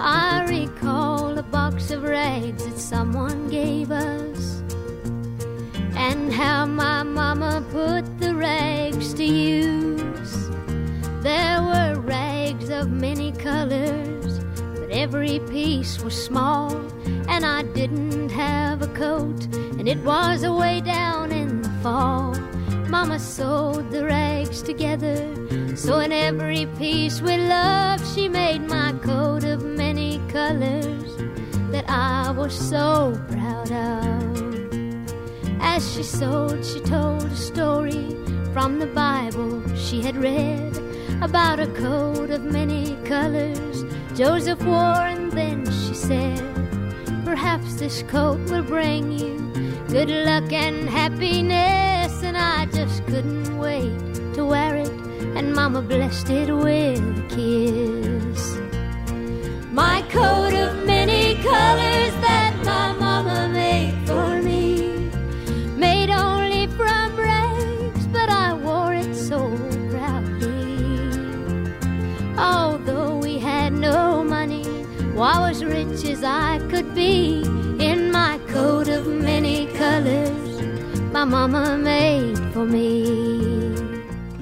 I 0.00 0.44
recall 0.48 1.38
a 1.38 1.42
box 1.42 1.90
of 1.90 2.02
rags 2.02 2.64
that 2.64 2.78
someone 2.78 3.48
gave 3.48 3.90
us. 3.90 4.62
And 5.94 6.32
how 6.32 6.66
my 6.66 7.02
mama 7.02 7.64
put 7.70 8.18
the 8.18 8.34
rags 8.34 9.14
to 9.14 9.24
use. 9.24 10.21
There 11.22 11.62
were 11.62 12.00
rags 12.00 12.68
of 12.68 12.90
many 12.90 13.30
colors, 13.30 14.40
but 14.74 14.90
every 14.90 15.38
piece 15.38 16.02
was 16.02 16.20
small. 16.20 16.74
And 17.28 17.46
I 17.46 17.62
didn't 17.62 18.30
have 18.30 18.82
a 18.82 18.88
coat, 18.88 19.46
and 19.78 19.86
it 19.86 19.98
was 19.98 20.42
away 20.42 20.80
down 20.80 21.30
in 21.30 21.62
the 21.62 21.68
fall. 21.80 22.34
Mama 22.88 23.20
sewed 23.20 23.92
the 23.92 24.04
rags 24.04 24.62
together, 24.62 25.16
so 25.76 26.00
in 26.00 26.10
every 26.10 26.66
piece 26.76 27.20
with 27.20 27.40
love, 27.48 28.00
she 28.12 28.28
made 28.28 28.62
my 28.62 28.92
coat 29.04 29.44
of 29.44 29.64
many 29.64 30.18
colors 30.28 31.16
that 31.70 31.84
I 31.88 32.32
was 32.32 32.52
so 32.52 33.16
proud 33.30 33.70
of. 33.70 34.72
As 35.60 35.94
she 35.94 36.02
sewed, 36.02 36.66
she 36.66 36.80
told 36.80 37.22
a 37.22 37.36
story 37.36 38.16
from 38.52 38.80
the 38.80 38.90
Bible 38.92 39.62
she 39.76 40.02
had 40.02 40.16
read 40.16 40.91
about 41.20 41.60
a 41.60 41.66
coat 41.68 42.30
of 42.30 42.42
many 42.44 42.96
colors 43.04 43.84
Joseph 44.14 44.62
wore, 44.62 45.06
and 45.06 45.32
then 45.32 45.64
she 45.64 45.94
said, 45.94 46.38
Perhaps 47.24 47.76
this 47.76 48.02
coat 48.02 48.38
will 48.50 48.62
bring 48.62 49.10
you 49.18 49.38
good 49.88 50.10
luck 50.10 50.52
and 50.52 50.86
happiness. 50.88 52.22
And 52.22 52.36
I 52.36 52.66
just 52.66 53.06
couldn't 53.06 53.58
wait 53.58 53.98
to 54.34 54.44
wear 54.44 54.76
it, 54.76 54.90
and 55.34 55.54
Mama 55.54 55.80
blessed 55.80 56.28
it 56.28 56.52
with 56.52 57.00
a 57.00 57.26
kiss. 57.34 58.58
My 59.72 60.02
coat 60.10 60.52
of 60.52 60.86
many 60.86 61.36
colors 61.36 62.14
that 62.20 62.54
my 62.66 62.92
mama 62.92 63.48
made 63.48 63.96
for 64.06 64.31
I 75.22 75.48
was 75.48 75.64
rich 75.64 76.04
as 76.04 76.24
I 76.24 76.58
could 76.68 76.94
be 76.94 77.42
in 77.78 78.10
my 78.12 78.38
coat 78.48 78.88
of 78.88 79.06
many 79.06 79.66
colors 79.74 80.42
my 81.12 81.24
mama 81.24 81.76
made 81.76 82.38
for 82.54 82.64
me. 82.64 83.04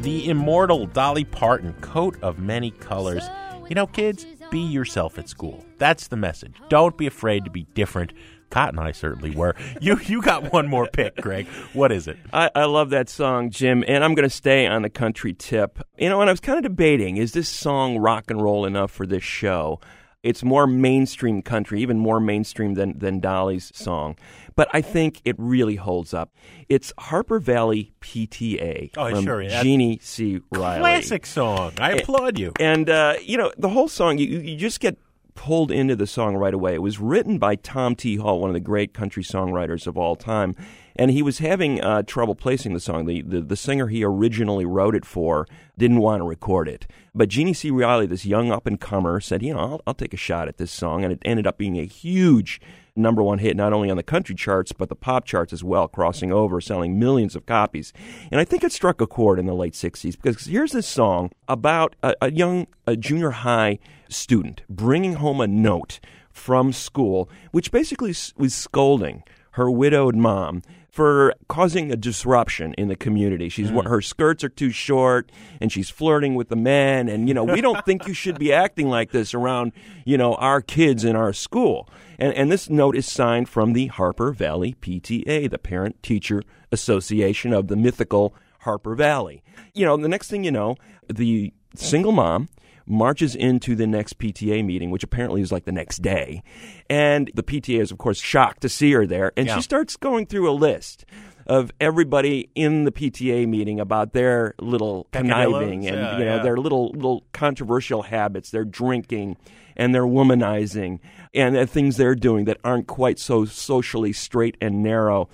The 0.03 0.29
immortal 0.29 0.87
Dolly 0.87 1.25
Parton, 1.25 1.73
coat 1.81 2.17
of 2.23 2.39
many 2.39 2.71
colors. 2.71 3.29
You 3.69 3.75
know, 3.75 3.89
kids, 3.89 4.25
be 4.51 4.61
yourself 4.61 5.19
at 5.19 5.29
school. 5.29 5.65
That's 5.79 6.09
the 6.09 6.17
message. 6.17 6.55
Don't 6.69 6.97
be 6.97 7.09
afraid 7.09 7.45
to 7.45 7.51
be 7.51 7.65
different. 7.75 8.13
Cotton 8.51 8.79
and 8.79 8.89
I 8.89 8.93
certainly 8.93 9.35
were. 9.35 9.57
You 9.81 9.99
you 10.07 10.23
got 10.23 10.53
one 10.53 10.69
more 10.69 10.87
pick, 10.87 11.17
Greg. 11.17 11.47
What 11.73 11.91
is 11.91 12.07
it? 12.07 12.19
I, 12.33 12.51
I 12.55 12.65
love 12.65 12.91
that 12.91 13.09
song, 13.09 13.51
Jim, 13.51 13.85
and 13.87 14.05
I'm 14.05 14.15
going 14.15 14.29
to 14.29 14.35
stay 14.35 14.67
on 14.67 14.83
the 14.83 14.91
country 14.91 15.33
tip. 15.33 15.81
You 15.99 16.09
know, 16.09 16.21
and 16.21 16.31
I 16.31 16.33
was 16.33 16.41
kind 16.41 16.57
of 16.57 16.63
debating 16.63 17.17
is 17.17 17.33
this 17.33 17.49
song 17.49 17.99
rock 17.99 18.31
and 18.31 18.41
roll 18.41 18.65
enough 18.65 18.93
for 18.93 19.07
this 19.07 19.25
show? 19.25 19.81
It's 20.23 20.43
more 20.45 20.67
mainstream 20.67 21.41
country, 21.41 21.81
even 21.81 21.99
more 21.99 22.21
mainstream 22.21 22.75
than, 22.75 22.99
than 22.99 23.21
Dolly's 23.21 23.73
song. 23.75 24.17
But 24.55 24.69
I 24.75 24.83
think 24.83 25.23
it 25.25 25.35
really 25.39 25.77
holds 25.77 26.13
up. 26.13 26.35
It's 26.69 26.93
Harper 26.99 27.39
Valley 27.39 27.93
PTA 28.03 28.91
Oh, 28.97 29.11
from 29.11 29.25
sure, 29.25 29.43
yeah. 29.43 29.63
Jeannie 29.63 29.99
C. 30.03 30.41
Riley. 30.53 30.81
Classic 30.81 31.25
song. 31.25 31.73
I 31.79 31.93
applaud 31.93 32.39
you. 32.39 32.53
And 32.61 32.91
uh, 32.91 33.15
you 33.23 33.39
know, 33.39 33.51
the 33.57 33.71
whole 33.71 33.89
song, 33.89 34.19
you, 34.19 34.27
you 34.27 34.57
just 34.57 34.81
get 34.81 34.99
pulled 35.35 35.71
into 35.71 35.97
the 35.97 36.07
song 36.07 36.37
right 36.37 36.53
away. 36.53 36.75
It 36.75 36.83
was 36.83 36.99
written 36.99 37.39
by 37.39 37.55
Tom 37.55 37.95
T. 37.95 38.17
Hall, 38.17 38.41
one 38.41 38.51
of 38.51 38.55
the 38.55 38.61
great 38.61 38.93
country 38.93 39.23
songwriters 39.23 39.87
of 39.87 39.97
all 39.97 40.17
time, 40.17 40.55
and 40.97 41.11
he 41.11 41.23
was 41.23 41.39
having 41.39 41.81
uh, 41.81 42.03
trouble 42.03 42.35
placing 42.35 42.75
the 42.75 42.81
song. 42.81 43.07
The, 43.07 43.23
the 43.23 43.41
the 43.41 43.57
singer 43.57 43.89
he 43.89 44.05
originally 44.05 44.65
wrote 44.65 44.95
it 44.95 45.05
for 45.05 45.47
didn't 45.79 46.01
want 46.01 46.21
to 46.21 46.25
record 46.25 46.69
it, 46.69 46.87
but 47.15 47.29
Jeannie 47.29 47.55
C. 47.55 47.71
Riley, 47.71 48.07
this 48.07 48.27
young 48.27 48.51
up 48.51 48.67
and 48.67 48.81
comer, 48.81 49.21
said, 49.21 49.43
"You 49.43 49.55
know, 49.55 49.61
I'll, 49.61 49.83
I'll 49.87 49.95
take 49.95 50.15
a 50.15 50.19
shot 50.19 50.49
at 50.49 50.59
this 50.59 50.73
song," 50.73 51.05
and 51.05 51.13
it 51.13 51.23
ended 51.25 51.47
up 51.47 51.59
being 51.59 51.79
a 51.79 51.87
huge 51.87 52.61
number 52.97 53.23
one 53.23 53.39
hit 53.39 53.57
not 53.57 53.73
only 53.73 53.91
on 53.91 53.97
the 53.97 54.03
country 54.03 54.35
charts 54.35 54.73
but 54.73 54.89
the 54.89 54.97
pop 54.97 55.25
charts 55.25 55.53
as 55.53 55.65
well 55.65 55.89
crossing 55.89 56.33
over 56.33 56.61
selling 56.61 56.99
millions 56.99 57.35
of 57.37 57.47
copies 57.47 57.93
and 58.31 58.41
i 58.41 58.45
think 58.45 58.63
it 58.63 58.73
struck 58.73 59.01
a 59.01 59.07
chord 59.07 59.39
in 59.39 59.47
the 59.47 59.55
late 59.55 59.75
60s 59.75 60.17
because 60.21 60.47
here's 60.47 60.73
this 60.73 60.87
song 60.87 61.31
about 61.49 61.97
a, 62.03 62.15
a 62.21 62.33
young 62.33 62.67
a 62.87 62.97
junior 62.97 63.31
high 63.31 63.79
student 64.09 64.63
bringing 64.69 65.15
home 65.15 65.41
a 65.41 65.47
note 65.47 66.01
from 66.31 66.73
school 66.73 67.29
which 67.53 67.71
basically 67.71 68.15
was 68.37 68.55
scolding 68.55 69.23
her 69.53 69.71
widowed 69.71 70.17
mom 70.17 70.63
for 70.91 71.35
causing 71.49 71.93
a 71.93 71.97
disruption 71.97 72.75
in 72.75 72.89
the 72.89 72.97
community. 72.97 73.49
She's 73.49 73.71
mm. 73.71 73.87
her 73.87 74.01
skirts 74.01 74.43
are 74.43 74.49
too 74.49 74.71
short 74.71 75.31
and 75.61 75.71
she's 75.71 75.89
flirting 75.89 76.35
with 76.35 76.49
the 76.49 76.57
men 76.57 77.09
and 77.09 77.29
you 77.29 77.35
know, 77.35 77.45
we 77.45 77.61
don't 77.61 77.85
think 77.85 78.07
you 78.07 78.15
should 78.15 78.39
be 78.39 78.53
acting 78.53 78.89
like 78.89 79.13
this 79.13 79.33
around, 79.33 79.73
you 80.05 80.19
know, 80.19 80.35
our 80.35 80.61
kids 80.61 81.05
in 81.05 81.15
our 81.15 81.33
school. 81.33 81.89
And 82.19 82.35
and 82.35 82.51
this 82.51 82.69
note 82.69 82.97
is 82.97 83.07
signed 83.07 83.49
from 83.49 83.73
the 83.73 83.87
Harper 83.87 84.33
Valley 84.33 84.77
PTA, 84.81 85.49
the 85.49 85.59
Parent 85.59 86.03
Teacher 86.03 86.43
Association 86.73 87.53
of 87.53 87.69
the 87.69 87.77
mythical 87.77 88.35
Harper 88.61 88.95
Valley. 88.95 89.43
You 89.73 89.87
know, 89.87 89.97
the 89.97 90.09
next 90.09 90.29
thing 90.29 90.45
you 90.45 90.51
know, 90.51 90.77
the 91.09 91.53
single 91.75 92.13
mom 92.13 92.49
marches 92.87 93.35
into 93.35 93.75
the 93.75 93.87
next 93.87 94.19
PTA 94.19 94.65
meeting, 94.65 94.91
which 94.91 95.03
apparently 95.05 95.41
is 95.43 95.53
like 95.53 95.65
the 95.65 95.73
next 95.73 95.99
day. 96.03 96.43
And 96.89 97.31
the 97.35 97.43
PTA 97.43 97.81
is, 97.81 97.91
of 97.93 97.99
course, 97.99 98.19
shocked 98.21 98.63
to 98.63 98.69
see 98.69 98.93
her 98.93 99.07
there. 99.07 99.33
And 99.37 99.47
Yeah. 99.47 99.57
she 99.57 99.63
starts 99.63 99.97
going 99.97 100.27
through 100.27 100.51
a 100.51 100.53
list 100.53 101.05
of 101.47 101.71
everybody 101.81 102.49
in 102.55 102.85
the 102.85 102.93
PTA 102.93 103.47
meeting 103.47 103.81
about 103.81 104.13
their 104.13 104.55
little 104.61 105.07
conniving 105.13 105.87
and 105.87 105.97
Yeah, 105.97 106.19
you 106.19 106.25
know 106.25 106.37
yeah. 106.37 106.43
their 106.43 106.57
little 106.57 106.91
little 106.91 107.25
controversial 107.33 108.03
habits, 108.03 108.51
their 108.51 108.65
drinking 108.65 109.37
and 109.77 109.95
their 109.95 110.05
womanizing 110.05 110.99
and 111.35 111.57
the 111.57 111.67
things 111.67 111.97
they're 111.97 112.15
doing 112.15 112.45
that 112.45 112.59
aren't 112.63 112.87
quite 112.87 113.19
so 113.19 113.45
socially 113.47 114.13
straight 114.13 114.57
and 114.61 114.83
narrow. 114.83 115.29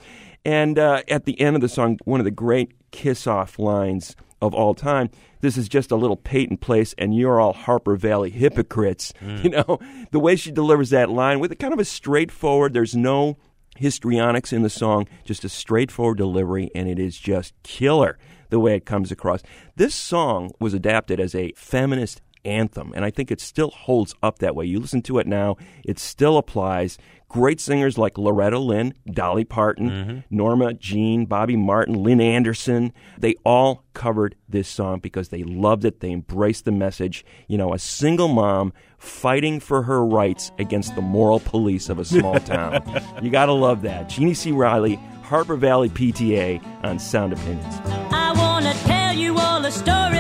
And 0.44 0.78
uh, 0.78 1.02
at 1.08 1.24
the 1.24 1.38
end 1.40 1.56
of 1.56 1.60
the 1.62 1.68
song, 1.68 1.98
one 2.04 2.20
of 2.20 2.24
the 2.24 2.30
great 2.30 2.72
kiss 2.92 3.26
off 3.26 3.58
lines 3.58 4.14
of 4.40 4.54
all 4.54 4.74
time. 4.74 5.10
This 5.40 5.56
is 5.56 5.68
just 5.68 5.90
a 5.90 5.96
little 5.96 6.16
Peyton 6.16 6.56
Place, 6.56 6.94
and 6.98 7.14
you're 7.14 7.40
all 7.40 7.52
Harper 7.52 7.96
Valley 7.96 8.30
hypocrites. 8.30 9.12
Mm. 9.22 9.36
You 9.46 9.50
know, 9.50 9.78
the 10.10 10.18
way 10.18 10.34
she 10.34 10.50
delivers 10.50 10.90
that 10.90 11.08
line 11.08 11.38
with 11.38 11.52
a 11.52 11.56
kind 11.56 11.72
of 11.72 11.78
a 11.78 11.84
straightforward, 11.84 12.72
there's 12.72 12.96
no 12.96 13.36
histrionics 13.76 14.52
in 14.52 14.62
the 14.62 14.70
song, 14.70 15.06
just 15.24 15.44
a 15.44 15.48
straightforward 15.48 16.18
delivery, 16.18 16.70
and 16.74 16.88
it 16.88 16.98
is 16.98 17.16
just 17.16 17.54
killer 17.62 18.18
the 18.50 18.58
way 18.58 18.74
it 18.74 18.84
comes 18.84 19.12
across. 19.12 19.42
This 19.76 19.94
song 19.94 20.50
was 20.58 20.74
adapted 20.74 21.20
as 21.20 21.34
a 21.34 21.52
feminist 21.52 22.22
anthem, 22.44 22.92
and 22.94 23.04
I 23.04 23.10
think 23.10 23.30
it 23.30 23.40
still 23.40 23.70
holds 23.70 24.14
up 24.22 24.38
that 24.38 24.56
way. 24.56 24.64
You 24.64 24.80
listen 24.80 25.02
to 25.02 25.18
it 25.18 25.26
now, 25.26 25.56
it 25.84 25.98
still 25.98 26.38
applies. 26.38 26.98
Great 27.28 27.60
singers 27.60 27.98
like 27.98 28.18
Loretta 28.18 28.58
Lynn, 28.58 28.94
Dolly 29.10 29.44
Parton, 29.44 29.90
mm-hmm. 29.90 30.18
Norma 30.30 30.74
Jean, 30.74 31.26
Bobby 31.26 31.56
Martin, 31.56 31.94
Lynn 31.94 32.20
Anderson, 32.20 32.92
they 33.18 33.34
all 33.44 33.84
covered 33.94 34.36
this 34.48 34.68
song 34.68 35.00
because 35.00 35.28
they 35.30 35.42
loved 35.42 35.84
it. 35.84 36.00
They 36.00 36.12
embraced 36.12 36.64
the 36.64 36.72
message. 36.72 37.24
You 37.48 37.58
know, 37.58 37.74
a 37.74 37.78
single 37.78 38.28
mom 38.28 38.72
fighting 38.98 39.58
for 39.58 39.82
her 39.82 40.04
rights 40.04 40.52
against 40.58 40.94
the 40.94 41.02
moral 41.02 41.40
police 41.40 41.88
of 41.88 41.98
a 41.98 42.04
small 42.04 42.38
town. 42.40 42.82
you 43.22 43.30
got 43.30 43.46
to 43.46 43.52
love 43.52 43.82
that. 43.82 44.08
Jeannie 44.08 44.34
C. 44.34 44.52
Riley, 44.52 44.98
Harper 45.22 45.56
Valley 45.56 45.88
PTA 45.88 46.64
on 46.84 46.98
Sound 47.00 47.32
Opinions. 47.32 47.74
I 48.12 48.32
wanna 48.36 48.72
tell 48.84 49.12
you 49.12 49.36
all 49.38 49.64
a 49.64 49.72
story 49.72 50.15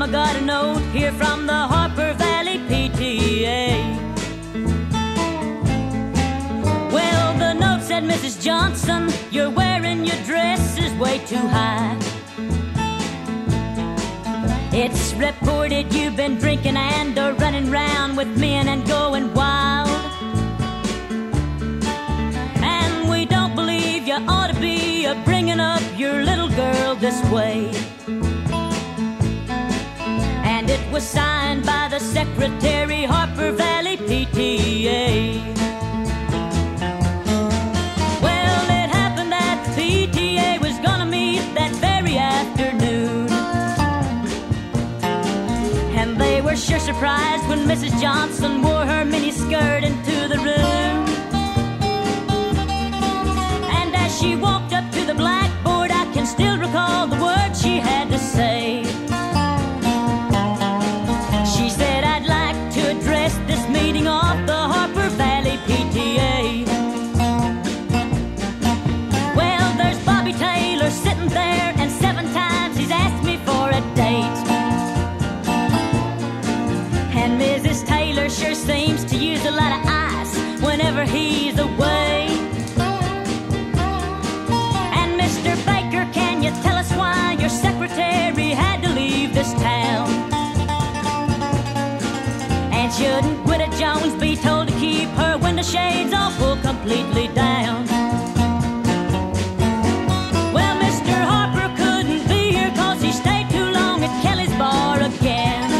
said, 0.00 0.10
Mama 0.10 0.12
got 0.12 0.36
a 0.36 0.40
note 0.40 0.82
here 0.92 1.12
from 1.12 1.46
the 1.46 1.52
Harper 1.52 2.14
Valley 2.14 2.58
PTA. 2.68 3.80
Well, 6.92 7.38
the 7.38 7.54
note 7.54 7.82
said, 7.82 8.04
Mrs. 8.04 8.42
Johnson, 8.42 9.10
you're 9.30 9.50
wearing 9.50 10.04
your 10.06 10.16
dress 10.24 10.78
is 10.78 10.92
way 10.94 11.18
too 11.26 11.36
high. 11.36 11.96
It's 14.72 15.14
reported 15.14 15.92
you've 15.92 16.16
been 16.16 16.38
drinking 16.38 16.76
and 16.76 17.18
are 17.18 17.32
running 17.34 17.70
round 17.70 18.16
with 18.16 18.28
men 18.38 18.68
and 18.68 18.86
going 18.86 19.34
wild. 19.34 19.88
And 22.62 23.10
we 23.10 23.26
don't 23.26 23.54
believe 23.54 24.06
you 24.06 24.18
ought 24.28 24.52
to 24.52 24.60
be 24.60 25.12
bringing 25.24 25.60
up 25.60 25.82
your 25.96 26.22
little 26.22 26.48
girl 26.48 26.94
this 26.94 27.20
way. 27.30 27.79
Was 31.00 31.08
signed 31.08 31.64
by 31.64 31.88
the 31.88 31.98
secretary, 31.98 33.04
Harper 33.04 33.52
Valley 33.52 33.96
PTA. 33.96 35.40
Well, 38.26 38.64
it 38.80 38.88
happened 39.00 39.32
that 39.32 39.58
the 39.64 39.72
PTA 39.80 40.60
was 40.60 40.76
gonna 40.86 41.06
meet 41.06 41.44
that 41.58 41.72
very 41.88 42.16
afternoon. 42.18 43.28
And 46.00 46.20
they 46.20 46.42
were 46.42 46.56
sure 46.66 46.82
surprised 46.90 47.44
when 47.48 47.60
Mrs. 47.72 47.92
Johnson 48.04 48.52
wore 48.60 48.84
her 48.92 49.02
mini 49.06 49.30
skirt 49.30 49.82
into 49.90 50.16
the 50.32 50.38
room. 50.48 50.98
And 53.78 53.90
as 54.04 54.10
she 54.18 54.30
walked 54.46 54.72
up 54.78 54.86
to 54.96 55.02
the 55.10 55.16
blackboard, 55.22 55.90
I 56.02 56.04
can 56.14 56.26
still 56.26 56.58
recall 56.58 57.06
the 57.06 57.20
words 57.28 57.56
she 57.62 57.74
had 57.90 58.06
to 58.10 58.18
say. 58.18 58.59
Shades 95.70 96.12
all 96.12 96.32
pulled 96.32 96.60
completely 96.62 97.28
down? 97.28 97.86
Well, 100.56 100.74
Mr. 100.86 101.14
Harper 101.30 101.68
couldn't 101.76 102.26
be 102.28 102.50
here 102.56 102.72
cause 102.74 103.00
he 103.00 103.12
stayed 103.12 103.48
too 103.50 103.68
long 103.70 104.02
at 104.02 104.12
Kelly's 104.22 104.54
bar 104.58 104.96
again. 105.00 105.70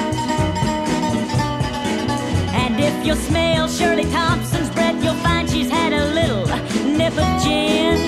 And 2.62 2.78
if 2.78 3.05
you 3.05 3.14
smell 3.16 3.66
Shirley 3.68 4.05
Thompson's 4.05 4.70
breath, 4.70 5.03
you'll 5.03 5.22
find 5.26 5.51
she's 5.51 5.70
had 5.70 5.93
a 5.93 6.05
little 6.18 6.47
nip 6.99 7.14
of 7.24 7.30
gin. 7.43 7.99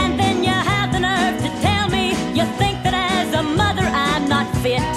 And 0.00 0.18
then 0.18 0.42
you 0.42 0.56
have 0.72 0.90
the 0.92 1.00
nerve 1.00 1.36
to 1.44 1.50
tell 1.60 1.88
me 1.88 2.08
you 2.38 2.44
think 2.60 2.82
that 2.82 2.94
as 2.94 3.32
a 3.34 3.42
mother 3.42 3.86
I'm 4.06 4.28
not 4.28 4.48
fit. 4.64 4.94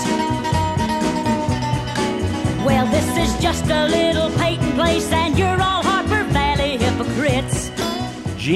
Well, 2.66 2.88
this 2.88 3.10
is 3.24 3.42
just 3.42 3.66
a 3.70 3.88
little 3.88 4.30
Peyton 4.32 4.47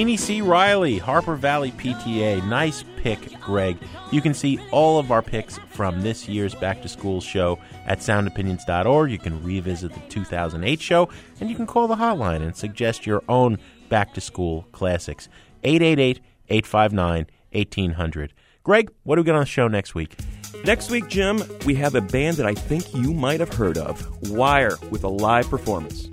Jeannie 0.01 0.17
C. 0.17 0.41
Riley, 0.41 0.97
Harper 0.97 1.35
Valley 1.35 1.69
PTA. 1.73 2.43
Nice 2.49 2.83
pick, 2.97 3.39
Greg. 3.39 3.77
You 4.11 4.19
can 4.19 4.33
see 4.33 4.59
all 4.71 4.97
of 4.97 5.11
our 5.11 5.21
picks 5.21 5.59
from 5.69 6.01
this 6.01 6.27
year's 6.27 6.55
Back 6.55 6.81
to 6.81 6.89
School 6.89 7.21
show 7.21 7.59
at 7.85 7.99
soundopinions.org. 7.99 9.11
You 9.11 9.19
can 9.19 9.43
revisit 9.43 9.93
the 9.93 9.99
2008 10.09 10.81
show, 10.81 11.07
and 11.39 11.51
you 11.51 11.55
can 11.55 11.67
call 11.67 11.87
the 11.87 11.97
hotline 11.97 12.41
and 12.41 12.55
suggest 12.55 13.05
your 13.05 13.21
own 13.29 13.59
Back 13.89 14.15
to 14.15 14.21
School 14.21 14.65
classics. 14.71 15.29
888 15.63 16.19
859 16.49 17.27
1800. 17.51 18.33
Greg, 18.63 18.89
what 19.03 19.17
do 19.17 19.21
we 19.21 19.25
got 19.27 19.35
on 19.35 19.41
the 19.41 19.45
show 19.45 19.67
next 19.67 19.93
week? 19.93 20.17
Next 20.65 20.89
week, 20.89 21.09
Jim, 21.09 21.43
we 21.67 21.75
have 21.75 21.93
a 21.93 22.01
band 22.01 22.37
that 22.37 22.47
I 22.47 22.55
think 22.55 22.91
you 22.95 23.13
might 23.13 23.39
have 23.39 23.53
heard 23.53 23.77
of 23.77 24.31
Wire 24.31 24.79
with 24.89 25.03
a 25.03 25.09
live 25.09 25.47
performance. 25.47 26.07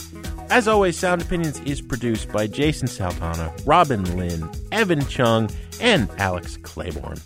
As 0.51 0.67
always, 0.67 0.99
Sound 0.99 1.21
Opinions 1.21 1.61
is 1.61 1.83
produced 1.83 2.33
by 2.33 2.47
Jason 2.47 2.89
Saldanha, 2.89 3.53
Robin 3.67 4.03
Linn, 4.17 4.49
Evan 4.73 5.05
Chung, 5.07 5.51
and 5.81 6.09
Alex 6.19 6.57
Claiborne. 6.57 7.19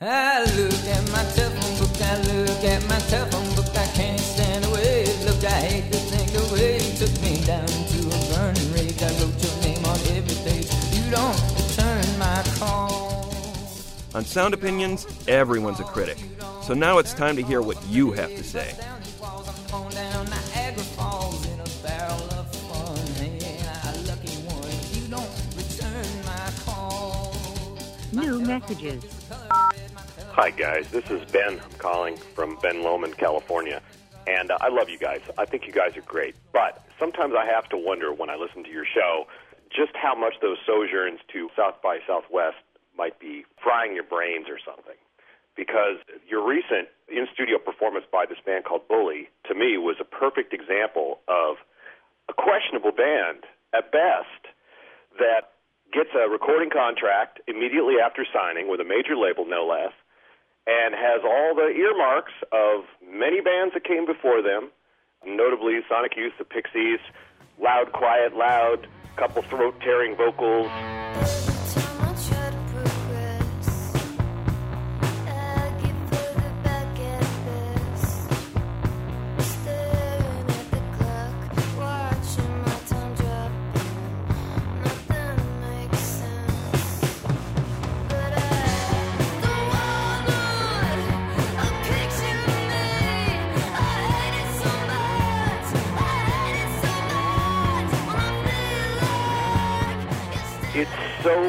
I 0.00 0.40
look 0.56 0.72
at 0.72 1.10
my 1.12 1.22
telephone 1.34 1.78
book, 1.78 2.00
I 2.00 2.16
look 2.22 2.64
at 2.64 2.88
my 2.88 2.98
telephone 3.00 3.54
book, 3.54 3.76
I 3.76 3.86
can't 3.94 4.18
stand 4.18 4.64
away. 4.64 5.04
Look, 5.26 5.44
I 5.44 5.60
hate 5.60 5.92
to 5.92 5.98
think 5.98 6.32
the 6.32 6.54
way 6.54 6.76
you 6.76 6.96
took 6.96 7.22
me 7.22 7.44
down 7.44 7.66
to 7.66 7.98
a 8.08 8.34
burning 8.34 8.72
rage. 8.72 9.00
I 9.02 9.08
wrote 9.20 9.44
your 9.44 9.60
name 9.62 9.84
on 9.84 9.98
every 10.16 10.50
page. 10.50 10.72
You 10.96 11.10
don't 11.10 11.38
return 11.54 12.18
my 12.18 12.42
call. 12.56 13.30
On 14.14 14.24
Sound 14.24 14.54
Opinions, 14.54 15.06
everyone's 15.28 15.80
a 15.80 15.84
critic. 15.84 16.18
So 16.62 16.74
now 16.74 16.98
it's 16.98 17.12
time 17.12 17.36
to 17.36 17.42
hear 17.42 17.60
what 17.60 17.76
you 17.88 18.10
have 18.12 18.30
to 18.30 18.42
say. 18.42 18.74
New 28.12 28.40
messages. 28.40 29.02
Hi, 30.32 30.50
guys. 30.50 30.90
This 30.90 31.10
is 31.10 31.24
Ben. 31.30 31.58
I'm 31.58 31.78
calling 31.78 32.18
from 32.18 32.58
Ben 32.60 32.82
Lomond, 32.82 33.16
California. 33.16 33.80
And 34.26 34.50
uh, 34.50 34.58
I 34.60 34.68
love 34.68 34.90
you 34.90 34.98
guys. 34.98 35.20
I 35.38 35.46
think 35.46 35.66
you 35.66 35.72
guys 35.72 35.96
are 35.96 36.02
great. 36.02 36.34
But 36.52 36.84
sometimes 36.98 37.32
I 37.38 37.46
have 37.46 37.70
to 37.70 37.78
wonder 37.78 38.12
when 38.12 38.28
I 38.28 38.36
listen 38.36 38.64
to 38.64 38.70
your 38.70 38.84
show 38.84 39.26
just 39.74 39.96
how 39.96 40.14
much 40.14 40.34
those 40.42 40.58
sojourns 40.66 41.20
to 41.32 41.48
South 41.56 41.80
by 41.82 42.00
Southwest 42.06 42.58
might 42.96 43.18
be 43.18 43.46
frying 43.62 43.94
your 43.94 44.04
brains 44.04 44.46
or 44.48 44.58
something. 44.62 45.00
Because 45.56 45.96
your 46.28 46.46
recent 46.46 46.88
in 47.08 47.26
studio 47.32 47.56
performance 47.58 48.04
by 48.12 48.26
this 48.28 48.38
band 48.44 48.64
called 48.64 48.86
Bully, 48.88 49.30
to 49.48 49.54
me, 49.54 49.78
was 49.78 49.96
a 50.00 50.04
perfect 50.04 50.52
example 50.52 51.20
of 51.28 51.56
a 52.28 52.34
questionable 52.34 52.92
band 52.92 53.44
at 53.72 53.90
best 53.90 54.52
that 55.18 55.51
gets 55.92 56.10
a 56.14 56.28
recording 56.28 56.70
contract 56.70 57.40
immediately 57.46 57.96
after 58.02 58.24
signing 58.32 58.68
with 58.68 58.80
a 58.80 58.84
major 58.84 59.16
label, 59.16 59.44
no 59.46 59.66
less, 59.66 59.92
and 60.66 60.94
has 60.94 61.20
all 61.24 61.54
the 61.54 61.68
earmarks 61.68 62.32
of 62.50 62.84
many 63.06 63.40
bands 63.40 63.74
that 63.74 63.84
came 63.84 64.06
before 64.06 64.42
them, 64.42 64.70
notably 65.26 65.80
Sonic 65.88 66.16
Youth, 66.16 66.32
the 66.38 66.44
Pixies, 66.44 67.00
loud, 67.60 67.92
quiet, 67.92 68.34
loud, 68.34 68.86
couple 69.16 69.42
throat 69.42 69.78
tearing 69.80 70.16
vocals. 70.16 71.51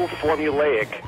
Formulaic. 0.08 1.02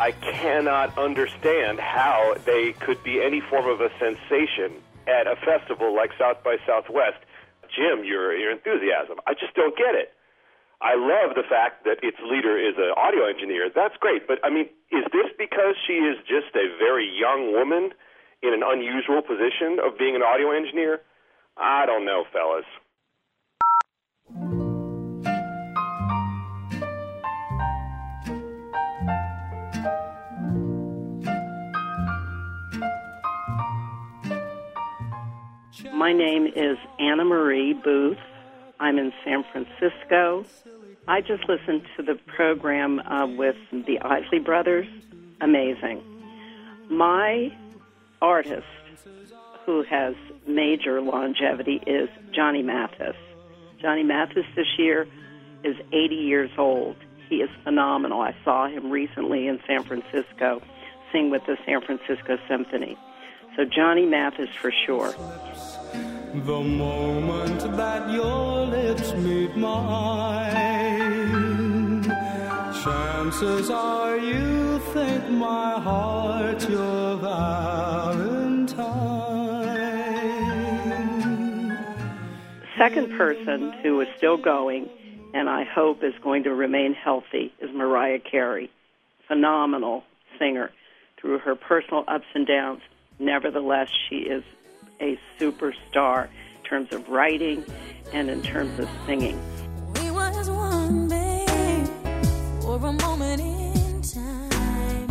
I 0.00 0.12
cannot 0.12 0.96
understand 0.96 1.80
how 1.80 2.36
they 2.46 2.72
could 2.72 3.02
be 3.02 3.20
any 3.20 3.40
form 3.50 3.66
of 3.66 3.80
a 3.80 3.90
sensation 3.98 4.80
at 5.08 5.26
a 5.26 5.34
festival 5.44 5.94
like 5.94 6.10
South 6.18 6.44
by 6.44 6.56
Southwest. 6.66 7.18
Jim, 7.74 8.04
your 8.04 8.34
your 8.36 8.52
enthusiasm, 8.52 9.18
I 9.26 9.34
just 9.34 9.54
don't 9.54 9.76
get 9.76 9.94
it. 9.94 10.12
I 10.80 10.94
love 10.94 11.34
the 11.34 11.42
fact 11.42 11.84
that 11.84 11.98
its 12.02 12.16
leader 12.22 12.56
is 12.56 12.76
an 12.78 12.94
audio 12.96 13.26
engineer. 13.26 13.68
That's 13.74 13.96
great, 13.98 14.28
but 14.28 14.38
I 14.44 14.50
mean, 14.50 14.68
is 14.92 15.04
this 15.10 15.26
because 15.36 15.74
she 15.86 15.94
is 15.94 16.16
just 16.22 16.54
a 16.54 16.70
very 16.78 17.10
young 17.18 17.52
woman 17.52 17.90
in 18.42 18.54
an 18.54 18.62
unusual 18.64 19.22
position 19.22 19.82
of 19.82 19.98
being 19.98 20.14
an 20.14 20.22
audio 20.22 20.52
engineer? 20.52 21.02
I 21.56 21.86
don't 21.86 22.06
know, 22.06 22.24
fellas. 22.32 22.64
My 35.98 36.12
name 36.12 36.46
is 36.46 36.78
Anna 37.00 37.24
Marie 37.24 37.72
Booth. 37.72 38.20
I'm 38.78 38.98
in 38.98 39.12
San 39.24 39.44
Francisco. 39.50 40.44
I 41.08 41.20
just 41.20 41.48
listened 41.48 41.82
to 41.96 42.04
the 42.04 42.14
program 42.36 43.00
uh, 43.00 43.26
with 43.26 43.56
the 43.72 43.98
Isley 43.98 44.38
Brothers. 44.38 44.86
Amazing. 45.40 46.00
My 46.88 47.52
artist 48.22 48.68
who 49.66 49.82
has 49.90 50.14
major 50.46 51.00
longevity 51.00 51.82
is 51.84 52.08
Johnny 52.32 52.62
Mathis. 52.62 53.16
Johnny 53.82 54.04
Mathis 54.04 54.46
this 54.54 54.78
year 54.78 55.08
is 55.64 55.74
80 55.92 56.14
years 56.14 56.50
old. 56.56 56.94
He 57.28 57.38
is 57.38 57.50
phenomenal. 57.64 58.20
I 58.20 58.36
saw 58.44 58.68
him 58.68 58.92
recently 58.92 59.48
in 59.48 59.58
San 59.66 59.82
Francisco 59.82 60.62
sing 61.10 61.30
with 61.30 61.44
the 61.46 61.56
San 61.66 61.80
Francisco 61.80 62.38
Symphony. 62.46 62.96
So 63.56 63.64
Johnny 63.64 64.06
Mathis 64.06 64.50
for 64.62 64.72
sure. 64.86 65.12
The 66.34 66.60
moment 66.60 67.60
that 67.78 68.10
your 68.10 68.66
lips 68.66 69.14
meet 69.14 69.56
mine, 69.56 70.44
chances 72.84 73.70
are 73.70 74.18
you 74.18 74.78
think 74.92 75.30
my 75.30 75.80
heart's 75.80 76.68
your 76.68 77.16
Valentine. 77.16 78.68
Second 82.76 83.10
person 83.16 83.72
who 83.82 83.98
is 84.02 84.08
still 84.18 84.36
going 84.36 84.90
and 85.32 85.48
I 85.48 85.64
hope 85.64 86.04
is 86.04 86.12
going 86.22 86.42
to 86.44 86.54
remain 86.54 86.92
healthy 86.92 87.54
is 87.58 87.70
Mariah 87.72 88.18
Carey. 88.18 88.70
Phenomenal 89.28 90.04
singer 90.38 90.70
through 91.18 91.38
her 91.38 91.54
personal 91.54 92.04
ups 92.06 92.26
and 92.34 92.46
downs. 92.46 92.82
Nevertheless, 93.18 93.88
she 94.08 94.16
is 94.16 94.44
a 95.00 95.18
superstar 95.38 96.24
in 96.56 96.62
terms 96.64 96.92
of 96.92 97.08
writing 97.08 97.64
and 98.12 98.28
in 98.30 98.42
terms 98.42 98.78
of 98.78 98.88
singing. 99.06 99.38
We 99.94 100.10
was 100.10 100.50
one, 100.50 101.08
babe, 101.08 101.86
for 102.62 102.76
a 102.76 102.92
moment 102.92 103.40
in 103.40 104.02
time, 104.02 105.10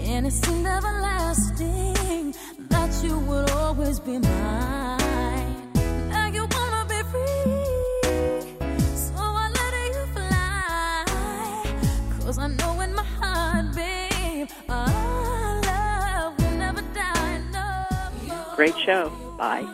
and 0.00 0.26
it 0.26 0.32
seemed 0.32 0.66
everlasting 0.66 2.34
that 2.70 3.02
you 3.02 3.18
would 3.20 3.50
always 3.50 4.00
be 4.00 4.18
mine. 4.18 5.72
Now 6.08 6.26
you 6.28 6.46
wanna 6.50 6.84
be 6.88 7.02
free, 7.10 7.44
so 8.94 9.14
I 9.16 9.50
let 9.54 9.74
you 9.94 10.06
fly. 10.14 11.04
Cause 12.20 12.38
I 12.38 12.48
know 12.48 12.80
in 12.80 12.94
my 12.94 13.04
heart, 13.04 13.74
babe, 13.74 14.48
our 14.68 15.60
love 15.62 16.38
will 16.38 16.56
never 16.58 16.82
die. 16.94 17.40
No. 17.52 18.56
Great 18.56 18.76
show. 18.78 19.27
Bye. 19.38 19.66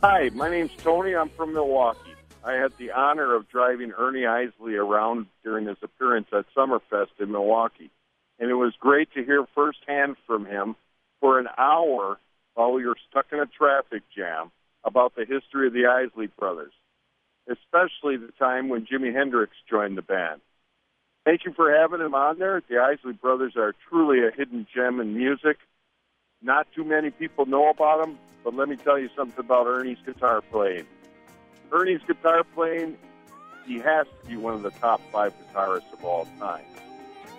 Hi, 0.00 0.30
my 0.32 0.48
name's 0.48 0.70
Tony. 0.78 1.16
I'm 1.16 1.28
from 1.30 1.52
Milwaukee. 1.52 2.14
I 2.44 2.52
had 2.52 2.72
the 2.78 2.92
honor 2.92 3.34
of 3.34 3.48
driving 3.48 3.92
Ernie 3.98 4.26
Isley 4.26 4.76
around 4.76 5.26
during 5.42 5.66
his 5.66 5.78
appearance 5.82 6.28
at 6.32 6.44
Summerfest 6.56 7.18
in 7.18 7.32
Milwaukee. 7.32 7.90
And 8.38 8.48
it 8.48 8.54
was 8.54 8.74
great 8.78 9.12
to 9.14 9.24
hear 9.24 9.44
firsthand 9.56 10.16
from 10.24 10.46
him 10.46 10.76
for 11.20 11.40
an 11.40 11.48
hour 11.58 12.18
while 12.54 12.72
we 12.72 12.86
were 12.86 12.96
stuck 13.10 13.26
in 13.32 13.40
a 13.40 13.46
traffic 13.46 14.02
jam 14.16 14.52
about 14.84 15.16
the 15.16 15.24
history 15.24 15.66
of 15.66 15.72
the 15.72 15.86
Isley 15.86 16.28
brothers, 16.38 16.72
especially 17.48 18.18
the 18.18 18.32
time 18.38 18.68
when 18.68 18.86
Jimi 18.86 19.12
Hendrix 19.12 19.52
joined 19.68 19.98
the 19.98 20.02
band. 20.02 20.40
Thank 21.24 21.44
you 21.44 21.54
for 21.54 21.74
having 21.74 22.00
him 22.00 22.14
on 22.14 22.38
there. 22.38 22.62
The 22.68 22.78
Isley 22.78 23.14
brothers 23.14 23.54
are 23.56 23.74
truly 23.88 24.18
a 24.24 24.30
hidden 24.30 24.66
gem 24.72 25.00
in 25.00 25.16
music. 25.16 25.56
Not 26.44 26.70
too 26.74 26.84
many 26.84 27.10
people 27.10 27.46
know 27.46 27.70
about 27.70 28.06
him, 28.06 28.18
but 28.44 28.54
let 28.54 28.68
me 28.68 28.76
tell 28.76 28.98
you 28.98 29.08
something 29.16 29.42
about 29.42 29.66
Ernie's 29.66 29.96
guitar 30.04 30.42
playing. 30.42 30.84
Ernie's 31.72 32.02
guitar 32.06 32.44
playing, 32.44 32.98
he 33.66 33.78
has 33.78 34.06
to 34.20 34.28
be 34.28 34.36
one 34.36 34.52
of 34.52 34.62
the 34.62 34.70
top 34.72 35.00
five 35.10 35.32
guitarists 35.54 35.90
of 35.94 36.04
all 36.04 36.28
time. 36.38 36.64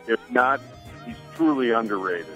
If 0.08 0.20
not, 0.32 0.60
he's 1.06 1.16
truly 1.36 1.70
underrated. 1.70 2.36